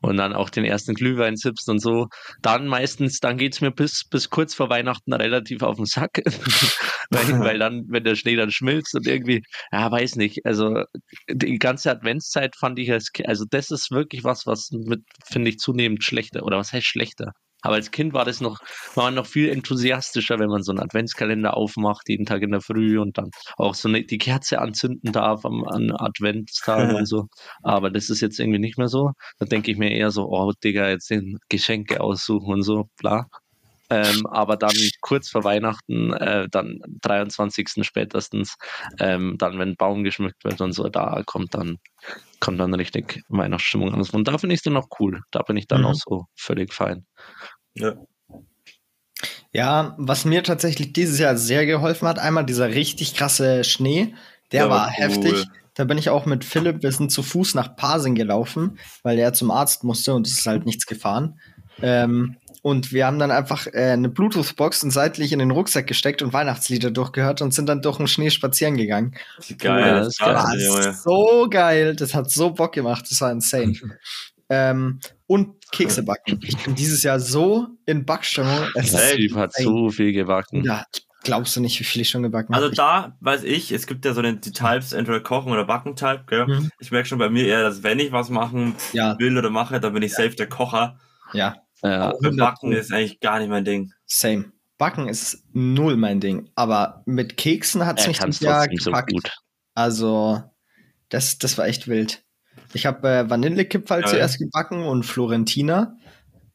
Und 0.00 0.16
dann 0.16 0.32
auch 0.32 0.50
den 0.50 0.64
ersten 0.64 0.94
Glühwein 0.94 1.36
sippst 1.36 1.68
und 1.68 1.80
so. 1.80 2.08
Dann 2.42 2.66
meistens, 2.66 3.20
dann 3.20 3.38
geht's 3.38 3.60
mir 3.60 3.70
bis, 3.70 4.04
bis 4.10 4.30
kurz 4.30 4.54
vor 4.54 4.70
Weihnachten 4.70 5.12
relativ 5.12 5.62
auf 5.62 5.76
den 5.76 5.86
Sack. 5.86 6.20
weil, 7.10 7.28
weil 7.40 7.58
dann, 7.58 7.84
wenn 7.88 8.04
der 8.04 8.16
Schnee 8.16 8.36
dann 8.36 8.50
schmilzt 8.50 8.94
und 8.94 9.06
irgendwie, 9.06 9.42
ja, 9.72 9.90
weiß 9.90 10.16
nicht. 10.16 10.44
Also 10.44 10.84
die 11.30 11.58
ganze 11.58 11.90
Adventszeit 11.90 12.56
fand 12.56 12.78
ich 12.78 12.90
als 12.92 13.10
also 13.24 13.44
das 13.48 13.70
ist 13.70 13.90
wirklich 13.90 14.24
was, 14.24 14.46
was 14.46 14.70
mit, 14.72 15.00
finde 15.24 15.50
ich, 15.50 15.58
zunehmend 15.58 16.04
schlechter. 16.04 16.42
Oder 16.48 16.58
was 16.58 16.72
heißt 16.72 16.86
schlechter? 16.86 17.32
Aber 17.62 17.74
als 17.74 17.90
Kind 17.90 18.12
war 18.12 18.24
das 18.24 18.40
noch, 18.40 18.60
war 18.94 19.04
man 19.04 19.14
noch 19.14 19.26
viel 19.26 19.48
enthusiastischer, 19.48 20.38
wenn 20.38 20.48
man 20.48 20.62
so 20.62 20.70
einen 20.72 20.80
Adventskalender 20.80 21.56
aufmacht, 21.56 22.08
jeden 22.08 22.24
Tag 22.24 22.42
in 22.42 22.52
der 22.52 22.60
Früh 22.60 23.00
und 23.00 23.18
dann 23.18 23.30
auch 23.56 23.74
so 23.74 23.88
eine, 23.88 24.04
die 24.04 24.18
Kerze 24.18 24.60
anzünden 24.60 25.12
darf 25.12 25.44
am, 25.44 25.64
an 25.64 25.90
Adventstagen 25.90 26.94
und 26.94 27.06
so. 27.06 27.26
Aber 27.62 27.90
das 27.90 28.10
ist 28.10 28.20
jetzt 28.20 28.38
irgendwie 28.38 28.60
nicht 28.60 28.78
mehr 28.78 28.88
so. 28.88 29.10
Da 29.38 29.46
denke 29.46 29.72
ich 29.72 29.78
mir 29.78 29.90
eher 29.90 30.10
so, 30.10 30.28
oh 30.28 30.52
Digga, 30.62 30.88
jetzt 30.88 31.10
den 31.10 31.38
Geschenke 31.48 32.00
aussuchen 32.00 32.52
und 32.52 32.62
so, 32.62 32.88
bla. 32.96 33.26
Ähm, 33.90 34.26
aber 34.26 34.56
dann 34.56 34.74
kurz 35.00 35.30
vor 35.30 35.44
Weihnachten, 35.44 36.12
äh, 36.12 36.48
dann 36.50 36.80
23. 37.02 37.84
spätestens, 37.84 38.56
ähm, 38.98 39.36
dann 39.38 39.58
wenn 39.58 39.76
Baum 39.76 40.04
geschmückt 40.04 40.44
wird 40.44 40.60
und 40.60 40.72
so, 40.72 40.88
da 40.88 41.22
kommt 41.24 41.54
dann 41.54 41.78
kommt 42.40 42.60
dann 42.60 42.74
richtig 42.74 43.22
Weihnachtsstimmung 43.28 43.92
an. 43.92 44.00
Und 44.00 44.28
da 44.28 44.38
finde 44.38 44.54
ich 44.54 44.60
es 44.60 44.62
dann 44.62 44.74
noch 44.74 44.88
cool. 45.00 45.22
Da 45.30 45.42
bin 45.42 45.56
ich 45.56 45.66
dann 45.66 45.80
Mhm. 45.80 45.86
auch 45.86 45.94
so 45.94 46.26
völlig 46.36 46.72
fein. 46.72 47.04
Ja. 47.74 47.94
Ja, 49.52 49.94
was 49.98 50.24
mir 50.24 50.42
tatsächlich 50.44 50.92
dieses 50.92 51.18
Jahr 51.18 51.36
sehr 51.36 51.66
geholfen 51.66 52.06
hat, 52.06 52.18
einmal 52.18 52.44
dieser 52.44 52.68
richtig 52.68 53.14
krasse 53.14 53.64
Schnee, 53.64 54.14
der 54.52 54.68
war, 54.70 54.80
war 54.80 54.86
cool. 54.88 54.94
heftig. 55.04 55.44
Da 55.74 55.84
bin 55.84 55.98
ich 55.98 56.10
auch 56.10 56.26
mit 56.26 56.44
Philipp, 56.44 56.82
wir 56.82 56.92
sind 56.92 57.10
zu 57.10 57.22
Fuß 57.22 57.54
nach 57.54 57.76
Pasing 57.76 58.14
gelaufen, 58.14 58.78
weil 59.02 59.18
er 59.18 59.32
zum 59.32 59.50
Arzt 59.50 59.84
musste 59.84 60.14
und 60.14 60.26
es 60.26 60.38
ist 60.38 60.46
halt 60.46 60.66
nichts 60.66 60.86
gefahren. 60.86 61.40
Ähm, 61.80 62.36
und 62.62 62.92
wir 62.92 63.06
haben 63.06 63.18
dann 63.18 63.30
einfach 63.30 63.66
äh, 63.68 63.90
eine 63.92 64.08
Bluetooth-Box 64.08 64.82
und 64.84 64.90
seitlich 64.90 65.32
in 65.32 65.38
den 65.38 65.50
Rucksack 65.50 65.86
gesteckt 65.86 66.22
und 66.22 66.32
Weihnachtslieder 66.32 66.90
durchgehört 66.90 67.40
und 67.42 67.54
sind 67.54 67.68
dann 67.68 67.82
durch 67.82 67.98
den 67.98 68.06
Schnee 68.08 68.30
spazieren 68.30 68.76
gegangen. 68.76 69.14
Wie 69.46 69.56
geil. 69.56 69.80
Ja, 69.86 69.98
das 70.00 70.08
ist 70.08 70.18
geil. 70.20 70.34
war 70.34 70.92
so 70.94 71.46
geil. 71.50 71.96
Das 71.96 72.14
hat 72.14 72.30
so 72.30 72.50
Bock 72.50 72.72
gemacht. 72.72 73.06
Das 73.10 73.20
war 73.20 73.30
insane. 73.32 73.74
ähm, 74.48 75.00
und 75.26 75.54
Kekse 75.72 76.02
backen. 76.02 76.40
Ich 76.42 76.56
bin 76.58 76.74
dieses 76.74 77.02
Jahr 77.02 77.20
so 77.20 77.66
in 77.86 78.04
Backstimmung. 78.06 78.58
Es 78.74 78.92
Der 78.92 79.10
ist 79.10 79.16
Typ 79.16 79.34
hat 79.36 79.52
so 79.54 79.90
viel 79.90 80.12
gebacken. 80.12 80.64
Ja, 80.64 80.84
glaubst 81.24 81.54
du 81.56 81.60
nicht, 81.60 81.78
wie 81.78 81.84
viel 81.84 82.00
ich 82.02 82.08
schon 82.10 82.22
gebacken 82.22 82.54
Also 82.54 82.66
habe? 82.68 82.74
da 82.76 83.16
weiß 83.20 83.44
ich, 83.44 83.70
es 83.72 83.86
gibt 83.86 84.04
ja 84.06 84.14
so 84.14 84.22
den, 84.22 84.40
die 84.40 84.52
Types, 84.52 84.92
entweder 84.94 85.20
kochen 85.20 85.52
oder 85.52 85.64
backen 85.66 85.94
Type, 85.96 86.24
gell? 86.26 86.46
Mhm. 86.46 86.70
Ich 86.80 86.90
merke 86.90 87.06
schon 87.08 87.18
bei 87.18 87.28
mir 87.28 87.46
eher, 87.46 87.62
dass 87.62 87.82
wenn 87.82 87.98
ich 87.98 88.12
was 88.12 88.30
machen 88.30 88.74
Ja, 88.94 89.18
will 89.18 89.36
oder 89.36 89.50
mache, 89.50 89.78
dann 89.80 89.92
bin 89.92 90.02
ich 90.02 90.14
safe 90.14 90.30
der 90.34 90.48
Kocher. 90.48 90.98
ja, 91.34 91.56
Ja, 91.82 92.12
Beim 92.12 92.24
100 92.24 92.36
Backen 92.38 92.72
ist 92.72 92.92
eigentlich 92.92 93.20
gar 93.20 93.38
nicht 93.38 93.48
mein 93.48 93.64
Ding. 93.64 93.92
same. 94.06 94.52
Backen 94.78 95.08
ist 95.08 95.44
null 95.52 95.96
mein 95.96 96.20
Ding. 96.20 96.50
Aber 96.54 97.02
mit 97.04 97.36
Keksen 97.36 97.84
hat 97.84 97.98
es 98.00 98.06
mich 98.06 98.18
dieses 98.20 98.40
Jahr 98.40 98.66
so 98.78 98.90
gepackt. 98.90 99.12
gut. 99.12 99.32
Also, 99.74 100.42
das, 101.08 101.38
das 101.38 101.58
war 101.58 101.66
echt 101.66 101.88
wild. 101.88 102.22
Ich 102.74 102.86
habe 102.86 103.08
äh, 103.08 103.30
Vanillekipferl 103.30 104.02
Geil. 104.02 104.10
zuerst 104.10 104.38
gebacken 104.38 104.82
und 104.84 105.04
Florentina. 105.04 105.96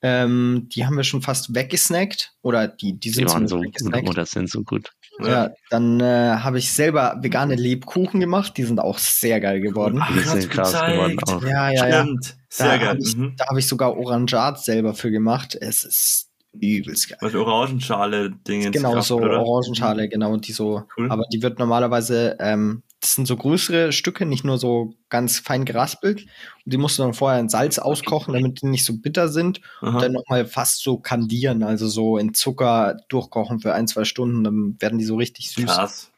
Ähm, 0.01 0.69
die 0.73 0.85
haben 0.85 0.95
wir 0.97 1.03
schon 1.03 1.21
fast 1.21 1.53
weggesnackt. 1.55 2.33
Oder 2.41 2.67
die, 2.67 2.93
die 2.93 2.99
Die 2.99 3.09
sind 3.11 3.29
waren 3.29 3.47
zumindest 3.47 3.85
so 3.85 3.91
oder 4.09 4.25
sind 4.25 4.49
so 4.49 4.63
gut. 4.63 4.91
Ja, 5.19 5.51
dann 5.69 5.99
äh, 5.99 6.37
habe 6.39 6.57
ich 6.57 6.71
selber 6.71 7.17
vegane 7.21 7.55
Lebkuchen 7.55 8.19
gemacht. 8.19 8.57
Die 8.57 8.63
sind 8.63 8.79
auch 8.79 8.97
sehr 8.97 9.39
geil 9.39 9.61
geworden. 9.61 9.99
Ach, 10.01 10.11
Die 10.11 10.19
sind 10.19 10.49
krass 10.49 10.71
geworden 10.73 11.17
auch. 11.27 11.43
Ja, 11.43 11.69
ja, 11.69 11.87
ja. 11.87 12.01
Stimmt. 12.03 12.35
Sehr 12.49 12.67
Da 12.67 12.77
geil. 12.77 12.87
habe 12.89 12.99
ich, 12.99 13.15
Mhm. 13.15 13.35
da 13.37 13.45
hab 13.47 13.57
ich 13.57 13.67
sogar 13.67 13.95
Orangat 13.97 14.63
selber 14.63 14.93
für 14.93 15.11
gemacht. 15.11 15.55
Es 15.59 15.83
ist 15.83 16.29
übelst 16.59 17.09
geil. 17.09 17.17
Was 17.21 17.35
Orangenschale-Dinge. 17.35 18.71
Genau, 18.71 18.99
so 19.01 19.17
oder? 19.17 19.41
Orangenschale, 19.43 20.07
genau, 20.09 20.35
die 20.37 20.51
so. 20.51 20.83
Cool. 20.97 21.11
Aber 21.11 21.23
die 21.31 21.41
wird 21.41 21.59
normalerweise, 21.59 22.35
ähm, 22.39 22.83
das 23.03 23.15
sind 23.15 23.27
so 23.27 23.35
größere 23.35 23.91
Stücke, 23.91 24.25
nicht 24.25 24.45
nur 24.45 24.57
so 24.57 24.93
ganz 25.09 25.37
fein 25.39 25.65
geraspelt. 25.65 26.21
Und 26.21 26.73
die 26.73 26.77
musst 26.77 26.97
du 26.97 27.03
dann 27.03 27.13
vorher 27.13 27.39
in 27.39 27.49
Salz 27.49 27.77
auskochen, 27.77 28.33
damit 28.33 28.61
die 28.61 28.67
nicht 28.67 28.85
so 28.85 28.97
bitter 28.97 29.27
sind. 29.27 29.59
Aha. 29.81 29.89
Und 29.89 30.01
dann 30.01 30.13
nochmal 30.13 30.45
fast 30.45 30.81
so 30.81 30.97
kandieren, 30.97 31.63
also 31.63 31.87
so 31.87 32.17
in 32.17 32.33
Zucker 32.33 32.97
durchkochen 33.09 33.59
für 33.59 33.73
ein, 33.73 33.87
zwei 33.87 34.05
Stunden, 34.05 34.43
dann 34.45 34.77
werden 34.79 34.99
die 34.99 35.05
so 35.05 35.17
richtig 35.17 35.51
süß. 35.51 35.65
Krass. 35.65 36.11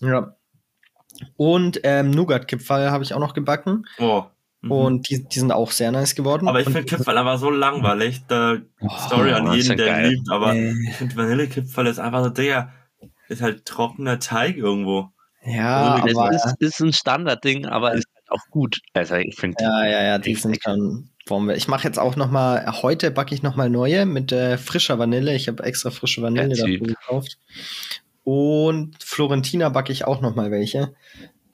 Ja. 0.00 0.36
Und 1.36 1.80
ähm, 1.84 2.10
Nougat-Kipferl 2.10 2.90
habe 2.90 3.02
ich 3.02 3.14
auch 3.14 3.20
noch 3.20 3.32
gebacken. 3.32 3.86
Oh. 3.98 4.24
Mhm. 4.60 4.70
Und 4.70 5.08
die, 5.08 5.26
die 5.26 5.38
sind 5.38 5.52
auch 5.52 5.70
sehr 5.70 5.90
nice 5.90 6.14
geworden. 6.14 6.48
aber 6.48 6.60
ich 6.60 6.66
finde 6.66 6.84
Kipferl 6.84 7.16
einfach 7.16 7.38
so 7.38 7.48
langweilig. 7.50 8.24
Da 8.28 8.58
Story 9.06 9.32
an 9.32 9.54
jeden, 9.54 9.78
der 9.78 9.86
geil. 9.86 10.04
ihn 10.04 10.10
liebt. 10.10 10.30
Aber 10.30 10.54
Äh. 10.54 10.74
ich 10.90 10.96
finde 10.96 11.16
Vanillekipferl 11.16 11.86
ist 11.86 11.98
einfach 11.98 12.24
so, 12.24 12.28
Digga, 12.28 12.72
ist 13.28 13.40
halt 13.40 13.64
trockener 13.64 14.18
Teig 14.18 14.58
irgendwo. 14.58 15.10
Ja, 15.46 15.94
Also, 15.94 16.06
Es 16.08 16.16
aber. 16.16 16.34
ist, 16.34 16.56
ist 16.60 16.80
ein 16.80 16.92
Standardding, 16.92 17.66
aber 17.66 17.94
ist 17.94 18.06
halt 18.14 18.30
auch 18.30 18.44
gut. 18.50 18.80
Also 18.94 19.14
ich 19.14 19.36
finde, 19.36 19.56
Ja, 19.62 19.86
ja, 19.86 20.02
ja, 20.02 20.18
die 20.18 20.34
sind 20.34 20.58
schon 20.62 21.08
Bombe. 21.26 21.54
Ich 21.56 21.66
mache 21.68 21.86
jetzt 21.86 21.98
auch 21.98 22.16
noch 22.16 22.30
mal, 22.30 22.64
heute 22.82 23.10
backe 23.10 23.34
ich 23.34 23.42
noch 23.42 23.56
mal 23.56 23.68
neue 23.70 24.06
mit 24.06 24.32
äh, 24.32 24.58
frischer 24.58 24.98
Vanille. 24.98 25.34
Ich 25.34 25.48
habe 25.48 25.62
extra 25.64 25.90
frische 25.90 26.22
Vanille 26.22 26.54
Ja, 26.54 26.66
dafür 26.66 26.86
gekauft. 26.86 27.38
Und 28.24 28.96
Florentina 29.02 29.68
backe 29.68 29.92
ich 29.92 30.04
auch 30.04 30.20
noch 30.20 30.34
mal 30.34 30.50
welche. 30.50 30.94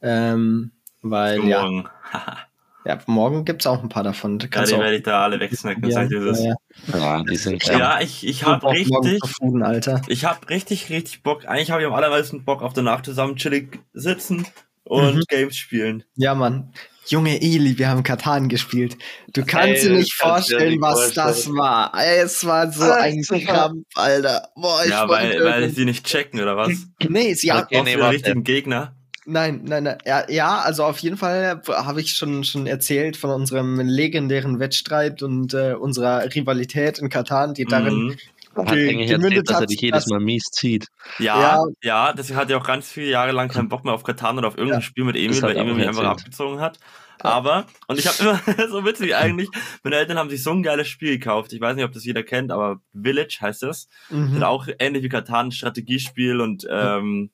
Ähm, 0.01 0.73
weil, 1.03 1.41
Für 1.41 1.47
ja. 1.49 1.69
ja, 2.85 2.99
morgen 3.07 3.45
gibt's 3.45 3.67
auch 3.67 3.83
ein 3.83 3.89
paar 3.89 4.03
davon. 4.05 4.39
Da 4.39 4.47
Ja, 4.53 4.65
die 4.65 4.71
du 4.71 4.77
auch 4.77 4.81
werde 4.81 4.97
ich 4.97 5.03
da 5.03 5.23
alle 5.25 5.39
wegsnacken. 5.41 5.85
ja, 5.85 5.91
sag 5.95 6.05
ich 6.05 6.09
dir 6.11 6.25
das. 6.25 6.39
ja, 6.43 6.55
ja. 6.93 6.99
ja, 6.99 7.23
die 7.23 7.37
sind 7.37 7.65
Ja, 7.67 7.79
geil. 7.97 8.05
ich, 8.05 8.27
ich 8.27 8.45
habe 8.45 8.67
richtig, 8.71 9.21
Fuden, 9.39 9.63
Alter. 9.63 10.03
ich 10.09 10.25
habe 10.25 10.49
richtig, 10.49 10.91
richtig 10.91 11.23
Bock. 11.23 11.47
Eigentlich 11.47 11.71
habe 11.71 11.81
ich 11.83 11.87
am 11.87 11.95
allermeisten 11.95 12.45
Bock 12.45 12.63
auf 12.63 12.73
danach 12.73 13.03
zusammen 13.03 13.37
chillig 13.37 13.79
sitzen 13.93 14.47
und 14.85 15.15
Mhm. 15.17 15.23
Games 15.29 15.57
spielen. 15.57 16.05
Ja, 16.17 16.35
Mann. 16.35 16.73
Junge 17.07 17.43
Eli, 17.43 17.79
wir 17.79 17.89
haben 17.89 18.05
Katan 18.05 18.49
gespielt. 18.49 18.97
Du 19.33 19.45
kannst 19.45 19.83
Ey, 19.83 19.89
dir 19.89 19.97
nicht 19.97 20.13
das 20.13 20.19
du 20.19 20.25
vorstellen, 20.35 20.71
nicht 20.71 20.81
was 20.83 21.13
das 21.13 21.25
vorstellen. 21.45 21.57
war. 21.57 21.93
Ey, 21.97 22.19
es 22.21 22.45
war 22.47 22.71
so 22.71 22.85
Ah, 22.85 22.95
ein 23.01 23.23
super. 23.25 23.41
Krampf, 23.45 23.87
Alter. 23.97 24.49
Boah, 24.55 24.83
ich 24.85 24.91
Ja, 24.91 25.09
weil, 25.09 25.43
weil 25.45 25.71
sie 25.71 25.85
nicht 25.85 26.07
checken 26.07 26.41
oder 26.41 26.57
was? 26.57 26.71
Nee, 27.09 27.35
sie 27.35 27.51
haben 27.51 27.67
nee, 27.71 27.95
den 27.97 28.03
richtigen 28.03 28.45
Gegner. 28.45 28.95
Nein, 29.25 29.63
nein, 29.65 29.85
nein. 29.85 29.99
Ja, 30.05 30.29
ja, 30.29 30.59
also 30.61 30.85
auf 30.85 30.99
jeden 30.99 31.17
Fall 31.17 31.63
habe 31.69 32.01
ich 32.01 32.15
schon, 32.15 32.43
schon 32.45 32.67
erzählt 32.67 33.17
von 33.17 33.31
unserem 33.31 33.79
legendären 33.81 34.59
Wettstreit 34.59 35.23
und 35.23 35.55
äh, 35.55 35.75
unserer 35.75 36.25
Rivalität 36.35 36.99
in 36.99 37.09
Katan, 37.09 37.55
die 37.55 37.65
darin. 37.65 37.95
Mhm. 38.07 38.17
Er 38.55 38.63
hat 38.65 38.73
eigentlich 38.73 39.11
erzählt, 39.11 39.49
dass 39.49 39.61
er 39.61 39.67
dich 39.67 39.81
jedes 39.81 40.05
dass- 40.05 40.11
Mal 40.11 40.21
mies 40.21 40.45
zieht. 40.53 40.89
Ja, 41.19 41.41
Ja. 41.41 41.65
ja, 41.83 42.13
das 42.13 42.35
hat 42.35 42.51
ja 42.51 42.59
auch 42.59 42.67
ganz 42.67 42.91
viele 42.91 43.09
Jahre 43.11 43.33
lang 43.33 43.49
keinen 43.49 43.69
Bock 43.69 43.85
mehr 43.85 43.95
auf 43.95 44.03
Katan 44.03 44.37
oder 44.39 44.49
auf 44.49 44.57
irgendein 44.59 44.81
Ja. 44.81 44.87
Spiel 44.87 45.05
mit 45.05 45.17
Emil, 45.17 45.29
Das 45.31 45.43
weil 45.43 45.57
Emil 45.57 45.75
mich 45.75 45.89
einfach 45.89 46.05
abgezogen 46.05 46.61
hat. 46.61 46.79
Aber, 47.21 47.67
und 47.87 48.01
ich 48.01 48.07
habe 48.09 48.17
immer, 48.21 48.41
so 48.69 48.85
witzig 48.85 49.15
eigentlich, 49.15 49.49
meine 49.85 49.95
Eltern 49.97 50.19
haben 50.19 50.29
sich 50.29 50.43
so 50.43 50.51
ein 50.51 50.63
geiles 50.65 50.89
Spiel 50.89 51.17
gekauft. 51.19 51.53
Ich 51.53 51.61
weiß 51.61 51.77
nicht, 51.77 51.85
ob 51.85 51.93
das 51.93 52.05
jeder 52.05 52.25
kennt, 52.25 52.51
aber 52.51 52.81
Village 52.93 53.39
heißt 53.41 53.63
das. 53.63 53.89
Mhm. 54.11 54.33
Sind 54.33 54.43
auch 54.43 54.67
ähnlich 54.81 55.05
wie 55.05 55.09
Katan, 55.09 55.53
Strategiespiel 55.53 56.41
und 56.41 56.67
ähm, 56.69 57.31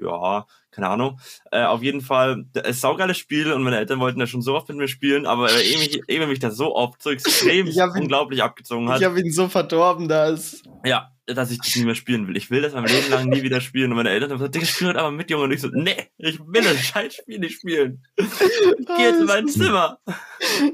ja, 0.00 0.46
keine 0.70 0.88
Ahnung. 0.88 1.18
Äh, 1.50 1.64
auf 1.64 1.82
jeden 1.82 2.00
Fall, 2.00 2.44
es 2.54 2.60
ist 2.62 2.66
ein 2.66 2.74
saugeiles 2.74 3.18
Spiel 3.18 3.52
und 3.52 3.62
meine 3.62 3.78
Eltern 3.78 4.00
wollten 4.00 4.20
ja 4.20 4.26
schon 4.26 4.42
so 4.42 4.54
oft 4.54 4.68
mit 4.68 4.78
mir 4.78 4.88
spielen, 4.88 5.26
aber 5.26 5.44
weil 5.44 5.60
Emil, 5.60 6.00
Emil 6.08 6.26
mich 6.28 6.38
da 6.38 6.50
so 6.50 6.74
oft 6.74 7.02
so 7.02 7.10
extrem 7.10 7.66
ihn- 7.66 7.80
unglaublich 7.96 8.42
abgezogen 8.42 8.88
hat. 8.88 9.00
Ich 9.00 9.06
habe 9.06 9.20
ihn 9.20 9.32
so 9.32 9.48
verdorben, 9.48 10.08
da 10.08 10.26
ist. 10.28 10.62
Ja, 10.84 11.10
dass 11.26 11.50
ich 11.50 11.58
das 11.58 11.76
nie 11.76 11.84
mehr 11.84 11.94
spielen 11.94 12.26
will. 12.26 12.36
Ich 12.36 12.50
will 12.50 12.62
das 12.62 12.72
mein 12.72 12.86
Leben 12.86 13.10
lang 13.10 13.28
nie 13.28 13.42
wieder 13.42 13.60
spielen. 13.60 13.90
Und 13.92 13.96
meine 13.96 14.10
Eltern 14.10 14.30
haben 14.30 14.38
gesagt, 14.38 14.54
Digga, 14.54 14.66
spiel 14.66 14.88
heute 14.88 14.98
aber 15.00 15.12
mit, 15.12 15.30
Junge. 15.30 15.44
Und 15.44 15.52
ich 15.52 15.60
so, 15.60 15.68
nee, 15.72 16.08
ich 16.18 16.40
will 16.40 16.62
das 16.62 16.78
scheiß 16.80 17.14
Spiel 17.14 17.38
nicht 17.38 17.54
spielen. 17.60 18.04
Geh 18.16 19.02
jetzt 19.02 19.20
in 19.20 19.26
mein 19.26 19.46
Zimmer. 19.48 19.98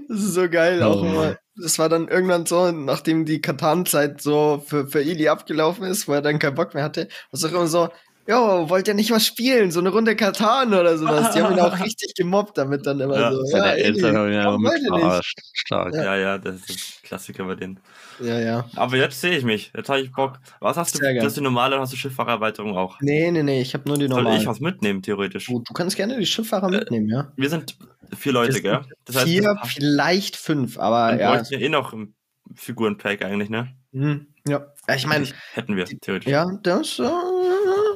Das 0.09 0.19
ist 0.21 0.35
so 0.35 0.49
geil 0.49 0.83
auch 0.83 1.03
Oh. 1.03 1.07
immer. 1.07 1.39
Das 1.61 1.79
war 1.81 1.89
dann 1.89 2.07
irgendwann 2.09 2.47
so, 2.47 2.71
nachdem 2.71 3.25
die 3.25 3.41
Katan-Zeit 3.43 4.21
so 4.23 4.63
für, 4.65 4.87
für 4.87 5.01
Eli 5.01 5.29
abgelaufen 5.29 5.85
ist, 5.85 6.07
wo 6.07 6.13
er 6.13 6.23
dann 6.23 6.39
keinen 6.39 6.55
Bock 6.55 6.73
mehr 6.73 6.85
hatte, 6.85 7.03
war 7.09 7.09
es 7.33 7.45
auch 7.45 7.51
immer 7.51 7.67
so, 7.67 7.89
jo, 8.29 8.69
wollt 8.69 8.87
ihr 8.89 8.95
nicht 8.95 9.11
was 9.11 9.25
spielen? 9.27 9.71
So 9.71 9.81
eine 9.81 9.89
Runde 9.89 10.15
Katan 10.15 10.75
oder 10.75 10.97
sowas. 10.99 11.33
Die 11.35 11.41
haben 11.43 11.55
ihn 11.55 11.61
auch 11.61 11.79
richtig 11.85 12.15
gemobbt 12.15 12.59
damit 12.59 12.87
dann 12.87 13.01
immer 13.01 13.19
Ja, 13.19 13.33
so. 13.33 13.45
Seine 13.45 13.73
Eli, 13.73 13.83
Eltern 14.03 14.17
haben 14.17 14.29
ihn 14.29 14.35
ja 14.35 14.57
nicht? 14.57 14.87
verarscht. 14.87 15.39
Stark. 15.55 15.95
Ja, 15.95 16.17
ja, 16.17 16.39
das 16.39 16.57
ist 16.57 16.71
ein 16.71 16.77
Klassiker 17.03 17.45
bei 17.45 17.55
denen. 17.55 17.81
Ja, 18.21 18.39
ja. 18.41 18.65
Aber 18.77 18.97
jetzt 18.97 19.21
sehe 19.21 19.37
ich 19.37 19.45
mich. 19.45 19.73
Jetzt 19.77 19.89
habe 19.89 20.01
ich 20.01 20.13
Bock. 20.13 20.39
Was 20.61 20.77
hast 20.77 20.95
du? 20.95 20.99
Sehr. 20.99 21.15
Du 21.15 21.23
hast 21.25 21.37
die 21.37 21.41
normale 21.41 21.75
oder 21.77 21.83
hast 21.83 21.93
du 21.93 21.97
Schifffahrerweiterung 21.97 22.77
auch? 22.77 22.99
Nee, 23.01 23.31
nee, 23.31 23.43
nee, 23.43 23.61
ich 23.63 23.75
habe 23.75 23.89
nur 23.89 23.97
die 23.97 24.09
Soll 24.09 24.23
normalen. 24.23 24.41
ich 24.41 24.47
was 24.47 24.61
mitnehmen, 24.61 25.03
theoretisch? 25.03 25.47
Du, 25.47 25.61
du 25.61 25.73
kannst 25.73 25.97
gerne 25.97 26.19
die 26.19 26.27
Schifffahrer 26.27 26.69
mitnehmen, 26.69 27.09
ja. 27.09 27.33
Wir 27.37 27.49
sind 27.49 27.77
vier 28.17 28.33
Leute, 28.33 28.55
Wir 28.55 28.63
gell? 28.63 28.81
Das 29.05 29.17
heißt, 29.17 29.27
Vier, 29.27 29.57
vielleicht 29.65 30.37
fünf, 30.37 30.79
aber 30.79 31.17
dann 31.17 31.21
ja. 31.21 31.51
wir 31.51 31.61
eh 31.61 31.69
noch 31.69 31.93
ein 31.93 32.15
Figurenpack 32.55 33.25
eigentlich, 33.25 33.51
ne? 33.51 33.69
Hm, 33.93 34.27
ja. 34.47 34.67
ja. 34.89 34.95
Ich 34.95 35.07
meine, 35.07 35.27
Hätten 35.55 35.77
wir, 35.77 35.85
theoretisch. 35.87 36.31
ja, 36.31 36.47
das 36.63 36.99
äh, 36.99 37.03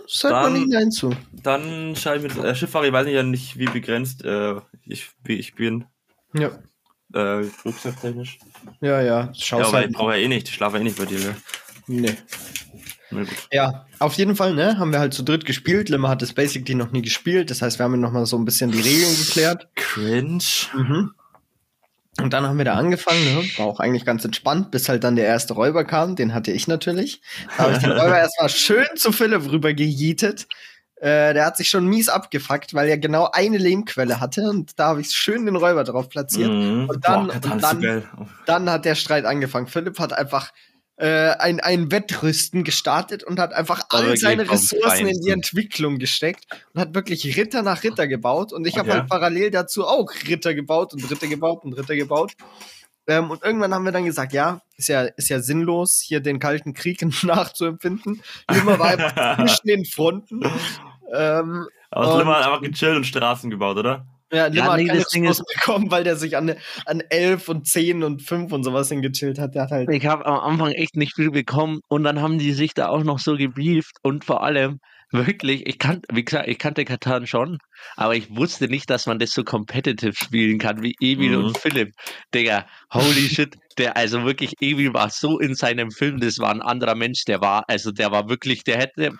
sagt 0.06 0.32
man 0.32 0.42
Dann- 0.44 0.52
nicht 0.54 0.68
Nein 0.72 0.90
zu. 0.90 1.14
Dann 1.32 1.96
schreibe 1.96 2.26
ich 2.26 2.34
mit 2.34 2.44
äh, 2.44 2.54
Schifffahrer, 2.54 2.86
ich 2.86 2.92
weiß 2.92 3.06
nicht, 3.06 3.14
ja 3.14 3.22
nicht, 3.22 3.58
wie 3.58 3.66
begrenzt 3.66 4.24
äh, 4.24 4.54
ich, 4.84 5.10
wie 5.24 5.34
ich 5.36 5.54
bin. 5.54 5.84
Ja, 6.34 6.50
Äh, 7.14 7.46
rucksacktechnisch. 7.64 8.38
ja, 8.80 9.00
ja. 9.02 9.20
Ja, 9.26 9.34
Schaust 9.34 9.68
aber 9.68 9.78
halt. 9.78 9.90
ich 9.90 9.96
brauche 9.96 10.12
ja 10.12 10.18
eh 10.18 10.28
nicht. 10.28 10.48
Ich 10.48 10.54
schlafe 10.54 10.76
ja 10.76 10.80
eh 10.80 10.84
nicht 10.84 10.96
bei 10.98 11.04
dir. 11.04 11.18
Ne? 11.18 11.34
Nee. 11.86 12.16
Ja, 13.50 13.86
auf 13.98 14.14
jeden 14.14 14.36
Fall, 14.36 14.54
ne, 14.54 14.78
haben 14.78 14.90
wir 14.92 14.98
halt 14.98 15.12
zu 15.12 15.22
dritt 15.22 15.44
gespielt. 15.44 15.90
Limmer 15.90 16.08
hat 16.08 16.22
das 16.22 16.32
Basically 16.32 16.74
noch 16.74 16.92
nie 16.92 17.02
gespielt. 17.02 17.50
Das 17.50 17.60
heißt, 17.60 17.78
wir 17.78 17.84
haben 17.84 18.00
noch 18.00 18.12
mal 18.12 18.24
so 18.24 18.38
ein 18.38 18.46
bisschen 18.46 18.70
die 18.72 18.80
Regeln 18.80 19.14
geklärt. 19.18 19.68
Cringe. 19.74 20.38
Mhm. 20.74 21.10
Und 22.20 22.32
dann 22.34 22.46
haben 22.46 22.58
wir 22.58 22.64
da 22.66 22.74
angefangen, 22.74 23.24
ne? 23.24 23.42
war 23.56 23.66
auch 23.66 23.80
eigentlich 23.80 24.04
ganz 24.04 24.24
entspannt, 24.24 24.70
bis 24.70 24.88
halt 24.88 25.02
dann 25.02 25.16
der 25.16 25.26
erste 25.26 25.54
Räuber 25.54 25.84
kam. 25.84 26.14
Den 26.14 26.34
hatte 26.34 26.52
ich 26.52 26.68
natürlich. 26.68 27.22
Da 27.56 27.64
habe 27.64 27.72
ich 27.72 27.78
den 27.78 27.90
Räuber 27.92 28.18
erstmal 28.18 28.50
schön 28.50 28.86
zu 28.96 29.12
Philipp 29.12 29.50
rüber 29.50 29.72
gejietet. 29.72 30.46
Äh, 30.96 31.32
der 31.34 31.46
hat 31.46 31.56
sich 31.56 31.68
schon 31.70 31.86
mies 31.86 32.08
abgefuckt, 32.08 32.74
weil 32.74 32.88
er 32.88 32.98
genau 32.98 33.28
eine 33.32 33.58
Lehmquelle 33.58 34.20
hatte. 34.20 34.42
Und 34.42 34.78
da 34.78 34.88
habe 34.88 35.00
ich 35.00 35.10
schön 35.10 35.46
den 35.46 35.56
Räuber 35.56 35.84
drauf 35.84 36.08
platziert. 36.10 36.50
Mhm. 36.50 36.88
Und 36.90 37.04
dann- 37.08 37.26
Boah, 37.28 37.52
und 37.52 37.62
dann-. 37.62 38.04
Dann 38.46 38.70
hat 38.70 38.84
der 38.84 38.94
Streit 38.94 39.24
angefangen. 39.24 39.66
Philipp 39.66 39.98
hat 39.98 40.12
einfach 40.12 40.52
äh, 41.02 41.34
ein, 41.40 41.58
ein 41.58 41.90
Wettrüsten 41.90 42.62
gestartet 42.62 43.24
und 43.24 43.40
hat 43.40 43.52
einfach 43.52 43.82
all 43.88 44.04
wirklich 44.04 44.20
seine 44.20 44.48
Ressourcen 44.48 45.08
in 45.08 45.20
die. 45.20 45.30
Entwicklung 45.30 45.98
gesteckt 45.98 46.46
und 46.72 46.80
hat 46.80 46.94
wirklich 46.94 47.36
Ritter 47.36 47.62
nach 47.62 47.82
Ritter 47.82 48.06
gebaut. 48.06 48.52
Und 48.52 48.68
ich 48.68 48.78
habe 48.78 48.88
Okay. 48.88 49.00
halt 49.00 49.08
parallel 49.08 49.50
dazu 49.50 49.84
auch 49.84 50.08
Ritter 50.28 50.54
gebaut 50.54 50.94
und 50.94 51.10
Ritter 51.10 51.26
gebaut 51.26 51.64
und 51.64 51.72
Ritter 51.72 51.96
gebaut. 51.96 52.34
Ähm, 53.08 53.32
und 53.32 53.42
irgendwann 53.42 53.74
haben 53.74 53.84
wir 53.84 53.90
dann 53.90 54.04
gesagt, 54.04 54.32
ja, 54.32 54.60
ist 54.76 54.88
ja, 54.88 55.02
ist 55.02 55.28
ja 55.28 55.40
sinnlos, 55.40 56.00
hier 56.06 56.20
den 56.20 56.38
Kalten 56.38 56.72
Krieg 56.72 57.02
nachzuempfinden. 57.24 58.22
Immer 58.48 58.78
war 58.78 58.90
einfach 58.90 59.38
zwischen 59.38 59.66
den 59.66 59.84
Fronten. 59.84 60.40
Ähm, 61.14 61.66
Aber 61.90 62.14
Slimmer 62.14 62.36
hat 62.38 62.46
einfach 62.46 62.62
gechillt 62.62 62.96
und 62.96 63.04
Straßen 63.04 63.50
gebaut, 63.50 63.76
oder? 63.76 64.06
Ja, 64.32 64.46
Limmer 64.46 64.76
nee, 64.76 64.88
hat 64.88 64.88
keine 64.88 65.04
Ding 65.12 65.44
bekommen, 65.54 65.90
weil 65.90 66.04
der 66.04 66.16
sich 66.16 66.36
an, 66.36 66.54
an 66.86 67.02
11 67.08 67.48
und 67.48 67.66
10 67.66 68.02
und 68.02 68.22
5 68.22 68.52
und 68.52 68.64
sowas 68.64 68.88
hingechillt 68.88 69.38
hat. 69.38 69.54
Der 69.54 69.62
hat 69.62 69.70
halt. 69.70 69.90
Ich 69.90 70.06
habe 70.06 70.24
am 70.26 70.40
Anfang 70.40 70.72
echt 70.72 70.96
nicht 70.96 71.14
viel 71.14 71.30
bekommen 71.30 71.80
und 71.88 72.04
dann 72.04 72.20
haben 72.20 72.38
die 72.38 72.52
sich 72.52 72.74
da 72.74 72.88
auch 72.88 73.04
noch 73.04 73.18
so 73.18 73.36
gebrieft 73.36 73.92
und 74.02 74.24
vor 74.24 74.42
allem 74.42 74.78
wirklich, 75.14 75.66
ich 75.66 75.78
kannte, 75.78 76.08
wie 76.10 76.24
gesagt, 76.24 76.48
ich 76.48 76.58
kannte 76.58 76.86
Katan 76.86 77.26
schon, 77.26 77.58
aber 77.96 78.16
ich 78.16 78.34
wusste 78.34 78.66
nicht, 78.68 78.88
dass 78.88 79.06
man 79.06 79.18
das 79.18 79.32
so 79.32 79.44
competitive 79.44 80.14
spielen 80.14 80.58
kann 80.58 80.82
wie 80.82 80.94
Emil 81.00 81.36
Mhm. 81.36 81.44
und 81.44 81.58
Philipp. 81.58 81.90
Digga, 82.34 82.64
holy 82.90 83.28
shit, 83.28 83.54
der, 83.76 83.96
also 83.98 84.24
wirklich, 84.24 84.54
Emil 84.60 84.94
war 84.94 85.10
so 85.10 85.38
in 85.38 85.54
seinem 85.54 85.90
Film, 85.90 86.18
das 86.18 86.38
war 86.38 86.50
ein 86.50 86.62
anderer 86.62 86.94
Mensch, 86.94 87.24
der 87.26 87.42
war, 87.42 87.64
also 87.68 87.90
der 87.90 88.10
war 88.10 88.30
wirklich, 88.30 88.64
der 88.64 88.78
hätte, 88.78 89.10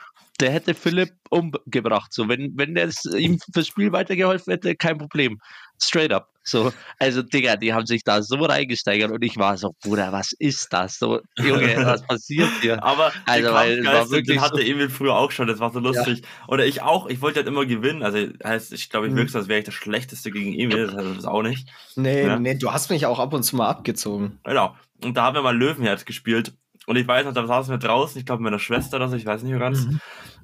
der 0.41 0.51
hätte 0.51 0.75
Philipp 0.75 1.13
umgebracht. 1.31 2.13
So, 2.13 2.29
wenn, 2.29 2.53
wenn 2.57 2.75
der 2.75 2.87
es 2.87 3.05
ihm 3.05 3.39
fürs 3.53 3.67
Spiel 3.69 3.93
weitergeholfen 3.93 4.53
hätte, 4.53 4.75
kein 4.75 4.99
Problem. 4.99 5.39
Straight 5.81 6.13
up. 6.13 6.29
So, 6.45 6.73
also, 6.99 7.23
Digga, 7.23 7.55
die 7.57 7.73
haben 7.73 7.87
sich 7.87 8.03
da 8.03 8.21
so 8.23 8.37
reingesteigert 8.37 9.13
und 9.13 9.23
ich 9.23 9.37
war 9.37 9.57
so, 9.57 9.75
Bruder, 9.83 10.11
was 10.11 10.33
ist 10.33 10.73
das? 10.73 10.99
So, 10.99 11.21
Junge, 11.39 11.77
was 11.87 12.03
passiert 12.05 12.49
hier? 12.61 12.83
Aber 12.83 13.13
Also, 13.27 13.47
den 13.47 13.55
weil 13.55 13.79
es 13.79 13.85
war 13.85 13.93
Kampfgeist, 13.93 14.11
den 14.11 14.17
wirklich 14.17 14.41
hatte 14.41 14.57
so- 14.57 14.63
Emil 14.63 14.91
früher 14.91 15.15
auch 15.15 15.31
schon, 15.31 15.47
das 15.47 15.61
war 15.61 15.73
so 15.73 15.79
lustig. 15.79 16.23
Oder 16.49 16.67
ich 16.67 16.83
auch, 16.83 17.07
ich 17.09 17.21
wollte 17.21 17.39
halt 17.41 17.47
immer 17.49 17.65
gewinnen. 17.65 18.03
Also 18.03 18.19
heißt, 18.45 18.73
ich 18.73 18.91
glaube, 18.91 19.07
ich 19.07 19.13
Mhm. 19.13 19.19
wirkte, 19.19 19.39
als 19.39 19.47
wäre 19.49 19.61
ich 19.61 19.65
der 19.67 19.73
Schlechteste 19.73 20.31
gegen 20.33 20.53
Emil, 20.59 20.87
das 20.89 20.97
heißt 20.97 21.17
das 21.19 21.25
auch 21.27 21.43
nicht. 21.43 21.69
Nee, 21.95 22.27
Ja. 22.27 22.39
nee, 22.39 22.55
du 22.57 22.73
hast 22.73 22.91
mich 22.91 23.07
auch 23.07 23.21
ab 23.21 23.33
und 23.33 23.45
zu 23.45 23.55
mal 23.55 23.69
abgezogen. 23.69 24.41
Genau. 24.45 24.75
Und 25.05 25.17
da 25.17 25.25
haben 25.25 25.35
wir 25.35 25.43
mal 25.43 25.57
Löwenherz 25.57 26.05
gespielt. 26.05 26.53
Und 26.87 26.97
ich 26.97 27.07
weiß 27.07 27.25
noch, 27.27 27.33
da 27.33 27.47
saßen 27.47 27.73
wir 27.73 27.79
draußen, 27.79 28.19
ich 28.19 28.27
glaube 28.27 28.43
mit 28.43 28.51
meiner 28.51 28.59
Schwester 28.59 28.97
oder 28.97 29.09
so, 29.09 29.17
ich 29.17 29.27
weiß 29.27 29.43
nicht 29.43 29.51
mehr 29.51 29.61
ganz. 29.61 29.87
Mhm. 29.87 30.01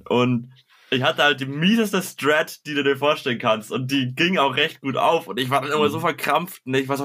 Und 0.09 0.53
ich 0.91 1.03
hatte 1.03 1.23
halt 1.23 1.41
die 1.41 1.47
mieseste 1.47 2.01
Strat, 2.01 2.65
die 2.65 2.75
du 2.75 2.83
dir 2.83 2.97
vorstellen 2.97 3.39
kannst. 3.39 3.71
Und 3.71 3.91
die 3.91 4.15
ging 4.15 4.39
auch 4.39 4.57
recht 4.57 4.81
gut 4.81 4.97
auf. 4.97 5.27
Und 5.27 5.39
ich 5.39 5.51
war 5.51 5.61
dann 5.61 5.71
Mhm. 5.71 5.77
immer 5.77 5.91
so 5.91 6.01
verkrampft. 6.01 6.63
Und 6.65 6.75
ich 6.75 6.89
war 6.89 6.97
so, 6.97 7.05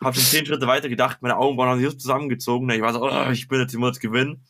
hab 0.00 0.14
schon 0.14 0.24
zehn 0.24 0.46
Schritte 0.46 0.66
weiter 0.66 0.88
gedacht, 0.88 1.18
meine 1.20 1.36
Augenbrauen 1.36 1.70
haben 1.70 1.80
sich 1.80 1.98
zusammengezogen. 1.98 2.68
Und 2.68 2.74
ich 2.74 2.82
war 2.82 2.92
so, 2.92 3.02
oh, 3.02 3.30
ich 3.30 3.48
bin 3.48 3.60
jetzt, 3.60 3.72
ich 3.72 3.78
muss 3.78 3.90
jetzt 3.90 4.00
gewinnen. 4.00 4.44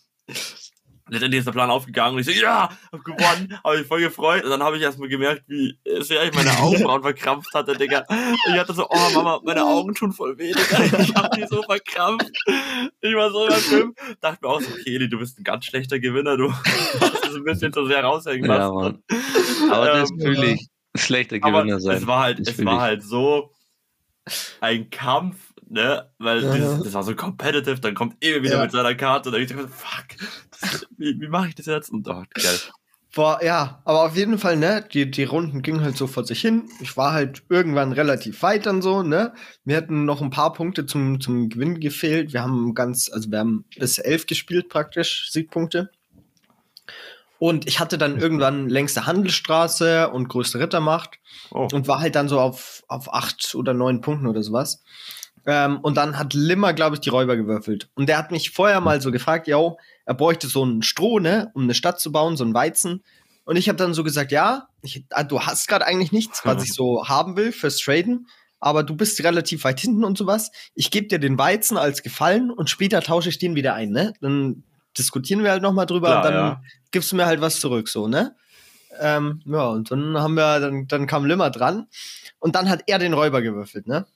Letztendlich 1.09 1.40
ist 1.40 1.44
der 1.46 1.52
Plan 1.52 1.70
aufgegangen 1.70 2.14
und 2.14 2.20
ich 2.20 2.26
so, 2.26 2.32
ja, 2.42 2.70
hab 2.90 3.05
gewonnen, 3.05 3.59
hab 3.62 3.74
mich 3.76 3.86
voll 3.86 4.00
gefreut. 4.00 4.42
Und 4.42 4.50
dann 4.50 4.62
habe 4.62 4.78
ich 4.78 4.82
erstmal 4.82 5.09
gemerkt, 5.09 5.42
wie 5.48 5.78
sehr 6.00 6.24
ich 6.24 6.32
meine 6.34 6.50
Augenbrauen 6.59 7.02
verkrampft 7.02 7.52
hatte, 7.52 7.76
Digga. 7.76 8.07
Ich 8.48 8.59
hatte 8.59 8.72
so, 8.72 8.86
oh 8.88 9.11
Mama, 9.12 9.38
meine 9.44 9.64
Augen 9.64 9.94
tun 9.94 10.12
voll 10.12 10.38
weh, 10.38 10.52
Digga. 10.52 10.82
Ich 11.02 11.14
hab 11.14 11.30
die 11.32 11.44
so 11.46 11.62
verkrampft. 11.62 12.30
Ich 13.02 13.14
war 13.14 13.30
so 13.30 13.46
im 13.46 13.52
Film. 13.55 13.94
Dachte 14.22 14.38
mir 14.42 14.48
auch 14.48 14.61
so, 14.62 14.70
okay, 14.70 14.94
Eli, 14.94 15.09
du 15.11 15.18
bist 15.18 15.38
ein 15.38 15.44
ganz 15.44 15.66
schlechter 15.66 15.98
Gewinner, 15.98 16.38
du 16.38 16.50
hast 16.52 17.24
es 17.28 17.34
ein 17.34 17.44
bisschen 17.44 17.70
zu 17.72 17.86
sehr 17.86 18.02
raushängen 18.02 18.48
Ja, 18.48 18.57
lassen. 18.57 18.74
Mann. 18.74 19.02
Aber 19.70 19.86
das 19.86 20.11
Ähm, 20.11 20.20
fühle 20.20 20.46
ich. 20.52 20.68
Schlechter 20.96 21.38
Gewinner 21.38 21.80
sein. 21.80 21.96
es 21.98 22.07
war 22.07 22.20
halt, 22.22 22.38
Das 22.40 22.48
es 22.59 22.64
war 22.64 22.74
ich. 22.76 22.80
halt 22.80 23.02
so 23.02 23.50
ein 24.61 24.88
Kampf, 24.90 25.36
ne? 25.68 26.11
Weil 26.18 26.42
Ja. 26.44 26.52
dieses, 26.55 26.82
das 26.84 26.94
war 26.94 27.02
so 27.02 27.14
competitive, 27.14 27.80
dann 27.80 27.94
kommt 27.94 28.16
Emil 28.20 28.42
wieder 28.42 28.57
Ja. 28.57 28.62
mit 28.62 28.70
seiner 28.70 28.94
Karte 28.94 29.28
und 29.28 29.32
dann 29.34 29.42
ich 29.42 29.48
dachte, 29.50 29.68
fuck, 29.68 30.05
das, 30.18 30.43
wie, 30.96 31.20
wie 31.20 31.28
mache 31.28 31.48
ich 31.48 31.55
das 31.55 31.66
jetzt? 31.66 31.90
Und 31.90 32.09
oh, 32.09 32.22
geil. 32.34 32.59
Boah, 33.14 33.38
ja, 33.44 33.80
aber 33.84 34.02
auf 34.07 34.16
jeden 34.16 34.38
Fall, 34.38 34.57
ne, 34.57 34.84
die, 34.92 35.09
die 35.09 35.22
Runden 35.22 35.62
gingen 35.62 35.82
halt 35.82 35.96
so 35.96 36.09
vor 36.09 36.24
sich 36.24 36.40
hin. 36.40 36.68
Ich 36.80 36.96
war 36.96 37.12
halt 37.12 37.44
irgendwann 37.48 37.92
relativ 37.92 38.42
weit 38.42 38.66
dann 38.66 38.82
so, 38.82 39.02
ne. 39.05 39.32
Mir 39.64 39.76
hätten 39.76 40.05
noch 40.05 40.20
ein 40.20 40.30
paar 40.30 40.52
Punkte 40.52 40.84
zum, 40.84 41.20
zum 41.20 41.48
Gewinn 41.48 41.78
gefehlt. 41.78 42.32
Wir 42.32 42.42
haben 42.42 42.74
ganz, 42.74 43.09
also 43.12 43.30
wir 43.30 43.38
haben 43.38 43.66
bis 43.78 43.98
elf 43.98 44.26
gespielt 44.26 44.68
praktisch, 44.68 45.30
Siegpunkte. 45.30 45.90
Und 47.38 47.68
ich 47.68 47.78
hatte 47.78 47.98
dann 47.98 48.18
irgendwann 48.18 48.68
längste 48.68 49.07
Handelsstraße 49.07 50.11
und 50.11 50.28
größte 50.28 50.59
Rittermacht 50.59 51.18
Oh. 51.50 51.68
und 51.72 51.88
war 51.88 52.00
halt 52.00 52.14
dann 52.16 52.28
so 52.28 52.40
auf, 52.40 52.82
auf 52.88 53.12
acht 53.12 53.55
oder 53.55 53.74
neun 53.74 54.00
Punkten 54.00 54.26
oder 54.26 54.42
sowas. 54.42 54.82
Ähm, 55.46 55.78
und 55.80 55.96
dann 55.96 56.18
hat 56.18 56.32
Limmer, 56.34 56.72
glaube 56.72 56.96
ich, 56.96 57.00
die 57.00 57.11
Räuber 57.11 57.36
gewürfelt. 57.36 57.88
Und 57.94 58.09
der 58.09 58.18
hat 58.18 58.30
mich 58.30 58.50
vorher 58.50 58.80
mal 58.80 59.00
so 59.00 59.12
gefragt, 59.12 59.46
yo, 59.46 59.78
er 60.05 60.14
bräuchte 60.14 60.46
so 60.46 60.64
ein 60.64 60.82
Stroh, 60.82 61.18
ne, 61.18 61.50
um 61.55 61.62
eine 61.62 61.74
Stadt 61.74 62.00
zu 62.00 62.12
bauen, 62.12 62.36
so 62.36 62.44
ein 62.44 62.55
Weizen. 62.55 63.02
Und 63.44 63.57
ich 63.57 63.68
habe 63.68 63.76
dann 63.76 63.94
so 63.94 64.05
gesagt, 64.05 64.32
ja, 64.32 64.68
ich, 64.82 65.05
ah, 65.11 65.24
du 65.24 65.40
hast 65.40 65.68
gerade 65.68 65.86
eigentlich 65.86 66.12
nichts, 66.12 66.44
was 66.44 66.62
ich 66.64 66.72
so 66.74 67.09
haben 67.09 67.36
will 67.36 67.52
fürs 67.52 67.78
Traden, 67.78 68.26
aber 68.61 68.82
du 68.82 68.96
bist 68.96 69.22
relativ 69.22 69.64
weit 69.64 69.80
hinten 69.80 70.05
und 70.05 70.16
sowas. 70.16 70.50
Ich 70.74 70.90
gebe 70.90 71.09
dir 71.09 71.18
den 71.18 71.38
Weizen 71.38 71.76
als 71.76 72.02
Gefallen 72.02 72.50
und 72.50 72.70
später 72.70 73.00
tausche 73.02 73.28
ich 73.28 73.38
den 73.38 73.55
wieder 73.55 73.74
ein, 73.74 73.90
ne? 73.90 74.14
Dann 74.20 74.64
diskutieren 74.96 75.42
wir 75.42 75.50
halt 75.50 75.62
noch 75.62 75.72
mal 75.72 75.86
drüber 75.86 76.09
Klar, 76.09 76.18
und 76.18 76.24
dann 76.24 76.34
ja. 76.34 76.62
gibst 76.90 77.12
du 77.12 77.16
mir 77.16 77.26
halt 77.26 77.40
was 77.40 77.61
zurück, 77.61 77.88
so, 77.88 78.09
ne? 78.09 78.34
Ähm, 79.00 79.42
ja, 79.44 79.66
und 79.68 79.90
dann 79.90 80.16
haben 80.16 80.34
wir, 80.34 80.61
dann, 80.61 80.86
dann 80.86 81.07
kam 81.07 81.26
Limmer 81.26 81.50
dran 81.50 81.88
und 82.38 82.55
dann 82.55 82.70
hat 82.70 82.84
er 82.86 82.98
den 82.98 83.12
Räuber 83.12 83.42
gewürfelt, 83.42 83.86
ne? 83.86 84.07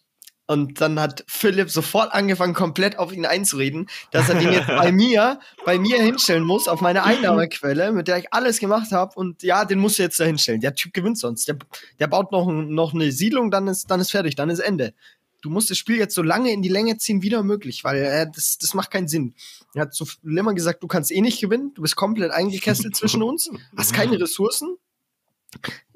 Und 0.51 0.81
dann 0.81 0.99
hat 0.99 1.25
Philipp 1.29 1.69
sofort 1.69 2.15
angefangen, 2.15 2.55
komplett 2.55 2.99
auf 2.99 3.13
ihn 3.13 3.27
einzureden, 3.27 3.87
dass 4.13 4.31
er 4.31 4.37
den 4.37 4.51
jetzt 4.51 4.67
bei 4.67 4.91
mir, 4.91 5.41
bei 5.67 5.79
mir 5.79 6.03
hinstellen 6.03 6.43
muss, 6.43 6.69
auf 6.69 6.81
meine 6.81 7.05
Einnahmequelle, 7.05 7.93
mit 7.93 8.09
der 8.09 8.17
ich 8.17 8.33
alles 8.33 8.59
gemacht 8.59 8.91
habe. 8.91 9.15
Und 9.15 9.43
ja, 9.43 9.67
den 9.67 9.79
musst 9.79 9.99
du 9.99 10.03
jetzt 10.03 10.19
da 10.19 10.25
hinstellen. 10.25 10.63
Der 10.63 10.75
Typ 10.75 10.95
gewinnt 10.95 11.19
sonst. 11.19 11.49
Der, 11.49 11.59
der 12.01 12.07
baut 12.07 12.33
noch, 12.33 12.51
noch 12.51 12.95
eine 12.95 13.13
Siedlung, 13.13 13.51
dann 13.51 13.69
ist, 13.69 13.91
dann 13.91 14.01
ist 14.01 14.11
fertig, 14.11 14.37
dann 14.37 14.49
ist 14.49 14.61
Ende. 14.61 14.95
Du 15.43 15.51
musst 15.51 15.69
das 15.69 15.77
Spiel 15.77 15.99
jetzt 15.99 16.15
so 16.15 16.23
lange 16.23 16.51
in 16.51 16.63
die 16.63 16.71
Länge 16.71 16.97
ziehen, 16.97 17.23
wie 17.23 17.29
nur 17.29 17.43
möglich, 17.43 17.85
weil 17.85 18.03
äh, 18.03 18.27
das, 18.35 18.57
das 18.57 18.73
macht 18.73 18.91
keinen 18.91 19.07
Sinn. 19.07 19.35
Er 19.75 19.83
hat 19.83 19.93
zu 19.93 20.07
Limmer 20.23 20.55
gesagt, 20.55 20.83
du 20.83 20.87
kannst 20.87 21.13
eh 21.13 21.21
nicht 21.21 21.43
gewinnen, 21.43 21.73
du 21.75 21.83
bist 21.83 21.95
komplett 21.95 22.33
eingekesselt 22.33 22.97
zwischen 22.97 23.23
uns, 23.23 23.51
hast 23.77 23.93
keine 23.93 24.19
Ressourcen. 24.19 24.79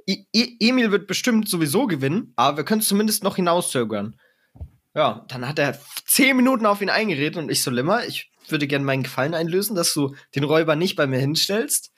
E 0.07 0.25
e 0.35 0.57
Emil 0.61 0.91
wird 0.91 1.07
bestimmt 1.07 1.49
sowieso 1.49 1.87
gewinnen, 1.87 2.35
aber 2.37 2.59
wir 2.59 2.65
können 2.65 2.83
es 2.83 2.89
zumindest 2.89 3.25
noch 3.25 3.37
hinauszögern. 3.37 4.17
Ja, 4.95 5.25
dann 5.29 5.49
hat 5.49 5.59
er 5.59 5.79
zehn 6.07 6.37
Minuten 6.37 6.67
auf 6.67 6.83
ihn 6.83 6.91
eingeredet 6.91 7.37
und 7.39 7.51
ich 7.51 7.63
so, 7.63 7.71
Limmer, 7.71 8.05
ich 8.07 8.31
würde 8.49 8.67
gerne 8.67 8.85
meinen 8.85 9.03
Gefallen 9.05 9.35
einlösen, 9.35 9.75
dass 9.77 9.95
du 9.95 10.15
den 10.35 10.45
Räuber 10.45 10.77
nicht 10.77 10.97
bei 10.97 11.07
mir 11.07 11.19
hinstellst. 11.19 11.93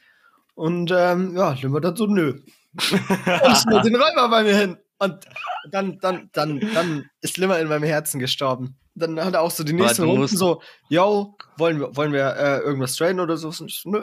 Und 0.55 0.93
ähm, 0.97 1.37
ja, 1.37 1.53
Limmer 1.55 1.81
dann 1.81 1.97
so, 1.97 2.07
nö. 2.07 2.41
Und 2.81 3.57
schnell 3.57 3.81
den 3.83 3.97
Räuber 3.97 4.29
bei 4.29 4.43
mir 4.45 4.57
hin. 4.57 4.77
Und 4.99 5.25
dann, 5.71 5.99
dann, 5.99 6.31
dann, 6.33 6.61
dann 6.75 7.11
ist 7.21 7.37
Limmer 7.39 7.59
in 7.59 7.69
meinem 7.69 7.83
Herzen 7.83 8.21
gestorben. 8.21 8.77
Dann 8.95 9.23
hat 9.25 9.35
er 9.35 9.41
auch 9.41 9.51
so 9.51 9.65
die 9.65 9.73
Runden 10.05 10.21
musst- 10.23 10.39
so, 10.39 10.63
yo, 10.89 11.37
wollen 11.57 11.81
wir, 11.81 11.97
wollen 11.97 12.13
wir 12.13 12.37
äh, 12.37 12.59
irgendwas 12.61 12.95
traden 12.95 13.19
oder 13.19 13.37
so? 13.37 13.49
Und 13.49 13.69
ich 13.71 13.81
so, 13.81 13.91
nö. 13.91 14.03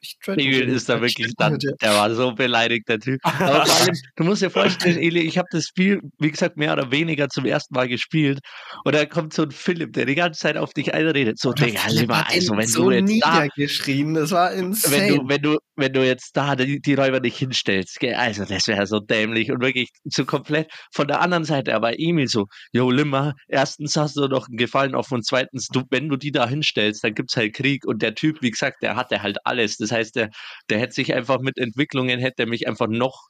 Ich 0.00 0.16
trade 0.22 0.40
Emil 0.40 0.68
ist 0.68 0.88
da 0.88 0.96
Ich 0.96 1.16
wirklich 1.18 1.34
dann, 1.36 1.58
der 1.58 1.94
war 1.94 2.14
so 2.14 2.32
beleidigt, 2.34 2.88
der 2.88 2.98
Typ. 2.98 3.20
Aber 3.22 3.66
vor 3.66 3.80
allem, 3.80 3.94
du 4.16 4.24
musst 4.24 4.42
dir 4.42 4.50
vorstellen, 4.50 4.98
Eli, 5.02 5.20
ich 5.20 5.38
habe 5.38 5.48
das 5.50 5.64
Spiel, 5.64 6.00
wie 6.18 6.30
gesagt, 6.30 6.56
mehr 6.56 6.72
oder 6.72 6.90
weniger 6.90 7.28
zum 7.28 7.44
ersten 7.44 7.74
Mal 7.74 7.88
gespielt. 7.88 8.40
Und 8.84 8.94
da 8.94 9.04
kommt 9.06 9.32
so 9.34 9.42
ein 9.42 9.50
Philipp, 9.50 9.92
der 9.92 10.06
die 10.06 10.14
ganze 10.14 10.40
Zeit 10.40 10.56
auf 10.56 10.72
dich 10.72 10.94
einredet. 10.94 11.38
So, 11.38 11.52
Digga, 11.52 11.80
hat 11.80 11.92
also 12.30 12.56
wenn 12.56 12.66
so 12.66 12.84
du 12.84 12.90
jetzt 12.92 13.22
da, 13.22 13.44
niedergeschrien, 13.44 14.14
das 14.14 14.30
war 14.30 14.52
insane. 14.52 14.96
wenn 14.96 15.16
du, 15.16 15.28
wenn 15.28 15.42
du, 15.42 15.58
wenn 15.76 15.92
du 15.92 16.04
jetzt 16.04 16.36
da 16.36 16.56
die, 16.56 16.80
die 16.80 16.94
Räuber 16.94 17.20
nicht 17.20 17.38
hinstellst, 17.38 17.98
gell, 18.00 18.14
also 18.14 18.44
das 18.44 18.66
wäre 18.66 18.86
so 18.86 19.00
dämlich 19.00 19.50
und 19.50 19.60
wirklich 19.62 19.90
so 20.04 20.24
komplett 20.24 20.70
von 20.92 21.08
der 21.08 21.20
anderen 21.20 21.44
Seite, 21.44 21.74
aber 21.74 21.98
Emil 21.98 22.28
so, 22.28 22.46
yo 22.72 22.90
Limmer, 22.90 23.34
erstens 23.48 23.96
hast 23.96 24.16
du 24.16 24.28
doch 24.28 24.48
einen 24.48 24.56
Gefallen 24.56 24.94
auf 24.94 25.10
und 25.12 25.24
zweitens, 25.24 25.68
du, 25.68 25.82
wenn 25.90 26.08
du 26.08 26.16
die 26.16 26.32
da 26.32 26.48
hinstellst, 26.48 27.04
dann 27.04 27.14
gibt's 27.14 27.36
halt 27.36 27.54
Krieg 27.54 27.86
und 27.86 28.02
der 28.02 28.14
Typ, 28.14 28.42
wie 28.42 28.50
gesagt, 28.50 28.82
der 28.82 28.96
hatte 28.96 29.22
halt 29.22 29.38
alles. 29.44 29.76
Das 29.76 29.87
heißt, 29.92 30.16
der, 30.16 30.30
der 30.70 30.78
hätte 30.78 30.94
sich 30.94 31.14
einfach 31.14 31.40
mit 31.40 31.58
Entwicklungen, 31.58 32.18
hätte 32.18 32.42
er 32.44 32.48
mich 32.48 32.66
einfach 32.68 32.88
noch 32.88 33.28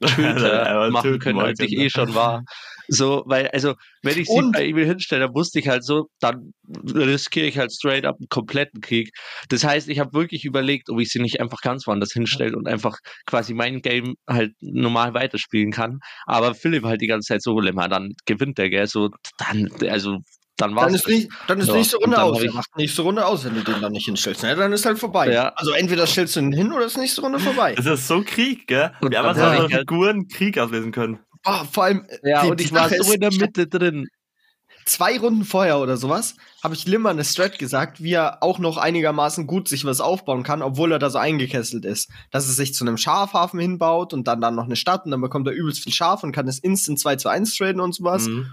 töter 0.00 0.90
machen 0.90 1.18
können, 1.18 1.38
als 1.38 1.60
ich 1.60 1.70
ne? 1.70 1.84
eh 1.84 1.90
schon 1.90 2.14
war. 2.14 2.42
So, 2.88 3.22
weil, 3.26 3.48
also, 3.48 3.74
wenn 4.02 4.18
ich 4.18 4.26
sie 4.26 4.34
Und- 4.34 4.52
bei 4.52 4.66
Emil 4.66 4.84
hinstelle, 4.86 5.26
dann 5.26 5.34
wusste 5.34 5.58
ich 5.58 5.68
halt 5.68 5.84
so, 5.84 6.08
dann 6.20 6.52
riskiere 6.94 7.46
ich 7.46 7.58
halt 7.58 7.72
straight 7.72 8.04
up 8.04 8.16
einen 8.18 8.28
kompletten 8.28 8.80
Krieg. 8.80 9.10
Das 9.48 9.64
heißt, 9.64 9.88
ich 9.88 10.00
habe 10.00 10.12
wirklich 10.12 10.44
überlegt, 10.44 10.90
ob 10.90 11.00
ich 11.00 11.08
sie 11.10 11.20
nicht 11.20 11.40
einfach 11.40 11.60
ganz 11.62 11.86
woanders 11.86 12.12
hinstelle 12.12 12.56
und 12.56 12.68
einfach 12.68 12.98
quasi 13.24 13.54
mein 13.54 13.80
Game 13.80 14.16
halt 14.28 14.52
normal 14.60 15.14
weiterspielen 15.14 15.70
kann. 15.70 16.00
Aber 16.26 16.54
Philipp 16.54 16.84
halt 16.84 17.00
die 17.00 17.06
ganze 17.06 17.28
Zeit 17.28 17.42
so, 17.42 17.58
Lemmer, 17.58 17.88
dann 17.88 18.12
gewinnt 18.26 18.58
der, 18.58 18.68
gell? 18.68 18.86
So, 18.86 19.08
dann, 19.38 19.70
also, 19.88 20.18
dann 20.56 20.74
war's. 20.76 20.86
Dann 20.86 20.94
ist, 20.94 21.08
nicht, 21.08 21.28
dann 21.48 21.58
ist 21.60 21.68
Ja, 21.68 21.74
nächste 21.74 21.98
und 21.98 22.04
Runde 22.04 22.22
aus. 22.22 22.42
Er 22.42 22.52
macht 22.52 22.76
nächste 22.76 23.02
Runde 23.02 23.26
aus, 23.26 23.44
wenn 23.44 23.54
du 23.54 23.62
den 23.64 23.80
dann 23.80 23.92
nicht 23.92 24.04
hinstellst. 24.06 24.42
Ne? 24.42 24.54
Dann 24.54 24.72
ist 24.72 24.86
halt 24.86 24.98
vorbei. 24.98 25.32
Ja. 25.32 25.48
Also 25.56 25.72
entweder 25.72 26.06
stellst 26.06 26.36
du 26.36 26.40
ihn 26.40 26.52
hin 26.52 26.72
oder 26.72 26.84
ist 26.86 26.96
nächste 26.96 27.20
Runde 27.22 27.38
vorbei. 27.40 27.74
Das 27.74 27.86
ist 27.86 28.06
so 28.06 28.22
Krieg, 28.24 28.66
gell? 28.66 28.92
Und 29.00 29.10
Wir 29.10 29.18
haben 29.18 29.28
unsere 29.30 29.54
ich 29.54 29.60
halt- 29.60 29.72
Figuren 29.88 30.28
Krieg 30.28 30.58
auslesen 30.58 30.92
können. 30.92 31.18
Oh, 31.44 31.64
vor 31.70 31.84
allem, 31.84 32.06
ja, 32.22 32.42
die- 32.44 32.50
und 32.50 32.60
ich 32.60 32.72
war 32.72 32.88
so 32.88 33.12
in 33.12 33.20
der 33.20 33.32
Mitte 33.32 33.66
drin. 33.66 34.06
zwei 34.86 35.18
Runden 35.18 35.44
vorher 35.44 35.78
oder 35.78 35.96
sowas, 35.96 36.36
habe 36.62 36.74
ich 36.74 36.86
Limmer 36.86 37.08
eine 37.10 37.24
Strat 37.24 37.58
gesagt, 37.58 38.02
wie 38.02 38.12
er 38.12 38.42
auch 38.42 38.58
noch 38.58 38.76
einigermaßen 38.76 39.46
gut 39.46 39.66
sich 39.66 39.84
was 39.86 40.00
aufbauen 40.02 40.42
kann, 40.42 40.60
obwohl 40.62 40.92
er 40.92 40.98
da 40.98 41.08
so 41.10 41.18
eingekesselt 41.18 41.84
ist. 41.86 42.10
Dass 42.30 42.46
er 42.46 42.52
sich 42.52 42.74
zu 42.74 42.84
einem 42.84 42.98
Schafhafen 42.98 43.58
hinbaut 43.58 44.12
und 44.12 44.28
dann 44.28 44.40
dann 44.42 44.54
noch 44.54 44.64
eine 44.66 44.76
Stadt 44.76 45.06
und 45.06 45.10
dann 45.10 45.22
bekommt 45.22 45.48
er 45.48 45.54
übelst 45.54 45.82
viel 45.82 45.92
Schaf 45.92 46.22
und 46.22 46.32
kann 46.32 46.44
das 46.46 46.58
instant 46.58 47.00
2 47.00 47.16
zu 47.16 47.28
1 47.30 47.56
traden 47.56 47.80
und 47.80 47.94
sowas. 47.94 48.26
Mhm. 48.28 48.46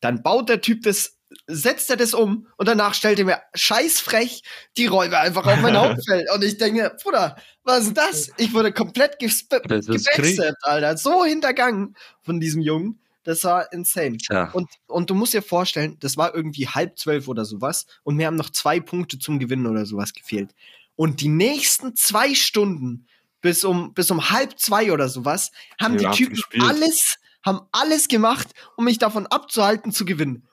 Dann 0.00 0.22
baut 0.22 0.48
der 0.50 0.60
Typ 0.60 0.82
das, 0.82 1.16
setzt 1.48 1.88
er 1.90 1.96
das 1.96 2.12
um 2.14 2.46
und 2.58 2.68
danach 2.68 2.94
stellt 2.94 3.18
er 3.18 3.24
mir 3.24 3.40
scheißfrech 3.54 4.42
die 4.76 4.86
Räuber 4.86 5.20
einfach 5.20 5.46
auf 5.46 5.60
mein 5.60 5.76
Hauptfeld. 5.80 6.30
Und 6.32 6.44
ich 6.44 6.58
denke, 6.58 6.94
Bruder, 7.02 7.36
was 7.64 7.86
ist 7.86 7.96
das? 7.96 8.30
Ich 8.36 8.52
wurde 8.52 8.72
komplett 8.72 9.18
gewechselt, 9.18 10.56
Alter. 10.62 10.96
So 10.96 11.24
hintergangen 11.24 11.96
von 12.22 12.38
diesem 12.38 12.60
Jungen. 12.62 13.00
Das 13.24 13.44
war 13.44 13.72
insane. 13.72 14.18
Tja. 14.18 14.50
Und, 14.52 14.68
und 14.86 15.10
du 15.10 15.14
musst 15.14 15.34
dir 15.34 15.42
vorstellen, 15.42 15.96
das 16.00 16.16
war 16.16 16.34
irgendwie 16.34 16.68
halb 16.68 16.98
zwölf 16.98 17.28
oder 17.28 17.44
sowas 17.44 17.86
und 18.02 18.16
mir 18.16 18.26
haben 18.26 18.36
noch 18.36 18.50
zwei 18.50 18.80
Punkte 18.80 19.18
zum 19.18 19.38
Gewinnen 19.38 19.66
oder 19.66 19.84
sowas 19.86 20.12
gefehlt. 20.12 20.54
Und 20.96 21.20
die 21.20 21.28
nächsten 21.28 21.94
zwei 21.94 22.34
Stunden 22.34 23.06
bis 23.40 23.64
um, 23.64 23.94
bis 23.94 24.10
um 24.10 24.30
halb 24.30 24.58
zwei 24.58 24.92
oder 24.92 25.08
sowas 25.08 25.50
haben 25.80 25.98
Ja, 25.98 26.10
die 26.10 26.16
Typen 26.16 26.36
gespielt. 26.36 26.64
alles, 26.66 27.16
haben 27.44 27.60
alles 27.72 28.08
gemacht, 28.08 28.48
um 28.76 28.84
mich 28.84 28.98
davon 28.98 29.26
abzuhalten 29.26 29.92
zu 29.92 30.04
gewinnen. 30.04 30.48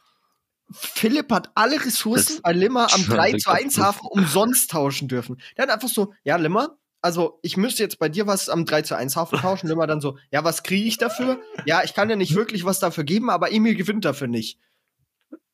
Philipp 0.72 1.32
hat 1.32 1.52
alle 1.56 1.84
Ressourcen 1.84 2.34
Das- 2.38 2.42
bei 2.42 2.54
Limmer 2.54 2.92
am 2.94 3.06
das 3.06 3.16
3 3.16 3.32
ist 3.32 3.44
zu 3.44 3.52
1 3.52 3.78
Hafen 3.78 4.08
umsonst 4.08 4.72
tauschen 4.72 5.08
dürfen. 5.08 5.38
Der 5.58 5.64
hat 5.64 5.70
einfach 5.72 5.88
so, 5.90 6.14
ja, 6.24 6.36
Limmer, 6.38 6.78
also 7.02 7.40
ich 7.44 7.56
müsste 7.56 7.84
jetzt 7.84 8.00
bei 8.00 8.10
dir 8.10 8.26
was 8.28 8.50
am 8.50 8.66
3 8.66 8.82
zu 8.82 8.96
1 8.96 9.16
Hafen 9.16 9.40
tauschen. 9.40 9.68
Limmer 9.68 9.86
dann 9.88 10.02
so, 10.02 10.18
ja, 10.32 10.44
was 10.44 10.64
kriege 10.64 10.88
ich 10.88 10.98
dafür? 10.98 11.40
Ja, 11.66 11.84
ich 11.84 11.94
kann 11.94 12.10
ja 12.10 12.16
nicht 12.16 12.36
wirklich 12.36 12.66
was 12.66 12.80
dafür 12.80 13.04
geben, 13.04 13.30
aber 13.30 13.52
Emil 13.52 13.76
gewinnt 13.76 14.06
dafür 14.06 14.28
nicht. 14.28 14.58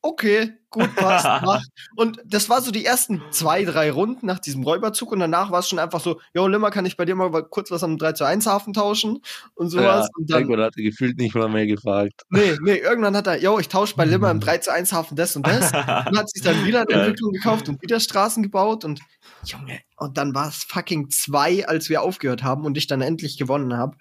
Okay, 0.04 0.52
gut, 0.70 0.94
passt. 0.96 1.24
mach. 1.44 1.62
Und 1.94 2.20
das 2.24 2.50
war 2.50 2.60
so 2.60 2.72
die 2.72 2.84
ersten 2.84 3.22
zwei, 3.30 3.64
drei 3.64 3.92
Runden 3.92 4.26
nach 4.26 4.40
diesem 4.40 4.64
Räuberzug 4.64 5.12
und 5.12 5.20
danach 5.20 5.52
war 5.52 5.60
es 5.60 5.68
schon 5.68 5.78
einfach 5.78 6.00
so, 6.00 6.20
jo, 6.34 6.48
Limmer, 6.48 6.70
kann 6.72 6.84
ich 6.86 6.96
bei 6.96 7.04
dir 7.04 7.14
mal 7.14 7.30
kurz 7.44 7.70
was 7.70 7.84
am 7.84 7.98
3 7.98 8.12
zu 8.12 8.24
1 8.24 8.46
Hafen 8.48 8.72
tauschen 8.72 9.20
und 9.54 9.68
sowas. 9.68 10.06
Ja, 10.06 10.08
und 10.18 10.30
dann, 10.30 10.40
irgendwann 10.42 10.64
hat 10.64 10.74
er 10.76 10.82
gefühlt 10.82 11.18
nicht 11.18 11.36
mal 11.36 11.48
mehr 11.48 11.66
gefragt. 11.68 12.22
nee, 12.30 12.56
nee, 12.62 12.76
irgendwann 12.78 13.16
hat 13.16 13.28
er, 13.28 13.40
jo, 13.40 13.60
ich 13.60 13.68
tausche 13.68 13.94
bei 13.94 14.04
Limmer 14.04 14.32
im 14.32 14.40
3 14.40 14.58
zu 14.58 14.72
1 14.72 14.92
Hafen 14.92 15.14
das 15.16 15.36
und 15.36 15.46
das. 15.46 15.72
Und 15.72 16.18
hat 16.18 16.28
sich 16.30 16.42
dann 16.42 16.64
wieder 16.66 16.80
eine. 16.80 16.92
Entwicklung 17.02 17.32
gekauft 17.32 17.68
und 17.68 17.80
wieder 17.80 18.00
Straßen 18.00 18.42
gebaut 18.42 18.84
und 18.84 19.00
Junge, 19.44 19.80
und 19.96 20.18
dann 20.18 20.34
war 20.34 20.48
es 20.48 20.64
fucking 20.64 21.10
zwei, 21.10 21.66
als 21.68 21.88
wir 21.88 22.02
aufgehört 22.02 22.42
haben 22.42 22.64
und 22.64 22.76
ich 22.76 22.88
dann 22.88 23.02
endlich 23.02 23.38
gewonnen 23.38 23.76
habe. 23.76 23.96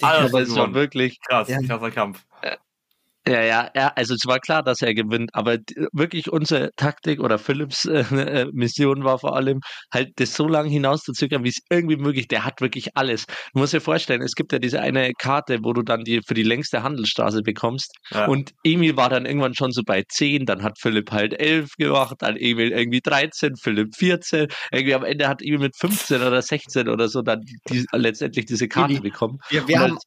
Alter, 0.00 0.26
es 0.26 0.32
war 0.32 0.44
gewonnen. 0.44 0.74
wirklich, 0.74 1.20
Krass, 1.20 1.48
Ja. 1.48 1.58
krasser 1.60 1.90
Kampf. 1.90 2.24
Ja, 3.26 3.42
ja, 3.42 3.70
ja, 3.76 3.92
also 3.94 4.14
es 4.14 4.26
war 4.26 4.40
klar, 4.40 4.64
dass 4.64 4.82
er 4.82 4.94
gewinnt, 4.94 5.30
aber 5.32 5.58
wirklich 5.92 6.32
unsere 6.32 6.70
Taktik 6.76 7.20
oder 7.20 7.38
Philips 7.38 7.84
äh, 7.84 8.00
äh, 8.00 8.46
Mission 8.52 9.04
war 9.04 9.18
vor 9.20 9.36
allem, 9.36 9.60
halt 9.92 10.10
das 10.16 10.34
so 10.34 10.48
lange 10.48 10.70
hinauszuzögern, 10.70 11.44
wie 11.44 11.50
es 11.50 11.60
irgendwie 11.70 11.96
möglich. 11.96 12.26
Der 12.26 12.44
hat 12.44 12.60
wirklich 12.60 12.96
alles. 12.96 13.26
Du 13.26 13.60
musst 13.60 13.74
dir 13.74 13.80
vorstellen, 13.80 14.22
es 14.22 14.34
gibt 14.34 14.52
ja 14.52 14.58
diese 14.58 14.80
eine 14.80 15.12
Karte, 15.12 15.60
wo 15.62 15.72
du 15.72 15.82
dann 15.82 16.02
die 16.02 16.20
für 16.26 16.34
die 16.34 16.42
längste 16.42 16.82
Handelsstraße 16.82 17.42
bekommst. 17.42 17.92
Ja. 18.10 18.26
Und 18.26 18.50
Emil 18.64 18.96
war 18.96 19.08
dann 19.08 19.24
irgendwann 19.24 19.54
schon 19.54 19.70
so 19.70 19.82
bei 19.86 20.02
10, 20.08 20.46
dann 20.46 20.64
hat 20.64 20.78
Philipp 20.80 21.12
halt 21.12 21.38
11 21.38 21.76
gemacht, 21.78 22.16
dann 22.20 22.36
Emil 22.36 22.72
irgendwie 22.72 23.00
13, 23.00 23.54
Philipp 23.54 23.94
14. 23.94 24.48
Irgendwie 24.72 24.94
am 24.94 25.04
Ende 25.04 25.28
hat 25.28 25.42
Emil 25.42 25.60
mit 25.60 25.76
15 25.76 26.22
oder 26.22 26.42
16 26.42 26.88
oder 26.88 27.08
so 27.08 27.22
dann 27.22 27.40
die, 27.70 27.86
letztendlich 27.92 28.46
diese 28.46 28.66
Karte 28.66 29.00
bekommen. 29.00 29.38
Wir, 29.48 29.68
wir 29.68 29.78
haben 29.78 29.98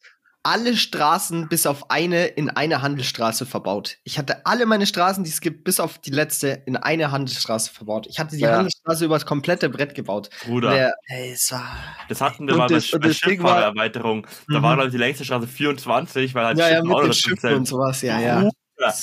alle 0.46 0.78
Straßen 0.78 1.50
bis 1.50 1.66
auf 1.66 1.90
eine 1.90 2.26
in 2.28 2.50
eine 2.50 2.82
Handelsstraße 2.82 3.46
verbaut. 3.46 3.98
Ich 4.04 4.18
hatte 4.20 4.46
alle 4.46 4.66
meine 4.66 4.86
Straßen, 4.86 5.24
die 5.24 5.30
es 5.32 5.42
gibt, 5.42 5.64
bis 5.64 5.80
auf 5.80 5.98
die 5.98 6.12
letzte 6.12 6.50
in 6.66 6.78
eine 6.78 7.12
Handelsstraße 7.12 7.74
verbaut. 7.74 8.06
Ich 8.08 8.20
hatte 8.20 8.36
die 8.36 8.44
Ja. 8.44 8.52
Handelsstraße 8.58 9.06
über 9.06 9.16
das 9.16 9.26
komplette 9.26 9.70
Brett 9.70 9.96
gebaut. 9.96 10.30
Bruder, 10.46 10.70
Der, 10.72 10.94
ey, 11.08 11.32
es 11.32 11.52
war. 11.52 11.66
das 12.10 12.22
hatten 12.22 12.46
wir 12.48 12.54
Und 12.54 12.60
mal 12.60 12.68
bei, 12.68 12.76
das- 12.76 12.94
und 12.94 13.02
bei 13.02 13.08
das 13.08 13.20
Ding 13.20 13.42
war- 13.44 13.56
Schifffahrerweiterung. 13.56 14.28
Da 14.48 14.60
Mhm. 14.60 14.64
war, 14.64 14.74
glaube 14.76 14.88
ich, 14.88 14.92
die 14.94 15.00
längste 15.00 15.26
Straße 15.26 15.48
24, 15.48 16.36
weil 16.36 16.46
halt 16.46 16.58
Ja, 16.60 16.70
ja, 16.70 16.76
Schiffen 16.76 16.90
mit 16.90 17.04
den 17.06 17.14
Schiffen 17.14 17.54
und 17.56 17.68
sowas, 17.68 18.02
ja, 18.04 18.20
ja. 18.20 18.40
Bruder, 18.42 18.94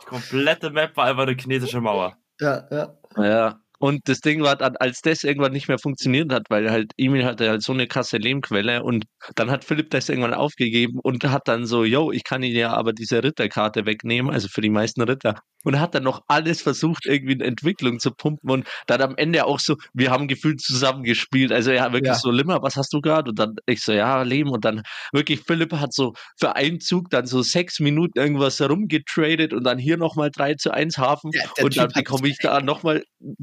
Die 0.00 0.06
komplette 0.06 0.70
Map 0.70 0.96
war 0.96 1.06
einfach 1.06 1.22
eine 1.22 1.36
chinesische 1.36 1.80
Mauer. 1.80 2.16
Ja, 2.40 2.66
ja. 2.70 2.94
Ja. 3.16 3.60
Und 3.78 4.08
das 4.08 4.20
Ding 4.20 4.42
war 4.42 4.56
dann, 4.56 4.76
als 4.76 5.00
das 5.02 5.24
irgendwann 5.24 5.52
nicht 5.52 5.68
mehr 5.68 5.78
funktioniert 5.78 6.32
hat, 6.32 6.44
weil 6.48 6.70
halt 6.70 6.92
Emil 6.96 7.24
hatte 7.24 7.48
halt 7.50 7.62
so 7.62 7.72
eine 7.72 7.86
krasse 7.86 8.16
Lehmquelle 8.18 8.82
und 8.82 9.04
dann 9.34 9.50
hat 9.50 9.64
Philipp 9.64 9.90
das 9.90 10.08
irgendwann 10.08 10.34
aufgegeben 10.34 10.98
und 11.02 11.24
hat 11.24 11.48
dann 11.48 11.66
so, 11.66 11.84
yo, 11.84 12.10
ich 12.12 12.24
kann 12.24 12.42
ihn 12.42 12.54
ja 12.56 12.72
aber 12.72 12.92
diese 12.92 13.22
Ritterkarte 13.22 13.86
wegnehmen, 13.86 14.32
also 14.32 14.48
für 14.48 14.60
die 14.60 14.70
meisten 14.70 15.02
Ritter. 15.02 15.40
Und 15.64 15.80
hat 15.80 15.94
dann 15.94 16.02
noch 16.04 16.22
alles 16.28 16.62
versucht, 16.62 17.06
irgendwie 17.06 17.32
in 17.32 17.40
Entwicklung 17.40 17.98
zu 17.98 18.10
pumpen 18.10 18.50
und 18.50 18.68
dann 18.86 19.02
am 19.02 19.16
Ende 19.16 19.46
auch 19.46 19.58
so, 19.58 19.76
wir 19.92 20.10
haben 20.10 20.28
gefühlt 20.28 20.60
zusammen 20.60 21.02
gespielt. 21.02 21.52
Also 21.52 21.72
ja, 21.72 21.92
wirklich 21.92 22.12
Ja. 22.12 22.14
so, 22.14 22.30
Limmer, 22.30 22.62
was 22.62 22.76
hast 22.76 22.92
du 22.92 23.00
gerade? 23.00 23.30
Und 23.30 23.38
dann 23.38 23.56
ich 23.66 23.82
so, 23.82 23.92
ja, 23.92 24.22
Lehm. 24.22 24.50
Und 24.50 24.64
dann 24.64 24.82
wirklich, 25.12 25.40
Philipp 25.46 25.72
hat 25.72 25.92
so 25.92 26.12
für 26.38 26.54
einen 26.56 26.80
Zug 26.80 27.10
dann 27.10 27.26
so 27.26 27.42
sechs 27.42 27.80
Minuten 27.80 28.18
irgendwas 28.18 28.60
rumgetradet 28.60 29.52
und 29.52 29.64
dann 29.64 29.78
hier 29.78 29.96
nochmal 29.96 30.30
3 30.30 30.54
zu 30.54 30.72
1 30.72 30.98
Hafen. 30.98 31.30
Ja, 31.32 31.44
und 31.62 31.76
dann 31.76 31.88
bekomme 31.92 32.28
ich 32.28 32.38
da 32.38 32.60
nochmal, 32.60 33.02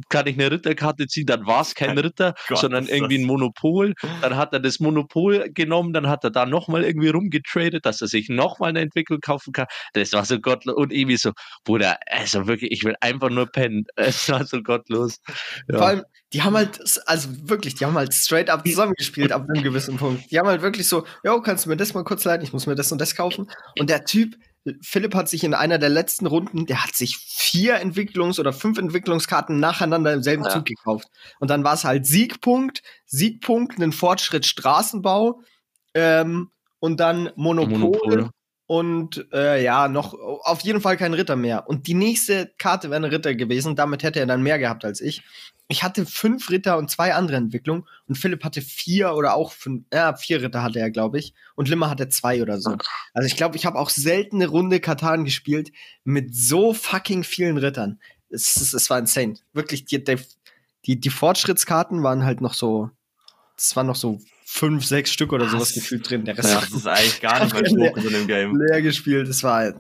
kann 0.10 0.28
ich 0.28 0.36
eine 0.36 0.52
Ritterkarte 0.52 1.08
ziehen, 1.08 1.26
dann 1.26 1.46
war 1.48 1.62
es 1.62 1.76
kein 1.76 1.98
Ritter, 1.98 2.36
Gott, 2.48 2.60
sondern 2.60 2.88
irgendwie 2.88 3.18
ein 3.18 3.26
Monopol. 3.26 3.94
Dann 4.22 4.36
hat 4.38 4.54
er 4.54 4.60
das 4.60 4.80
Monopol 4.80 5.50
genommen, 5.54 5.94
dann 5.94 6.08
hat 6.08 6.24
er 6.24 6.32
da 6.32 6.46
nochmal 6.46 6.84
irgendwie 6.84 7.10
rumgetradet, 7.10 7.86
dass 7.86 8.02
er 8.02 8.08
sich 8.08 8.30
nochmal 8.30 8.70
eine 8.70 8.82
Entwicklung 8.82 9.20
kaufen 9.22 9.54
kann. 9.54 9.66
Das 9.94 10.14
war 10.14 10.24
so 10.26 10.40
gottlos. 10.40 10.76
Und 10.76 10.94
irgendwie 10.94 11.18
so, 11.18 11.32
Bruder, 11.64 11.98
also 12.12 12.48
wirklich, 12.48 12.72
ich 12.72 12.84
will 12.84 12.96
einfach 13.02 13.30
nur 13.30 13.48
pennen. 13.48 13.86
Es 13.96 14.30
war 14.30 14.46
so 14.46 14.62
gottlos. 14.62 15.20
Ja. 15.70 15.78
Vor 15.78 15.88
allem, 15.88 16.04
die 16.34 16.44
haben 16.44 16.56
halt, 16.56 16.80
also 17.06 17.30
wirklich, 17.50 17.76
die 17.76 17.86
haben 17.86 17.96
halt 17.96 18.14
straight 18.14 18.50
up 18.50 18.66
zusammengespielt 18.66 19.32
ab 19.32 19.48
einem 19.50 19.64
gewissen 19.64 19.98
Punkt. 19.98 20.30
Die 20.32 20.40
haben 20.40 20.48
halt 20.48 20.62
wirklich 20.62 20.88
so, 20.88 21.06
jo, 21.24 21.42
kannst 21.42 21.66
du 21.66 21.70
mir 21.70 21.78
das 21.78 21.94
mal 21.94 22.04
kurz 22.04 22.24
leiten? 22.24 22.46
Ich 22.46 22.54
muss 22.54 22.68
mir 22.68 22.76
das 22.76 22.92
und 22.92 23.00
das 23.00 23.16
kaufen. 23.16 23.50
Und 23.80 23.90
der 23.90 24.06
Typ, 24.06 24.36
Philipp 24.82 25.16
hat 25.16 25.28
sich 25.28 25.44
in 25.44 25.54
einer 25.54 25.78
der 25.78 25.90
letzten 25.90 26.28
Runden, 26.28 26.66
der 26.66 26.84
hat 26.84 26.96
sich 26.96 27.18
vier 27.18 27.82
Entwicklungs- 27.82 28.40
oder 28.40 28.54
fünf 28.54 28.78
Entwicklungskarten 28.78 29.60
nacheinander 29.60 30.14
im 30.14 30.24
selben 30.24 30.44
Ja. 30.44 30.50
Zug 30.52 30.66
gekauft. 30.66 31.08
Und 31.40 31.50
dann 31.50 31.64
war 31.64 31.74
es 31.74 31.84
halt 31.84 32.06
Siegpunkt, 32.06 32.84
Siegpunkt, 33.06 33.78
einen 33.78 33.92
Fortschritt 33.92 34.46
Straßenbau 34.46 35.42
ähm, 35.94 36.52
und 36.80 37.00
dann 37.00 37.32
Monopol, 37.36 37.78
Monopol. 37.78 38.30
Und 38.72 39.28
äh, 39.34 39.62
ja, 39.62 39.90
noch 39.90 40.14
auf 40.14 40.62
jeden 40.62 40.80
Fall 40.80 40.96
kein 40.96 41.14
Ritter 41.14 41.36
mehr. 41.36 41.68
Und 41.68 41.88
die 41.88 41.94
nächste 41.94 42.54
Karte 42.58 42.90
wäre 42.90 43.02
ein 43.02 43.04
Ritter 43.04 43.36
gewesen. 43.36 43.76
Damit 43.76 44.02
hätte 44.02 44.22
er 44.22 44.26
dann 44.26 44.44
mehr 44.44 44.60
gehabt 44.60 44.86
als 44.86 45.02
ich. 45.02 45.24
Ich 45.68 45.84
hatte 45.84 46.06
fünf 46.06 46.50
Ritter 46.50 46.78
und 46.78 46.90
zwei 46.90 47.14
andere 47.14 47.36
Entwicklungen. 47.36 47.84
Und 48.08 48.16
Philipp 48.16 48.46
hatte 48.46 48.62
vier 48.62 49.14
oder 49.14 49.34
auch 49.36 49.52
fünf. 49.52 49.84
Ja, 49.94 50.16
vier 50.16 50.42
Ritter 50.42 50.64
hatte 50.64 50.80
er, 50.80 50.90
glaube 50.90 51.20
ich. 51.20 51.34
Und 51.56 51.68
Limmer 51.68 51.90
hatte 51.90 52.08
zwei 52.08 52.42
oder 52.42 52.62
so. 52.62 52.78
Also 53.14 53.28
ich 53.28 53.36
glaube, 53.36 53.58
ich 53.58 53.66
habe 53.66 53.78
auch 53.78 53.90
selten 53.90 54.38
eine 54.38 54.48
Runde 54.48 54.80
Katan 54.80 55.26
gespielt 55.26 55.74
mit 56.06 56.34
so 56.34 56.74
fucking 56.74 57.26
vielen 57.26 57.58
Rittern. 57.58 58.00
Es, 58.30 58.56
es, 58.56 58.72
es 58.72 58.90
war 58.90 59.00
insane. 59.00 59.34
Wirklich, 59.52 59.84
die, 59.84 60.02
die, 60.86 60.98
die, 60.98 61.10
Fortschrittskarten 61.10 62.04
waren 62.04 62.24
halt 62.24 62.40
noch 62.40 62.54
so. 62.54 62.90
Es 63.58 63.76
waren 63.76 63.88
noch 63.88 63.98
so 63.98 64.22
fünf, 64.54 64.86
sechs 64.86 65.12
Stück 65.12 65.32
oder 65.34 65.48
sowas 65.48 65.70
Was? 65.70 65.74
gefühlt 65.76 66.10
drin. 66.10 66.26
Der 66.26 66.38
Rest 66.38 66.50
Ja. 66.54 66.60
Das 66.60 66.72
ist 66.72 66.88
eigentlich 66.88 67.22
gar 67.22 67.44
nicht 67.44 67.54
mein 67.54 67.66
Fokus 67.66 68.04
in 68.06 68.12
dem 68.14 68.28
Game. 68.28 68.56
leer 68.58 68.82
gespielt. 68.82 69.28
Das 69.30 69.44
war, 69.44 69.74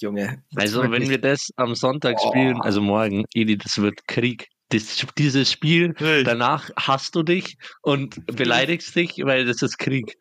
Junge. 0.00 0.42
Also, 0.56 0.82
wenn 0.90 1.08
wir 1.08 1.18
das 1.20 1.48
am 1.56 1.74
Sonntag 1.74 2.16
Oh. 2.20 2.28
spielen, 2.30 2.60
also 2.60 2.80
morgen, 2.82 3.24
Edi, 3.34 3.56
das 3.56 3.78
wird 3.78 4.06
Krieg. 4.06 4.48
Das, 4.70 5.06
dieses 5.18 5.52
Spiel, 5.52 5.94
Hey, 5.96 6.24
danach 6.24 6.70
hasst 6.76 7.14
du 7.14 7.22
dich 7.22 7.58
und 7.82 8.24
beleidigst 8.26 8.96
dich, 8.96 9.20
weil 9.22 9.44
das 9.44 9.62
ist 9.62 9.78
Krieg. 9.78 10.16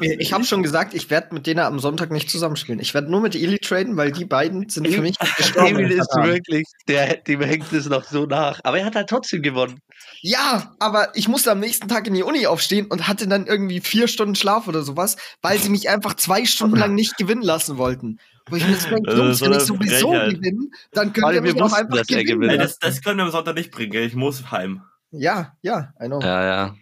Ich 0.00 0.32
habe 0.32 0.44
schon 0.44 0.62
gesagt, 0.62 0.94
ich 0.94 1.10
werde 1.10 1.34
mit 1.34 1.46
denen 1.46 1.60
am 1.60 1.78
Sonntag 1.78 2.10
nicht 2.10 2.30
zusammenspielen. 2.30 2.80
Ich 2.80 2.94
werde 2.94 3.10
nur 3.10 3.20
mit 3.20 3.34
Eli 3.34 3.58
traden, 3.58 3.96
weil 3.96 4.12
die 4.12 4.24
beiden 4.24 4.68
sind 4.68 4.88
für 4.88 5.00
mich 5.00 5.18
gestorben. 5.18 5.76
Emil 5.76 5.90
ist 5.90 6.14
wirklich, 6.16 6.64
der, 6.86 7.16
dem 7.16 7.40
hängt 7.40 7.72
es 7.72 7.88
noch 7.88 8.04
so 8.04 8.26
nach. 8.26 8.60
Aber 8.64 8.78
er 8.78 8.86
hat 8.86 8.94
halt 8.94 9.08
trotzdem 9.08 9.42
gewonnen. 9.42 9.80
Ja, 10.20 10.74
aber 10.78 11.14
ich 11.14 11.28
musste 11.28 11.50
am 11.52 11.60
nächsten 11.60 11.88
Tag 11.88 12.06
in 12.06 12.14
die 12.14 12.22
Uni 12.22 12.46
aufstehen 12.46 12.86
und 12.86 13.08
hatte 13.08 13.28
dann 13.28 13.46
irgendwie 13.46 13.80
vier 13.80 14.08
Stunden 14.08 14.34
Schlaf 14.34 14.68
oder 14.68 14.82
sowas, 14.82 15.16
weil 15.42 15.58
sie 15.58 15.70
mich 15.70 15.88
einfach 15.88 16.14
zwei 16.14 16.44
Stunden 16.44 16.76
lang 16.76 16.94
nicht 16.94 17.16
gewinnen 17.16 17.42
lassen 17.42 17.78
wollten. 17.78 18.18
Wo 18.50 18.56
ich 18.56 18.66
mir 18.66 18.74
so 18.76 18.88
denke, 18.88 19.10
Also 19.10 19.22
Jungs, 19.24 19.40
wenn 19.40 19.52
ich 19.52 19.60
sowieso 19.60 20.10
Frechheit. 20.12 20.34
gewinne, 20.34 20.66
dann 20.92 21.12
könnt 21.12 21.26
ihr 21.34 21.44
wir 21.44 21.52
mich 21.54 21.62
auch 21.62 21.72
einfach 21.72 22.06
gewinnen. 22.06 22.58
das, 22.58 22.78
das 22.78 23.02
können 23.02 23.18
wir 23.18 23.24
am 23.24 23.30
Sonntag 23.30 23.54
nicht 23.54 23.70
bringen. 23.70 23.92
Ich 24.02 24.14
muss 24.14 24.50
heim. 24.50 24.82
Ja, 25.10 25.56
ja, 25.62 25.92
I 26.00 26.06
know. 26.06 26.20
Ja, 26.20 26.44
ja. 26.44 26.74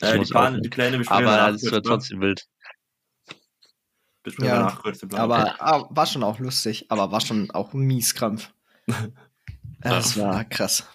Ich 0.00 0.08
Äh, 0.08 0.12
die, 0.12 0.18
muss 0.18 0.30
nicht. 0.32 0.64
die 0.64 0.70
Kleine 0.70 0.98
besprechen 0.98 1.24
wir 1.24 1.30
Aber 1.32 1.54
es 1.54 1.62
wird 1.62 1.72
ne? 1.74 1.82
trotzdem 1.82 2.20
wild. 2.20 2.46
Besprechen 4.22 4.50
Ja, 4.50 4.58
danach 4.58 4.82
kurz 4.82 4.98
Plan. 5.00 5.20
Aber 5.20 5.54
ah, 5.60 5.86
war 5.90 6.06
schon 6.06 6.22
auch 6.22 6.38
lustig, 6.38 6.86
aber 6.90 7.10
war 7.12 7.20
schon 7.20 7.50
auch 7.50 7.72
mies 7.72 8.14
Krampf. 8.14 8.50
Das 9.82 10.18
war 10.18 10.44
krass. 10.44 10.86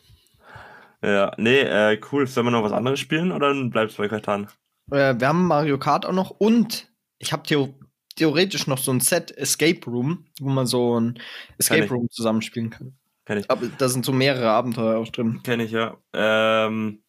Ja, 1.02 1.32
nee, 1.38 1.62
äh, 1.62 2.00
cool. 2.12 2.28
Sollen 2.28 2.46
wir 2.46 2.52
noch 2.52 2.64
was 2.64 2.72
anderes 2.72 3.00
spielen 3.00 3.32
oder 3.32 3.48
dann 3.48 3.72
bleibst 3.72 3.98
du 3.98 4.04
bei 4.04 4.08
Katan? 4.10 4.48
Äh, 4.92 5.16
wir 5.18 5.28
haben 5.28 5.48
Mario 5.48 5.80
Kart 5.80 6.06
auch 6.06 6.12
noch 6.14 6.30
und 6.30 6.88
ich 7.18 7.34
habe 7.34 7.42
Theo 7.42 7.74
theoretisch 8.16 8.68
noch 8.68 8.78
so 8.78 8.92
ein 8.92 9.00
Set 9.00 9.32
Escape 9.38 9.80
Room, 9.88 10.26
wo 10.40 10.50
man 10.50 10.66
so 10.66 11.00
ein 11.00 11.20
Escape. 11.58 11.88
Room 11.90 12.10
zusammenspielen 12.10 12.70
kann. 12.70 12.94
Kenn 13.26 13.40
ich. 13.40 13.50
Aber 13.50 13.68
da 13.78 13.90
sind 13.90 14.06
so 14.06 14.12
mehrere 14.12 14.50
Abenteuer 14.50 14.98
auch 15.00 15.08
drin. 15.10 15.42
Kenn 15.44 15.60
ich, 15.60 15.72
ja. 15.72 15.98
Ähm, 16.14 17.02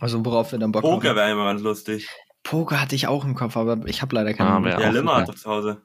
Also 0.00 0.24
worauf 0.24 0.52
wir 0.52 0.58
dann 0.58 0.72
Bock 0.72 0.82
Poker 0.82 1.10
haben. 1.10 1.16
wäre 1.16 1.30
immer 1.32 1.44
ganz 1.44 1.60
lustig. 1.62 2.08
Poker 2.42 2.80
hatte 2.80 2.94
ich 2.94 3.06
auch 3.06 3.24
im 3.24 3.34
Kopf, 3.34 3.56
aber 3.56 3.86
ich 3.86 4.00
habe 4.00 4.14
leider 4.14 4.30
Ah, 4.30 4.32
keinen. 4.32 4.64
wär- 4.64 4.80
Ja, 4.80 4.88
auch 4.88 4.92
Limmer 4.92 5.16
hat 5.16 5.28
doch 5.28 5.34
zu 5.34 5.50
Hause. 5.50 5.82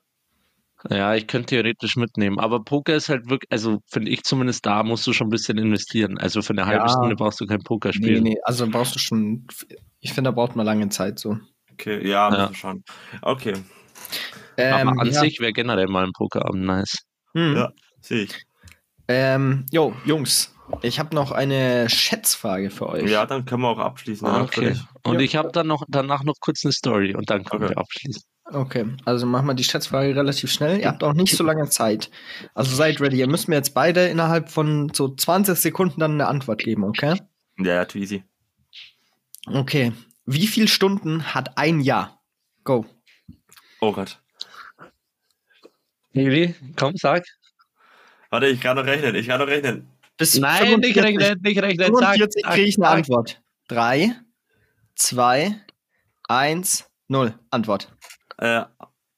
Ja, 0.90 1.16
ich 1.16 1.26
könnte 1.28 1.48
theoretisch 1.48 1.96
mitnehmen, 1.96 2.40
aber 2.40 2.64
Poker 2.64 2.96
ist 2.96 3.10
halt 3.10 3.28
wirklich, 3.30 3.52
also 3.52 3.80
finde 3.88 4.12
ich 4.12 4.24
zumindest, 4.24 4.66
da 4.66 4.84
musst 4.84 5.06
du 5.08 5.14
schon 5.14 5.28
ein 5.28 5.32
bisschen 5.32 5.58
investieren. 5.58 6.18
Also 6.20 6.42
für 6.44 6.54
eine 6.54 6.66
halbe 6.68 6.86
Ja. 6.86 6.90
Stunde 6.90 7.16
brauchst 7.16 7.42
du 7.42 7.46
kein 7.48 7.64
Poker 7.64 7.90
nee, 7.90 7.94
spielen. 7.96 8.24
nee, 8.24 8.38
also 8.44 8.68
brauchst 8.70 8.94
du 8.96 9.00
schon. 9.00 9.48
Ich 10.00 10.14
finde, 10.14 10.30
da 10.30 10.36
braucht 10.36 10.56
man 10.56 10.66
lange 10.66 10.88
Zeit 10.90 11.18
so. 11.20 11.38
Okay, 11.74 12.08
ja, 12.08 12.30
Ja. 12.34 12.54
schon. 12.54 12.84
Okay, 13.22 13.54
Ähm, 14.58 14.88
aber 14.90 15.02
an 15.02 15.08
ja. 15.12 15.20
sich 15.22 15.40
wäre 15.40 15.54
generell 15.54 15.88
mal 15.88 16.04
ein 16.06 16.12
Pokerabend 16.14 16.64
nice. 16.66 16.98
Hm. 17.34 17.56
Ja. 17.56 17.72
sehe 18.02 18.24
ich. 18.24 18.46
Ähm, 19.08 19.66
jo, 19.72 19.94
Jungs, 20.06 20.56
ich 20.82 21.00
habe 21.00 21.14
noch 21.14 21.32
eine 21.32 21.90
Schätzfrage 21.90 22.70
für 22.70 22.90
euch. 22.90 23.10
Ja, 23.10 23.26
dann 23.26 23.46
können 23.46 23.62
wir 23.62 23.70
auch 23.70 23.78
abschließen. 23.80 24.28
Ah, 24.28 24.42
okay. 24.42 24.76
Und 25.04 25.16
Ja. 25.16 25.20
ich 25.22 25.36
habe 25.36 25.52
dann 25.52 25.68
noch 25.68 25.84
danach 25.88 26.24
noch 26.24 26.36
kurz 26.40 26.64
eine 26.66 26.72
Story 26.72 27.14
und 27.16 27.30
dann 27.30 27.44
können 27.44 27.64
Okay. 27.64 27.74
wir 27.74 27.78
abschließen. 27.78 28.24
Okay, 28.48 28.86
also 29.06 29.26
machen 29.26 29.48
wir 29.48 29.56
die 29.56 29.64
Schätzfrage 29.64 30.16
relativ 30.16 30.52
schnell. 30.52 30.80
Ihr 30.80 30.88
habt 30.88 31.04
auch 31.04 31.14
nicht 31.14 31.36
so 31.36 31.44
lange 31.44 31.68
Zeit. 31.70 32.12
Also 32.54 32.76
seid 32.76 33.02
ready. 33.02 33.18
Ihr 33.18 33.28
müsst 33.28 33.48
mir 33.48 33.56
jetzt 33.56 33.74
beide 33.74 34.08
innerhalb 34.08 34.50
von 34.52 34.92
so 34.94 35.14
20 35.16 35.58
Sekunden 35.58 36.00
dann 36.00 36.12
eine 36.14 36.28
Antwort 36.28 36.60
geben, 36.64 36.84
okay? 36.84 37.20
Ja, 37.58 37.74
ja, 37.74 37.86
too 37.86 37.98
easy. 37.98 38.24
Okay. 39.48 39.94
Wie 40.26 40.46
viele 40.48 40.68
Stunden 40.68 41.34
hat 41.34 41.58
ein 41.58 41.80
Jahr? 41.80 42.22
Go. 42.64 42.86
Oh 43.82 43.92
Gott. 43.94 44.20
Eli, 46.16 46.56
komm, 46.76 46.96
sag. 46.96 47.26
Warte, 48.30 48.48
ich 48.48 48.60
kann 48.62 48.76
noch 48.78 48.86
rechnen. 48.86 49.16
Ich 49.16 49.28
kann 49.28 49.40
noch 49.40 49.48
rechnen. 49.48 49.88
Bis 50.18 50.36
Nein, 50.40 50.80
nicht 50.80 50.94
45 50.96 51.04
rechnen, 51.04 51.42
nicht 51.42 51.62
rechnen. 51.62 51.96
Sag, 51.96 52.16
45 52.16 52.44
sag, 52.44 52.54
kriege 52.54 52.68
ich 52.68 52.78
eine 52.78 52.86
sag. 52.86 52.94
Antwort. 52.96 53.42
3, 53.68 54.16
2, 54.96 55.56
1, 56.30 56.90
0. 57.10 57.40
Antwort. 57.52 57.92
Äh, 58.38 58.62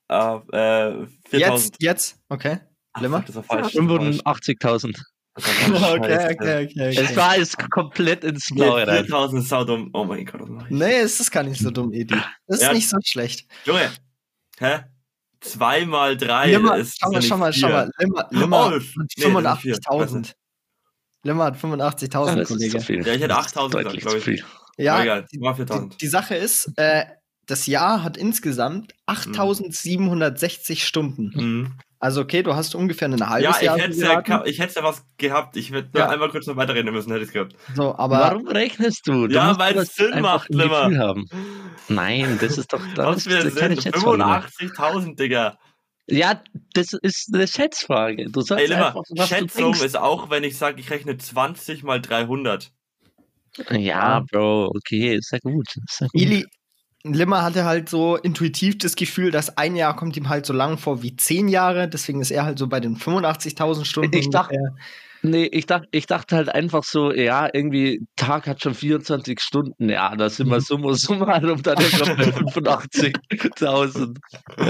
äh, 0.09 0.35
äh, 0.51 1.07
4000. 1.29 1.31
Jetzt, 1.31 1.75
jetzt, 1.81 2.19
okay. 2.29 2.59
Limmer? 2.99 3.17
fuck, 3.19 3.27
Das 3.27 3.35
war 3.35 3.43
falsch. 3.43 3.73
das 3.73 3.75
war 3.75 3.97
falsch. 3.99 4.19
85.000. 4.25 4.97
Das 5.35 5.45
war 5.45 5.79
falsch. 5.79 5.99
Okay, 5.99 6.15
Scheiße. 6.15 6.33
okay, 6.33 6.65
okay. 6.65 6.87
Es 6.89 6.97
okay. 6.99 7.15
war 7.15 7.37
es 7.37 7.57
komplett 7.57 8.23
ins 8.23 8.47
Blaue 8.55 8.79
Nee, 8.85 8.89
rein. 8.91 9.05
4000 9.05 9.43
ist 9.43 9.49
saudumm. 9.49 9.89
Oh 9.93 10.03
mein 10.03 10.25
Gott, 10.25 10.41
was 10.41 10.49
mach 10.49 10.65
ich? 10.65 10.71
Nee, 10.71 10.95
es 10.99 11.19
ist 11.19 11.29
gar 11.31 11.43
nicht 11.43 11.61
so 11.61 11.69
dumm, 11.69 11.93
Edi. 11.93 12.15
Das 12.47 12.57
ist 12.57 12.63
Ja. 12.63 12.73
nicht 12.73 12.89
so 12.89 12.97
schlecht. 13.03 13.47
Junge, 13.65 13.91
hä? 14.59 14.79
2 15.41 15.85
mal 15.85 16.17
3 16.17 16.51
Limmer, 16.51 16.77
ist. 16.77 16.97
schau 16.99 17.09
mal, 17.09 17.15
ja 17.15 17.21
schau 17.21 17.37
mal, 17.37 17.53
schau 17.53 17.69
mal. 17.69 17.91
Limmer, 17.99 18.27
Limmer 18.31 18.57
Oh, 18.59 18.71
hat 18.71 18.71
nee, 18.73 18.77
das 18.79 18.93
sind 18.93 19.11
vier. 19.61 19.75
85.000. 19.75 20.33
Limmer 21.23 21.43
hat 21.45 21.57
85.000, 21.57 22.35
Das 22.35 22.35
ist 22.35 22.47
zu 22.47 22.53
Kollege. 22.55 22.81
viel. 22.81 23.05
Ja, 23.07 23.13
ich 23.13 23.21
hätte 23.21 23.27
Das 23.29 23.45
ist 23.47 23.57
8.000 23.57 23.69
deutlich 23.69 24.03
gesagt, 24.03 24.03
zu 24.03 24.07
glaub 24.07 24.15
ich. 24.17 24.23
viel. 24.23 24.45
Ja, 24.77 25.01
egal, 25.01 25.25
die, 25.31 25.37
die, 25.39 25.53
4000. 25.55 26.01
die 26.01 26.07
Sache 26.07 26.35
ist, 26.35 26.71
äh, 26.77 27.05
das 27.47 27.65
Jahr 27.65 28.03
hat 28.03 28.17
insgesamt 28.17 28.93
8760 29.07 30.85
Stunden. 30.85 31.31
Mhm. 31.33 31.73
Also, 31.99 32.21
okay, 32.21 32.43
du 32.43 32.53
hast 32.53 32.75
ungefähr 32.75 33.07
ein 33.07 33.27
halbes 33.27 33.59
Ja, 33.61 33.75
ich 33.75 33.81
hätte 33.81 33.97
ja, 33.97 34.45
ich 34.45 34.59
hätte 34.59 34.75
ja 34.75 34.83
was 34.83 35.03
gehabt. 35.17 35.57
Ich 35.57 35.71
hätte 35.71 35.89
nur 35.93 36.03
Ja. 36.03 36.09
einmal 36.09 36.29
kurz 36.29 36.45
noch 36.45 36.55
weiterreden 36.55 36.93
müssen, 36.93 37.11
hätte 37.11 37.25
ich 37.25 37.31
gehabt. 37.31 37.55
So, 37.73 37.95
aber 37.97 38.19
Warum 38.19 38.47
rechnest 38.47 39.07
du? 39.07 39.27
du 39.27 39.33
Ja, 39.33 39.57
weil 39.57 39.77
es 39.77 39.95
Sinn 39.95 40.13
einfach 40.13 40.41
macht, 40.41 40.49
im 40.51 40.59
Limmer. 40.59 40.83
Gefühl 40.83 40.99
haben. 40.99 41.25
Nein, 41.89 42.37
das 42.39 42.57
ist 42.57 42.71
doch 42.71 42.81
das 42.95 43.25
ist 43.25 43.57
keine 43.57 43.75
Sinn? 43.75 43.81
Schätzfrage 43.81 44.17
mehr. 44.17 44.43
85.000, 44.43 45.15
Digga. 45.15 45.57
Ja, 46.09 46.41
das 46.73 46.93
ist 46.93 47.29
eine 47.33 47.47
Schätzfrage. 47.47 48.29
Du 48.29 48.41
sagst 48.41 48.61
Ey, 48.63 48.67
Limmer, 48.69 48.87
einfach, 48.87 49.03
was 49.09 49.27
Schätzung 49.29 49.73
ist 49.73 49.97
auch, 49.97 50.29
wenn 50.29 50.43
ich 50.43 50.57
sage, 50.57 50.79
ich 50.79 50.89
rechne 50.89 51.17
20 51.17 51.83
mal 51.83 51.99
300. 51.99 52.71
Ja, 53.71 54.19
Bro, 54.31 54.67
okay, 54.75 55.15
ist 55.15 55.31
ja 55.31 55.39
gut. 55.39 55.65
Ist 55.87 56.01
ja 56.01 56.07
gut. 56.07 56.21
Ili, 56.21 56.45
Limmer 57.03 57.43
hatte 57.43 57.65
halt 57.65 57.89
so 57.89 58.17
intuitiv 58.17 58.77
das 58.79 58.95
Gefühl, 58.95 59.31
dass 59.31 59.57
ein 59.57 59.75
Jahr 59.75 59.95
kommt 59.95 60.17
ihm 60.17 60.29
halt 60.29 60.45
so 60.45 60.53
lang 60.53 60.77
vor 60.77 61.03
wie 61.03 61.15
zehn 61.15 61.47
Jahre. 61.47 61.87
Deswegen 61.87 62.21
ist 62.21 62.31
er 62.31 62.45
halt 62.45 62.59
so 62.59 62.67
bei 62.67 62.79
den 62.79 62.97
85.000 62.97 63.85
Stunden. 63.85 64.15
Ich 64.17 64.29
dachte-. 64.29 64.75
Nee, 65.23 65.45
ich 65.51 65.65
dachte, 65.65 65.87
ich 65.91 66.05
dachte 66.05 66.35
halt 66.35 66.49
einfach 66.49 66.83
so, 66.83 67.11
ja, 67.11 67.49
irgendwie, 67.51 68.05
Tag 68.15 68.47
hat 68.47 68.61
schon 68.61 68.73
24 68.75 69.39
Stunden, 69.41 69.89
ja, 69.89 70.15
da 70.15 70.29
sind 70.29 70.47
wir 70.49 70.57
Mhm. 70.57 70.61
summa 70.61 70.93
summarum 70.93 71.63
dann 71.63 71.77
immer 71.77 72.15
bei 72.15 72.31
85.000. 72.31 74.17
Ja, 74.57 74.65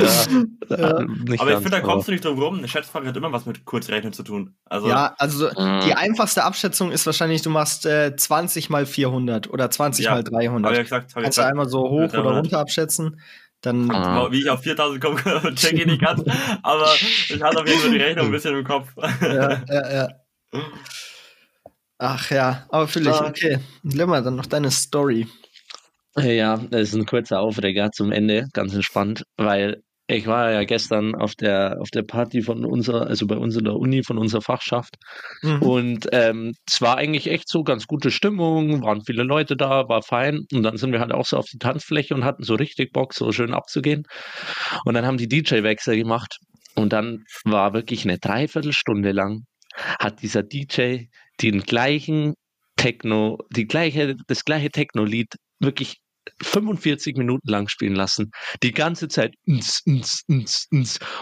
Ja. 0.70 1.00
äh, 1.00 1.06
Aber 1.06 1.34
ich 1.34 1.42
finde, 1.42 1.70
da 1.70 1.82
kommst 1.82 2.08
du 2.08 2.12
nicht 2.12 2.24
drum 2.26 2.40
rum. 2.42 2.58
Eine 2.58 2.68
Schätzfrage 2.68 3.08
hat 3.08 3.18
immer 3.18 3.32
was 3.32 3.46
mit 3.46 3.66
Kurzrechnen 3.66 4.14
zu 4.14 4.24
tun. 4.24 4.56
Also, 4.66 4.88
Ja, 4.88 5.16
also 5.18 5.48
Mhm. 5.48 5.82
die 5.86 5.94
einfachste 5.94 6.44
Abschätzung 6.44 6.92
ist 6.92 7.06
wahrscheinlich, 7.06 7.42
du 7.42 7.50
machst 7.50 7.86
äh, 7.86 8.16
20 8.16 8.70
mal 8.70 8.86
400 8.86 9.50
oder 9.50 9.70
20 9.70 10.06
Ja, 10.06 10.12
mal 10.12 10.18
habe 10.20 10.30
300. 10.32 10.72
ich 10.72 10.78
ja 10.78 10.84
gesagt. 10.84 11.12
Hab 11.12 11.18
ich 11.18 11.24
Kannst 11.24 11.38
du 11.38 11.46
einmal 11.46 11.68
so 11.70 11.80
hoch 11.90 11.98
oder 12.00 12.08
300. 12.24 12.36
runter 12.38 12.60
abschätzen. 12.60 13.22
Dann 13.62 13.90
Ah. 13.90 14.18
Aber 14.20 14.32
Wie 14.32 14.42
ich 14.42 14.50
auf 14.50 14.62
4000 14.62 15.02
komme, 15.04 15.20
check 15.56 15.74
ich 15.74 15.86
nicht 15.86 16.02
ganz. 16.02 16.24
Aber 16.64 16.88
ich 17.28 17.42
hatte 17.42 17.60
auf 17.60 17.68
jeden 17.68 17.80
Fall 17.80 17.92
die 17.92 17.98
Rechnung 17.98 18.26
ein 18.28 18.32
bisschen 18.32 18.56
im 18.56 18.64
Kopf. 18.64 18.90
ja, 19.22 19.64
ja, 19.68 19.94
ja. 19.94 20.08
Ach 21.98 22.30
ja, 22.30 22.66
aber. 22.70 22.88
Ah. 23.08 23.28
Okay, 23.28 23.60
Limmer, 23.84 24.22
dann 24.22 24.36
noch 24.36 24.46
deine 24.46 24.72
Story. 24.72 25.28
Ja, 26.16 26.58
das 26.58 26.90
ist 26.90 26.96
ein 26.96 27.06
kurzer 27.06 27.40
Aufreger 27.40 27.92
zum 27.92 28.12
Ende, 28.12 28.48
ganz 28.54 28.74
entspannt, 28.74 29.24
weil 29.38 29.84
ich 30.10 30.26
war 30.26 30.52
ja 30.52 30.64
gestern 30.64 31.16
auf 31.16 31.36
der, 31.36 31.78
auf 31.82 31.90
der 31.90 32.04
Party 32.04 32.42
von 32.42 32.66
unserer, 32.66 33.08
also 33.08 33.28
bei 33.28 33.36
uns 33.36 33.58
in 33.58 33.66
der 33.66 33.76
Uni, 33.76 34.04
von 34.04 34.18
unserer 34.18 34.42
Fachschaft. 34.42 34.96
Mhm. 35.42 35.62
Und 35.62 36.08
ähm, 36.14 36.54
es 36.66 36.82
war 36.82 36.98
eigentlich 36.98 37.28
echt 37.28 37.50
so 37.50 37.64
ganz 37.64 37.88
gute 37.88 38.10
Stimmung, 38.10 38.84
waren 38.84 39.04
viele 39.04 39.24
Leute 39.24 39.58
da, 39.58 39.90
war 39.90 40.02
fein. 40.02 40.46
Und 40.54 40.64
dann 40.64 40.78
sind 40.78 40.94
wir 40.94 41.02
halt 41.02 41.12
auch 41.12 41.26
so 41.26 41.38
auf 41.38 41.48
die 41.52 41.58
Tanzfläche 41.58 42.16
und 42.16 42.24
hatten 42.24 42.44
so 42.44 42.56
richtig 42.56 42.94
Bock, 42.94 43.14
so 43.14 43.34
schön 43.34 43.54
abzugehen. 43.54 44.04
Und 44.86 44.94
dann 44.94 45.06
haben 45.06 45.18
die 45.18 45.28
DJ-Wechsel 45.28 45.98
gemacht. 45.98 46.38
Und 46.76 46.94
dann 46.94 47.26
war 47.44 47.74
wirklich 47.74 48.06
eine 48.06 48.18
Dreiviertelstunde 48.18 49.12
lang, 49.12 49.42
hat 50.00 50.22
dieser 50.22 50.44
DJ 50.44 51.06
den 51.42 51.62
gleichen 51.62 52.34
Techno, 52.76 53.40
die 53.50 53.66
gleiche, 53.66 54.16
das 54.28 54.46
gleiche 54.46 54.70
Techno-Lied 54.70 55.36
wirklich 55.60 55.98
45 56.42 57.16
Minuten 57.16 57.50
lang 57.50 57.68
spielen 57.68 57.96
lassen. 57.96 58.32
Die 58.64 58.72
ganze 58.72 59.08
Zeit. 59.08 59.34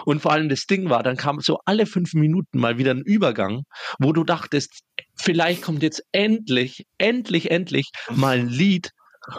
Und 0.06 0.22
vor 0.22 0.32
allem 0.32 0.50
das 0.50 0.66
Ding 0.66 0.90
war, 0.90 1.04
dann 1.04 1.18
kam 1.18 1.40
so 1.40 1.60
alle 1.66 1.86
fünf 1.86 2.14
Minuten 2.14 2.60
mal 2.60 2.78
wieder 2.78 2.92
ein 2.92 3.04
Übergang, 3.04 3.64
wo 4.00 4.14
du 4.14 4.24
dachtest, 4.24 4.82
vielleicht 5.16 5.62
kommt 5.62 5.84
jetzt 5.84 6.02
endlich, 6.12 6.86
endlich, 6.98 7.52
endlich 7.52 7.90
mal 8.12 8.40
ein 8.40 8.50
Lied. 8.50 8.90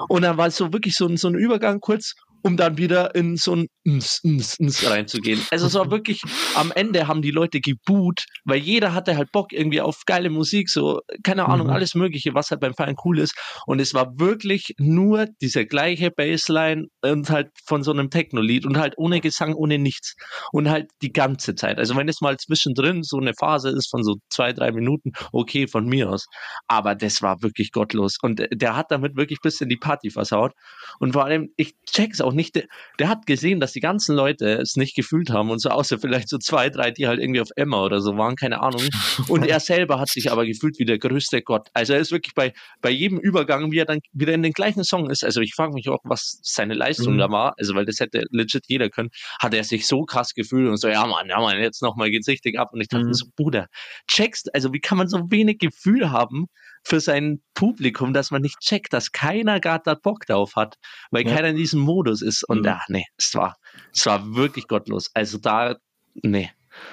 Und 0.09 0.23
dann 0.23 0.37
war 0.37 0.49
es 0.49 0.57
so 0.57 0.73
wirklich 0.73 0.95
so, 0.95 1.14
so 1.17 1.29
ein 1.29 1.37
Übergang 1.37 1.81
kurz, 1.81 2.14
um 2.47 2.57
dann 2.57 2.78
wieder 2.78 3.14
in 3.14 3.36
so 3.36 3.55
ein 3.55 3.66
ns, 3.86 4.20
ns, 4.24 4.59
ns 4.61 4.88
reinzugehen. 4.88 5.40
Also 5.51 5.66
es 5.66 5.74
war 5.74 5.90
wirklich, 5.90 6.22
am 6.55 6.72
Ende 6.72 7.07
haben 7.09 7.22
die 7.22 7.30
Leute 7.30 7.61
geboot, 7.61 8.24
weil 8.44 8.59
jeder 8.59 8.94
hatte 8.94 9.16
halt 9.16 9.32
Bock 9.32 9.53
irgendwie 9.53 9.80
auf 9.80 10.03
geile 10.07 10.30
Musik, 10.30 10.70
so, 10.70 11.01
keine 11.22 11.47
Ahnung, 11.49 11.66
Mhm. 11.66 11.72
alles 11.72 11.94
Mögliche, 11.94 12.34
was 12.34 12.51
halt 12.51 12.61
beim 12.61 12.74
Feiern 12.74 12.97
cool 13.05 13.18
ist. 13.18 13.34
Und 13.66 13.80
es 13.80 13.94
war 13.94 14.18
wirklich 14.18 14.74
nur 14.78 15.26
diese 15.40 15.66
gleiche 15.66 16.11
Bassline 16.11 16.86
und 17.03 17.30
halt 17.30 17.49
von 17.66 17.82
so 17.82 17.92
einem 17.92 18.11
Techno-Lied 18.11 18.66
und 18.66 18.78
halt 18.78 18.94
ohne 18.97 19.20
Gesang, 19.20 19.55
ohne 19.55 19.78
nichts. 19.78 20.14
Und 20.53 20.68
halt 20.70 20.90
die 21.03 21.12
ganze 21.12 21.55
Zeit. 21.55 21.78
Also 21.78 21.97
wenn 21.97 22.09
es 22.09 22.20
mal 22.20 22.36
zwischendrin 22.36 23.03
so 23.03 23.18
eine 23.18 23.34
Phase 23.34 23.70
ist 23.70 23.88
von 23.90 24.03
so 24.03 24.16
zwei, 24.30 24.53
drei 24.53 24.72
Minuten, 24.72 25.12
okay, 25.32 25.66
von 25.66 25.86
mir 25.86 26.11
aus. 26.11 26.26
Aber 26.68 26.94
das 26.94 27.22
war 27.22 27.42
wirklich 27.42 27.72
gottlos. 27.72 28.16
Und 28.22 28.40
äh, 28.40 28.49
der 28.53 28.76
hat 28.76 28.90
damit 28.90 29.16
wirklich 29.16 29.40
bis 29.40 29.61
in 29.61 29.68
die 29.68 29.76
Party 29.76 30.11
versaut. 30.11 30.53
Und 30.99 31.12
vor 31.12 31.24
allem, 31.24 31.49
ich 31.57 31.74
check's 31.90 32.20
auch 32.20 32.32
nicht, 32.37 32.55
der, 33.01 33.09
hat 33.09 33.26
gesehen, 33.26 33.59
dass 33.59 33.72
die 33.72 33.80
ganzen 33.80 34.14
Leute 34.14 34.47
es 34.59 34.76
nicht 34.76 34.95
gefühlt 34.95 35.30
haben 35.30 35.51
und 35.51 35.61
so, 35.61 35.70
außer 35.70 35.99
vielleicht 35.99 36.28
so 36.28 36.39
zwei, 36.39 36.70
drei, 36.70 36.91
die 36.93 37.07
halt 37.09 37.18
irgendwie 37.20 37.41
auf 37.41 37.49
Emma 37.57 37.82
oder 37.82 38.01
so 38.01 38.16
waren, 38.16 38.37
keine 38.37 38.61
Ahnung. 38.62 38.82
Und 39.28 39.45
er 39.47 39.59
selber 39.61 39.99
hat 39.99 40.09
sich 40.11 40.30
aber 40.30 40.47
gefühlt 40.47 40.78
wie 40.78 40.84
der 40.84 40.99
größte 40.99 41.43
Gott. 41.43 41.68
Also 41.72 41.95
er 41.95 42.01
ist 42.01 42.12
wirklich 42.12 42.34
bei, 42.34 42.53
bei 42.80 42.91
jedem 42.91 43.18
Übergang, 43.18 43.72
wie 43.72 43.78
er 43.78 43.84
dann 43.87 44.01
wieder 44.12 44.34
in 44.34 44.43
den 44.43 44.53
gleichen 44.53 44.84
Song 44.84 45.11
ist. 45.11 45.24
Also 45.24 45.41
ich 45.41 45.55
frage 45.55 45.72
mich 45.72 45.89
auch, 45.89 46.01
was 46.05 46.39
seine 46.43 46.74
Leistung 46.74 47.14
Mhm. 47.14 47.18
da 47.18 47.30
war. 47.30 47.55
Also 47.59 47.74
weil 47.74 47.84
das 47.87 47.99
hätte 47.99 48.22
legit 48.30 48.64
jeder 48.68 48.91
können. 48.91 49.09
Hat 49.41 49.55
er 49.55 49.64
sich 49.64 49.87
so 49.87 50.05
krass 50.05 50.34
gefühlt 50.34 50.68
und 50.68 50.76
so, 50.76 50.89
ja 50.89 51.07
Mann, 51.07 51.28
ja 51.28 51.41
Mann, 51.41 51.59
jetzt 51.59 51.82
nochmal 51.82 52.11
geht's 52.11 52.28
richtig 52.28 52.59
ab. 52.59 52.70
Und 52.72 52.80
ich 52.80 52.89
dachte 52.89 53.07
Mhm. 53.07 53.14
so, 53.14 53.26
Bruder, 53.37 53.66
checkst, 54.09 54.55
also 54.55 54.72
wie 54.72 54.80
kann 54.80 54.99
man 54.99 55.09
so 55.09 55.30
wenig 55.30 55.59
Gefühl 55.59 56.11
haben 56.11 56.47
für 56.87 57.01
sein 57.01 57.43
Publikum, 57.55 58.12
dass 58.12 58.30
man 58.30 58.43
nicht 58.43 58.61
checkt, 58.61 58.93
dass 58.93 59.11
keiner 59.11 59.59
gerade 59.59 59.82
da 59.84 59.95
Bock 59.95 60.24
drauf 60.26 60.55
hat, 60.55 60.76
weil 61.11 61.26
Ja. 61.26 61.34
keiner 61.34 61.49
in 61.49 61.57
diesem 61.57 61.80
Modus 61.80 62.22
ist. 62.22 62.45
Und 62.49 62.61
Mhm. 62.61 62.64
ja, 62.66 62.80
nee, 62.89 63.05
es 63.18 63.34
war, 63.34 63.57
es 63.93 64.07
war 64.07 64.34
wirklich 64.37 64.68
gottlos. 64.68 65.11
Also 65.12 65.39
da, 65.39 65.74
nee. 66.14 66.51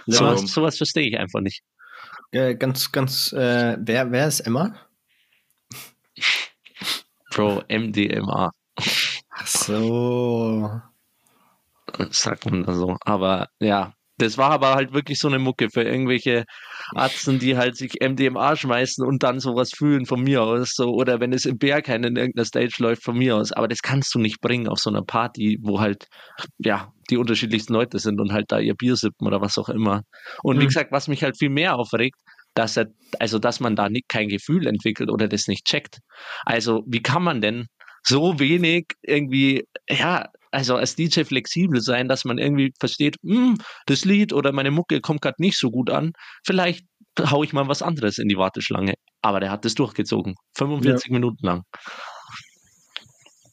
Ja. 0.08 0.18
Sowas, 0.18 0.42
sowas 0.52 0.78
verstehe 0.78 1.08
ich 1.08 1.20
einfach 1.20 1.42
nicht. 1.42 1.62
Äh, 2.32 2.56
ganz, 2.56 2.92
ganz, 2.92 3.32
äh, 3.34 3.78
wer, 3.80 4.12
wer 4.12 4.28
ist 4.28 4.40
Emma? 4.40 4.76
Bro, 7.32 7.64
MDMA. 7.68 8.52
Ach 9.30 9.48
so. 9.48 10.82
sagt 12.10 12.46
man 12.50 12.64
da 12.64 12.74
so. 12.74 12.98
Aber 13.02 13.50
ja, 13.60 13.94
das 14.18 14.38
war 14.38 14.52
aber 14.52 14.76
halt 14.76 14.94
wirklich 14.94 15.20
so 15.20 15.28
eine 15.28 15.40
Mucke 15.40 15.70
für 15.72 15.84
irgendwelche 15.84 16.46
Arzten, 16.96 17.40
die 17.40 17.58
halt 17.58 17.76
sich 17.78 18.02
MDMA 18.02 18.56
schmeißen 18.56 19.06
und 19.06 19.24
dann 19.24 19.40
sowas 19.40 19.72
fühlen 19.76 20.06
von 20.06 20.22
mir 20.22 20.44
aus. 20.44 20.74
So, 20.76 20.92
oder 20.94 21.20
wenn 21.20 21.34
es 21.34 21.46
im 21.46 21.58
Berghain 21.58 22.04
in 22.04 22.16
irgendeiner 22.16 22.46
Stage 22.46 22.76
läuft 22.80 23.04
von 23.04 23.18
mir 23.18 23.36
aus. 23.38 23.52
Aber 23.52 23.68
das 23.68 23.82
kannst 23.82 24.14
du 24.16 24.20
nicht 24.20 24.40
bringen 24.42 24.68
auf 24.68 24.80
so 24.80 24.90
einer 24.90 25.04
Party, 25.04 25.58
wo 25.62 25.80
halt, 25.80 26.08
ja, 26.60 26.92
die 27.10 27.18
unterschiedlichsten 27.18 27.74
Leute 27.74 28.00
sind 28.00 28.20
und 28.22 28.32
halt 28.32 28.46
da 28.52 28.60
ihr 28.60 28.76
Bier 28.76 28.96
sippen 28.96 29.28
oder 29.28 29.42
was 29.42 29.58
auch 29.58 29.70
immer. 29.70 30.02
Und 30.44 30.60
wie 30.60 30.66
Mhm. 30.66 30.68
gesagt, 30.68 30.92
was 30.92 31.08
mich 31.08 31.24
halt 31.24 31.38
viel 31.38 31.50
mehr 31.50 31.76
aufregt, 31.78 32.18
dass 32.54 32.78
er, 32.78 32.88
also 33.20 33.40
dass 33.40 33.60
man 33.60 33.76
da 33.76 33.90
nicht 33.90 34.08
kein 34.10 34.28
Gefühl 34.30 34.68
entwickelt 34.68 35.10
oder 35.10 35.28
das 35.28 35.48
nicht 35.48 35.66
checkt. 35.66 36.00
Also, 36.46 36.84
wie 36.88 37.02
kann 37.02 37.24
man 37.24 37.42
denn 37.42 37.66
so 38.04 38.40
wenig 38.40 38.86
irgendwie, 39.02 39.64
ja, 39.90 40.28
also 40.54 40.76
als 40.76 40.96
DJ 40.96 41.24
flexibel 41.24 41.82
sein, 41.82 42.08
dass 42.08 42.26
man 42.26 42.38
irgendwie 42.38 42.74
versteht, 42.80 43.18
hm, 43.24 43.58
das 43.86 44.06
Lied 44.06 44.34
oder 44.34 44.52
meine 44.52 44.72
Mucke 44.72 45.02
kommt 45.02 45.22
gerade 45.22 45.42
nicht 45.42 45.58
so 45.58 45.72
gut 45.72 45.90
an, 45.90 46.14
vielleicht 46.46 46.86
hau 47.20 47.44
ich 47.44 47.54
mal 47.54 47.68
was 47.68 47.82
anderes 47.82 48.18
in 48.18 48.28
die 48.28 48.38
Warteschlange. 48.38 48.94
Aber 49.22 49.40
der 49.40 49.52
hat 49.52 49.66
das 49.66 49.76
durchgezogen, 49.76 50.36
45 50.58 51.12
Minuten 51.12 51.46
lang. 51.46 51.64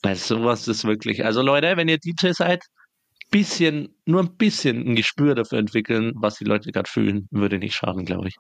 Also 0.02 0.36
sowas 0.36 0.66
ist 0.66 0.84
wirklich, 0.84 1.24
also 1.24 1.42
Leute, 1.42 1.76
wenn 1.76 1.88
ihr 1.88 1.98
DJ 1.98 2.32
seid, 2.32 2.64
bisschen, 3.30 3.94
nur 4.06 4.22
ein 4.22 4.36
bisschen 4.36 4.86
ein 4.86 4.96
Gespür 4.96 5.34
dafür 5.34 5.58
entwickeln, 5.58 6.12
was 6.16 6.36
die 6.36 6.44
Leute 6.44 6.72
gerade 6.72 6.90
fühlen, 6.90 7.28
würde 7.30 7.58
nicht 7.58 7.74
schaden, 7.74 8.04
glaube 8.04 8.28
ich. 8.28 8.34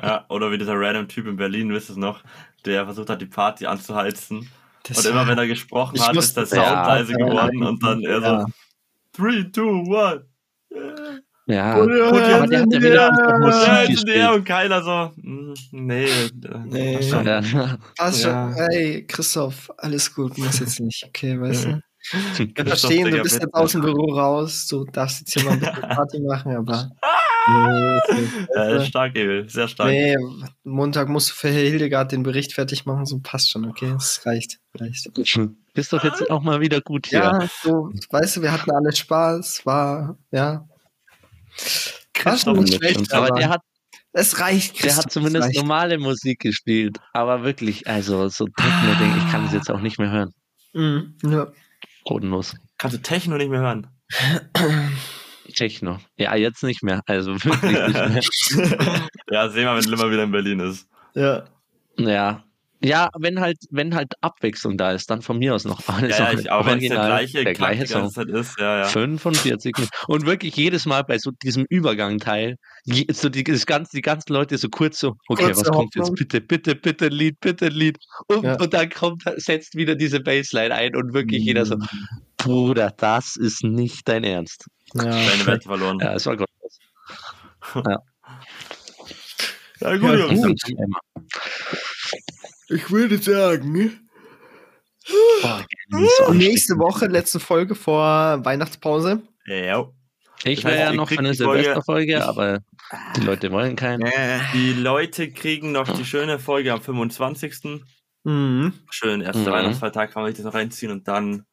Ja, 0.00 0.26
oder 0.28 0.52
wie 0.52 0.58
dieser 0.58 0.74
random 0.74 1.08
Typ 1.08 1.26
in 1.26 1.36
Berlin, 1.36 1.72
wisst 1.72 1.90
ihr 1.90 1.94
es 1.94 1.98
noch, 1.98 2.22
der 2.64 2.84
versucht 2.84 3.08
hat, 3.08 3.20
die 3.20 3.26
Party 3.26 3.66
anzuheizen. 3.66 4.48
Das 4.88 4.98
Und 5.04 5.10
immer 5.12 5.26
wenn 5.28 5.38
er 5.38 5.46
gesprochen 5.46 5.96
Ich 5.96 6.02
hat, 6.06 6.14
muss- 6.14 6.26
ist 6.26 6.36
der 6.36 6.46
Sound 6.46 6.62
Ja, 6.62 6.86
leise 6.88 7.12
ja, 7.12 7.18
geworden 7.18 7.62
und 7.62 7.82
dann 7.82 8.02
er 8.02 8.20
ja. 8.20 8.40
so 8.40 9.22
3, 9.22 9.50
2, 9.52 10.20
1. 10.74 11.22
Ja, 11.46 11.78
Oder- 11.78 12.08
aber 12.08 12.20
der 12.20 12.40
hat 12.42 12.50
ja 12.52 12.80
wieder 12.82 12.94
Ja, 12.94 13.38
Musik 13.38 13.88
gespielt. 13.90 14.16
der 14.16 14.34
und 14.34 14.44
keiner 14.44 14.82
so, 14.82 15.12
nee. 15.72 16.04
äh, 16.04 16.30
Nee. 16.66 16.98
ach 17.00 17.02
schon. 17.08 17.26
Ja. 17.26 17.78
Passt 17.96 18.24
Ja. 18.24 18.52
schon. 18.54 18.64
Ey, 18.70 19.06
Christoph, 19.06 19.70
alles 19.78 20.14
gut, 20.14 20.36
muss 20.36 20.58
jetzt 20.60 20.78
nicht, 20.80 21.04
okay, 21.06 21.40
weißt 21.40 21.64
du? 21.64 21.68
Wir 22.36 22.54
Christoph, 22.54 22.68
verstehen, 22.80 23.10
du 23.10 23.22
bist 23.22 23.40
jetzt 23.42 23.52
aus 23.54 23.72
dem 23.72 23.80
Büro 23.80 24.12
raus, 24.14 24.66
du 24.68 24.84
darfst 24.84 25.20
jetzt 25.20 25.32
hier 25.34 25.44
mal 25.44 25.52
ein 25.52 25.60
bisschen 25.60 25.74
Party 25.88 26.20
machen, 26.20 26.56
aber. 26.56 26.90
Ja, 28.54 28.70
das 28.70 28.82
ist 28.82 28.88
stark, 28.88 29.16
Emil, 29.16 29.48
sehr 29.48 29.68
stark. 29.68 29.88
nee, 29.90 30.16
Montag 30.64 31.08
musst 31.08 31.30
du 31.30 31.34
für 31.34 31.48
Hildegard 31.48 32.12
den 32.12 32.22
Bericht 32.22 32.52
fertig 32.52 32.86
machen, 32.86 33.06
so 33.06 33.20
passt 33.20 33.50
schon, 33.50 33.64
okay? 33.66 33.90
Das 33.92 34.24
reicht. 34.26 34.58
reicht. 34.74 35.10
Bist 35.74 35.92
doch 35.92 36.02
jetzt 36.02 36.28
auch 36.30 36.42
mal 36.42 36.60
wieder 36.60 36.80
gut 36.80 37.06
hier. 37.06 37.20
Ja, 37.20 37.48
so, 37.62 37.90
weißt 38.10 38.36
du, 38.36 38.42
wir 38.42 38.52
hatten 38.52 38.70
alle 38.70 38.92
Spaß, 38.92 39.64
war, 39.64 40.18
ja. 40.32 40.52
War 40.54 40.68
Christoph 42.14 42.58
nicht 42.58 42.74
schlecht, 42.74 42.94
stimmt. 42.94 43.12
aber 43.12 43.30
der 43.30 43.50
hat, 43.50 43.60
es 44.12 44.40
reicht, 44.40 44.74
der 44.74 44.86
Christoph, 44.88 45.04
hat 45.04 45.12
zumindest 45.12 45.42
es 45.42 45.46
reicht. 45.46 45.58
normale 45.58 45.98
Musik 45.98 46.40
gespielt. 46.40 46.98
Aber 47.12 47.44
wirklich, 47.44 47.86
also 47.86 48.28
so 48.28 48.46
Techno-Ding, 48.46 49.14
ich 49.18 49.30
kann 49.30 49.44
es 49.44 49.52
jetzt 49.52 49.70
auch 49.70 49.80
nicht 49.80 49.98
mehr 49.98 50.10
hören. 50.10 50.32
Mhm, 50.72 51.16
ja. 51.24 51.52
Bodenlos. 52.04 52.56
Kannst 52.78 52.96
du 52.96 53.02
Techno 53.02 53.36
nicht 53.36 53.50
mehr 53.50 53.60
hören? 53.60 53.86
Techno. 55.54 55.98
Ja, 56.16 56.34
jetzt 56.34 56.62
nicht 56.62 56.82
mehr. 56.82 57.02
Also 57.06 57.32
wirklich 57.42 57.62
nicht 57.62 58.54
mehr. 58.56 59.08
ja, 59.30 59.48
sehen 59.48 59.64
wir, 59.64 59.76
wenn 59.76 59.90
Limmer 59.90 60.10
wieder 60.10 60.24
in 60.24 60.30
Berlin 60.30 60.60
ist. 60.60 60.88
ja. 61.14 61.44
Ja. 61.96 62.44
Ja, 62.80 63.08
wenn 63.18 63.40
halt, 63.40 63.58
wenn 63.70 63.94
halt 63.94 64.12
Abwechslung 64.20 64.76
da 64.76 64.92
ist, 64.92 65.10
dann 65.10 65.20
von 65.20 65.38
mir 65.38 65.54
aus 65.54 65.64
noch. 65.64 65.80
Ist 65.80 65.88
Ja, 66.18 66.28
auch 66.28 66.32
ja, 66.32 66.38
ich, 66.38 66.52
aber 66.52 66.66
wenn 66.70 66.78
es 66.78 66.88
der 66.88 66.98
original 66.98 67.06
gleiche, 67.08 67.44
der 67.44 67.52
gleiche 67.54 67.86
Song. 67.88 68.10
Zeit 68.10 68.28
ist, 68.28 68.58
ja, 68.58 68.78
ja. 68.80 68.84
45 68.84 69.72
Minuten. 69.76 69.90
Und 70.06 70.26
wirklich 70.26 70.54
jedes 70.56 70.86
Mal 70.86 71.02
bei 71.02 71.18
so 71.18 71.32
diesem 71.42 71.66
Übergangteil, 71.68 72.56
so 73.12 73.28
die, 73.28 73.42
das 73.42 73.66
ganze, 73.66 73.96
die 73.96 74.02
ganzen 74.02 74.32
Leute 74.32 74.56
so 74.58 74.68
kurz 74.68 75.00
so, 75.00 75.14
okay, 75.28 75.44
Kurze 75.46 75.60
was 75.62 75.68
kommt 75.70 75.94
jetzt? 75.96 76.02
Hoffnung. 76.02 76.14
Bitte, 76.16 76.40
bitte, 76.40 76.74
bitte 76.76 77.06
ein 77.06 77.12
Lied, 77.12 77.40
bitte 77.40 77.66
ein 77.66 77.72
Lied. 77.72 77.98
Und, 78.28 78.44
Ja. 78.44 78.54
und 78.60 78.72
dann 78.72 78.88
kommt, 78.90 79.24
setzt 79.36 79.74
wieder 79.74 79.96
diese 79.96 80.20
Bassline 80.20 80.72
ein 80.74 80.94
und 80.94 81.12
wirklich 81.12 81.42
jeder 81.42 81.66
so, 81.66 81.76
Bruder, 82.36 82.92
das 82.96 83.34
ist 83.36 83.64
nicht 83.64 84.06
dein 84.08 84.22
Ernst. 84.22 84.66
Ja. 84.94 85.02
Deine 85.04 85.46
Werte 85.46 85.68
verloren. 85.68 85.98
Ja, 86.02 86.14
es 86.14 86.26
war 86.26 86.36
Gott. 86.36 86.48
Ja, 89.80 89.96
gut, 89.96 90.10
Ja, 90.10 90.26
Jungs. 90.26 90.62
Ich 92.68 92.90
würde 92.90 93.18
sagen, 93.18 94.08
Boah, 95.42 95.64
so 96.18 96.26
und 96.26 96.38
nächste. 96.38 96.78
Woche, 96.78 97.06
letzte 97.06 97.40
Folge 97.40 97.74
vor 97.74 98.44
Weihnachtspause. 98.44 99.22
Ja. 99.46 99.88
Ich 100.44 100.62
wäre 100.64 100.78
ja 100.78 100.92
noch 100.92 101.08
für 101.08 101.18
eine 101.18 101.34
Silvesterfolge, 101.34 102.24
aber 102.24 102.60
die 103.16 103.22
Leute 103.22 103.50
wollen 103.50 103.74
keinen. 103.74 104.08
Die 104.52 104.72
Leute 104.72 105.30
kriegen 105.30 105.72
noch 105.72 105.88
die 105.96 106.04
schöne 106.04 106.38
Folge 106.38 106.72
am 106.72 106.80
25. 106.82 107.82
Mhm. 108.24 108.74
Schön, 108.90 109.20
erster 109.22 109.40
Mhm. 109.50 109.54
Weihnachtsfeiertag 109.54 110.12
kann 110.12 110.22
man 110.22 110.30
sich 110.30 110.36
das 110.36 110.44
noch 110.44 110.54
reinziehen 110.58 110.92
und 110.92 111.08
dann 111.08 111.46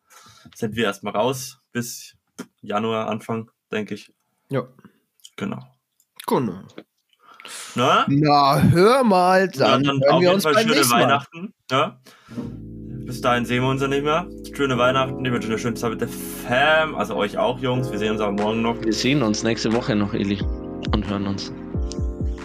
sind 0.54 0.76
wir 0.76 0.84
erstmal 0.86 1.16
raus 1.16 1.60
bis 1.72 2.16
Januar, 2.62 3.08
Anfang, 3.08 3.50
denke 3.72 3.96
ich. 3.96 4.14
Ja. 4.50 4.68
Genau. 5.38 5.64
Genau. 6.28 6.62
Na? 7.76 8.06
Na, 8.08 8.62
hör 8.62 9.04
mal, 9.04 9.48
dann, 9.50 9.84
dann, 9.84 10.00
hören 10.02 10.04
auf 10.12 10.20
wir 10.20 10.28
jeden 10.28 10.34
uns 10.36 10.44
Fall 10.44 10.54
beim 10.54 10.68
schöne. 10.68 10.90
Weihnachten. 10.90 11.54
Ja? 11.72 11.98
Bis 13.06 13.22
dahin 13.22 13.46
sehen 13.46 13.62
wir 13.64 13.70
uns 13.70 13.82
ja 13.82 13.88
nicht 13.88 14.04
mehr. 14.04 14.26
Schöne 14.56 14.78
Weihnachten. 14.78 15.24
Ich 15.24 15.32
wünsche 15.32 15.48
eine 15.48 15.60
schöne 15.60 15.76
Zeit 15.76 15.92
mit 15.92 16.02
der 16.02 16.08
Fam. 16.08 16.96
Also 16.96 17.16
euch 17.16 17.38
auch, 17.38 17.60
Jungs. 17.60 17.92
Wir 17.92 18.00
sehen 18.00 18.12
uns 18.14 18.22
aber 18.22 18.32
morgen 18.32 18.62
noch. 18.62 18.82
Wir 18.82 18.94
sehen 18.94 19.22
uns 19.22 19.44
nächste 19.44 19.72
Woche 19.74 19.96
noch, 19.96 20.14
Eli, 20.14 20.42
und 20.94 21.08
hören 21.08 21.28
uns. 21.28 21.54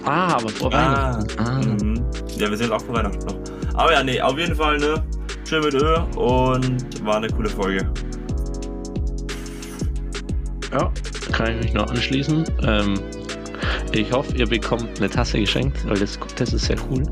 Ah, 0.04 0.34
aber 0.34 0.48
vor 0.50 0.72
Ah, 0.74 1.18
Weihnachten. 1.18 1.38
Ah. 1.40 1.60
mhm. 1.84 2.04
Ja, 2.36 2.50
wir 2.50 2.56
sehen 2.56 2.70
uns 2.70 2.82
auch 2.82 2.86
vor 2.86 2.96
Weihnachten 2.96 3.26
noch. 3.26 3.38
Aber 3.74 3.92
ja, 3.92 4.02
nee, 4.02 4.20
auf 4.20 4.36
jeden 4.38 4.54
Fall, 4.54 4.78
ne? 4.78 5.02
Schön 5.48 5.64
mit 5.64 5.74
Ö 5.74 5.96
und 6.16 7.04
war 7.06 7.16
eine 7.16 7.28
coole 7.28 7.48
Folge. 7.48 7.90
Ja, 10.72 10.92
kann 11.32 11.56
ich 11.56 11.64
mich 11.64 11.74
noch 11.74 11.90
anschließen. 11.90 12.44
Ähm, 12.62 13.00
ich 13.92 14.12
hoffe, 14.12 14.36
ihr 14.36 14.46
bekommt 14.46 14.98
eine 14.98 15.10
Tasse 15.10 15.40
geschenkt, 15.40 15.88
weil 15.88 15.98
das, 15.98 16.18
das 16.36 16.52
ist 16.52 16.66
sehr 16.66 16.76
cool. 16.90 17.02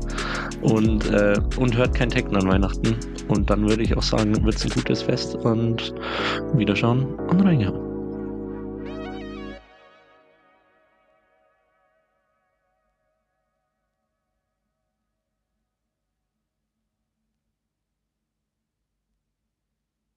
Und, 0.61 1.09
äh, 1.11 1.39
und 1.57 1.75
hört 1.75 1.95
kein 1.95 2.09
Techno 2.09 2.39
an 2.39 2.47
Weihnachten. 2.47 2.95
Und 3.27 3.49
dann 3.49 3.67
würde 3.67 3.83
ich 3.83 3.95
auch 3.95 4.03
sagen, 4.03 4.43
wird 4.43 4.55
es 4.55 4.65
ein 4.65 4.71
gutes 4.71 5.03
Fest 5.03 5.35
und 5.35 5.93
Wiederschauen 6.53 7.05
und 7.15 7.41
reingehauen. 7.41 7.88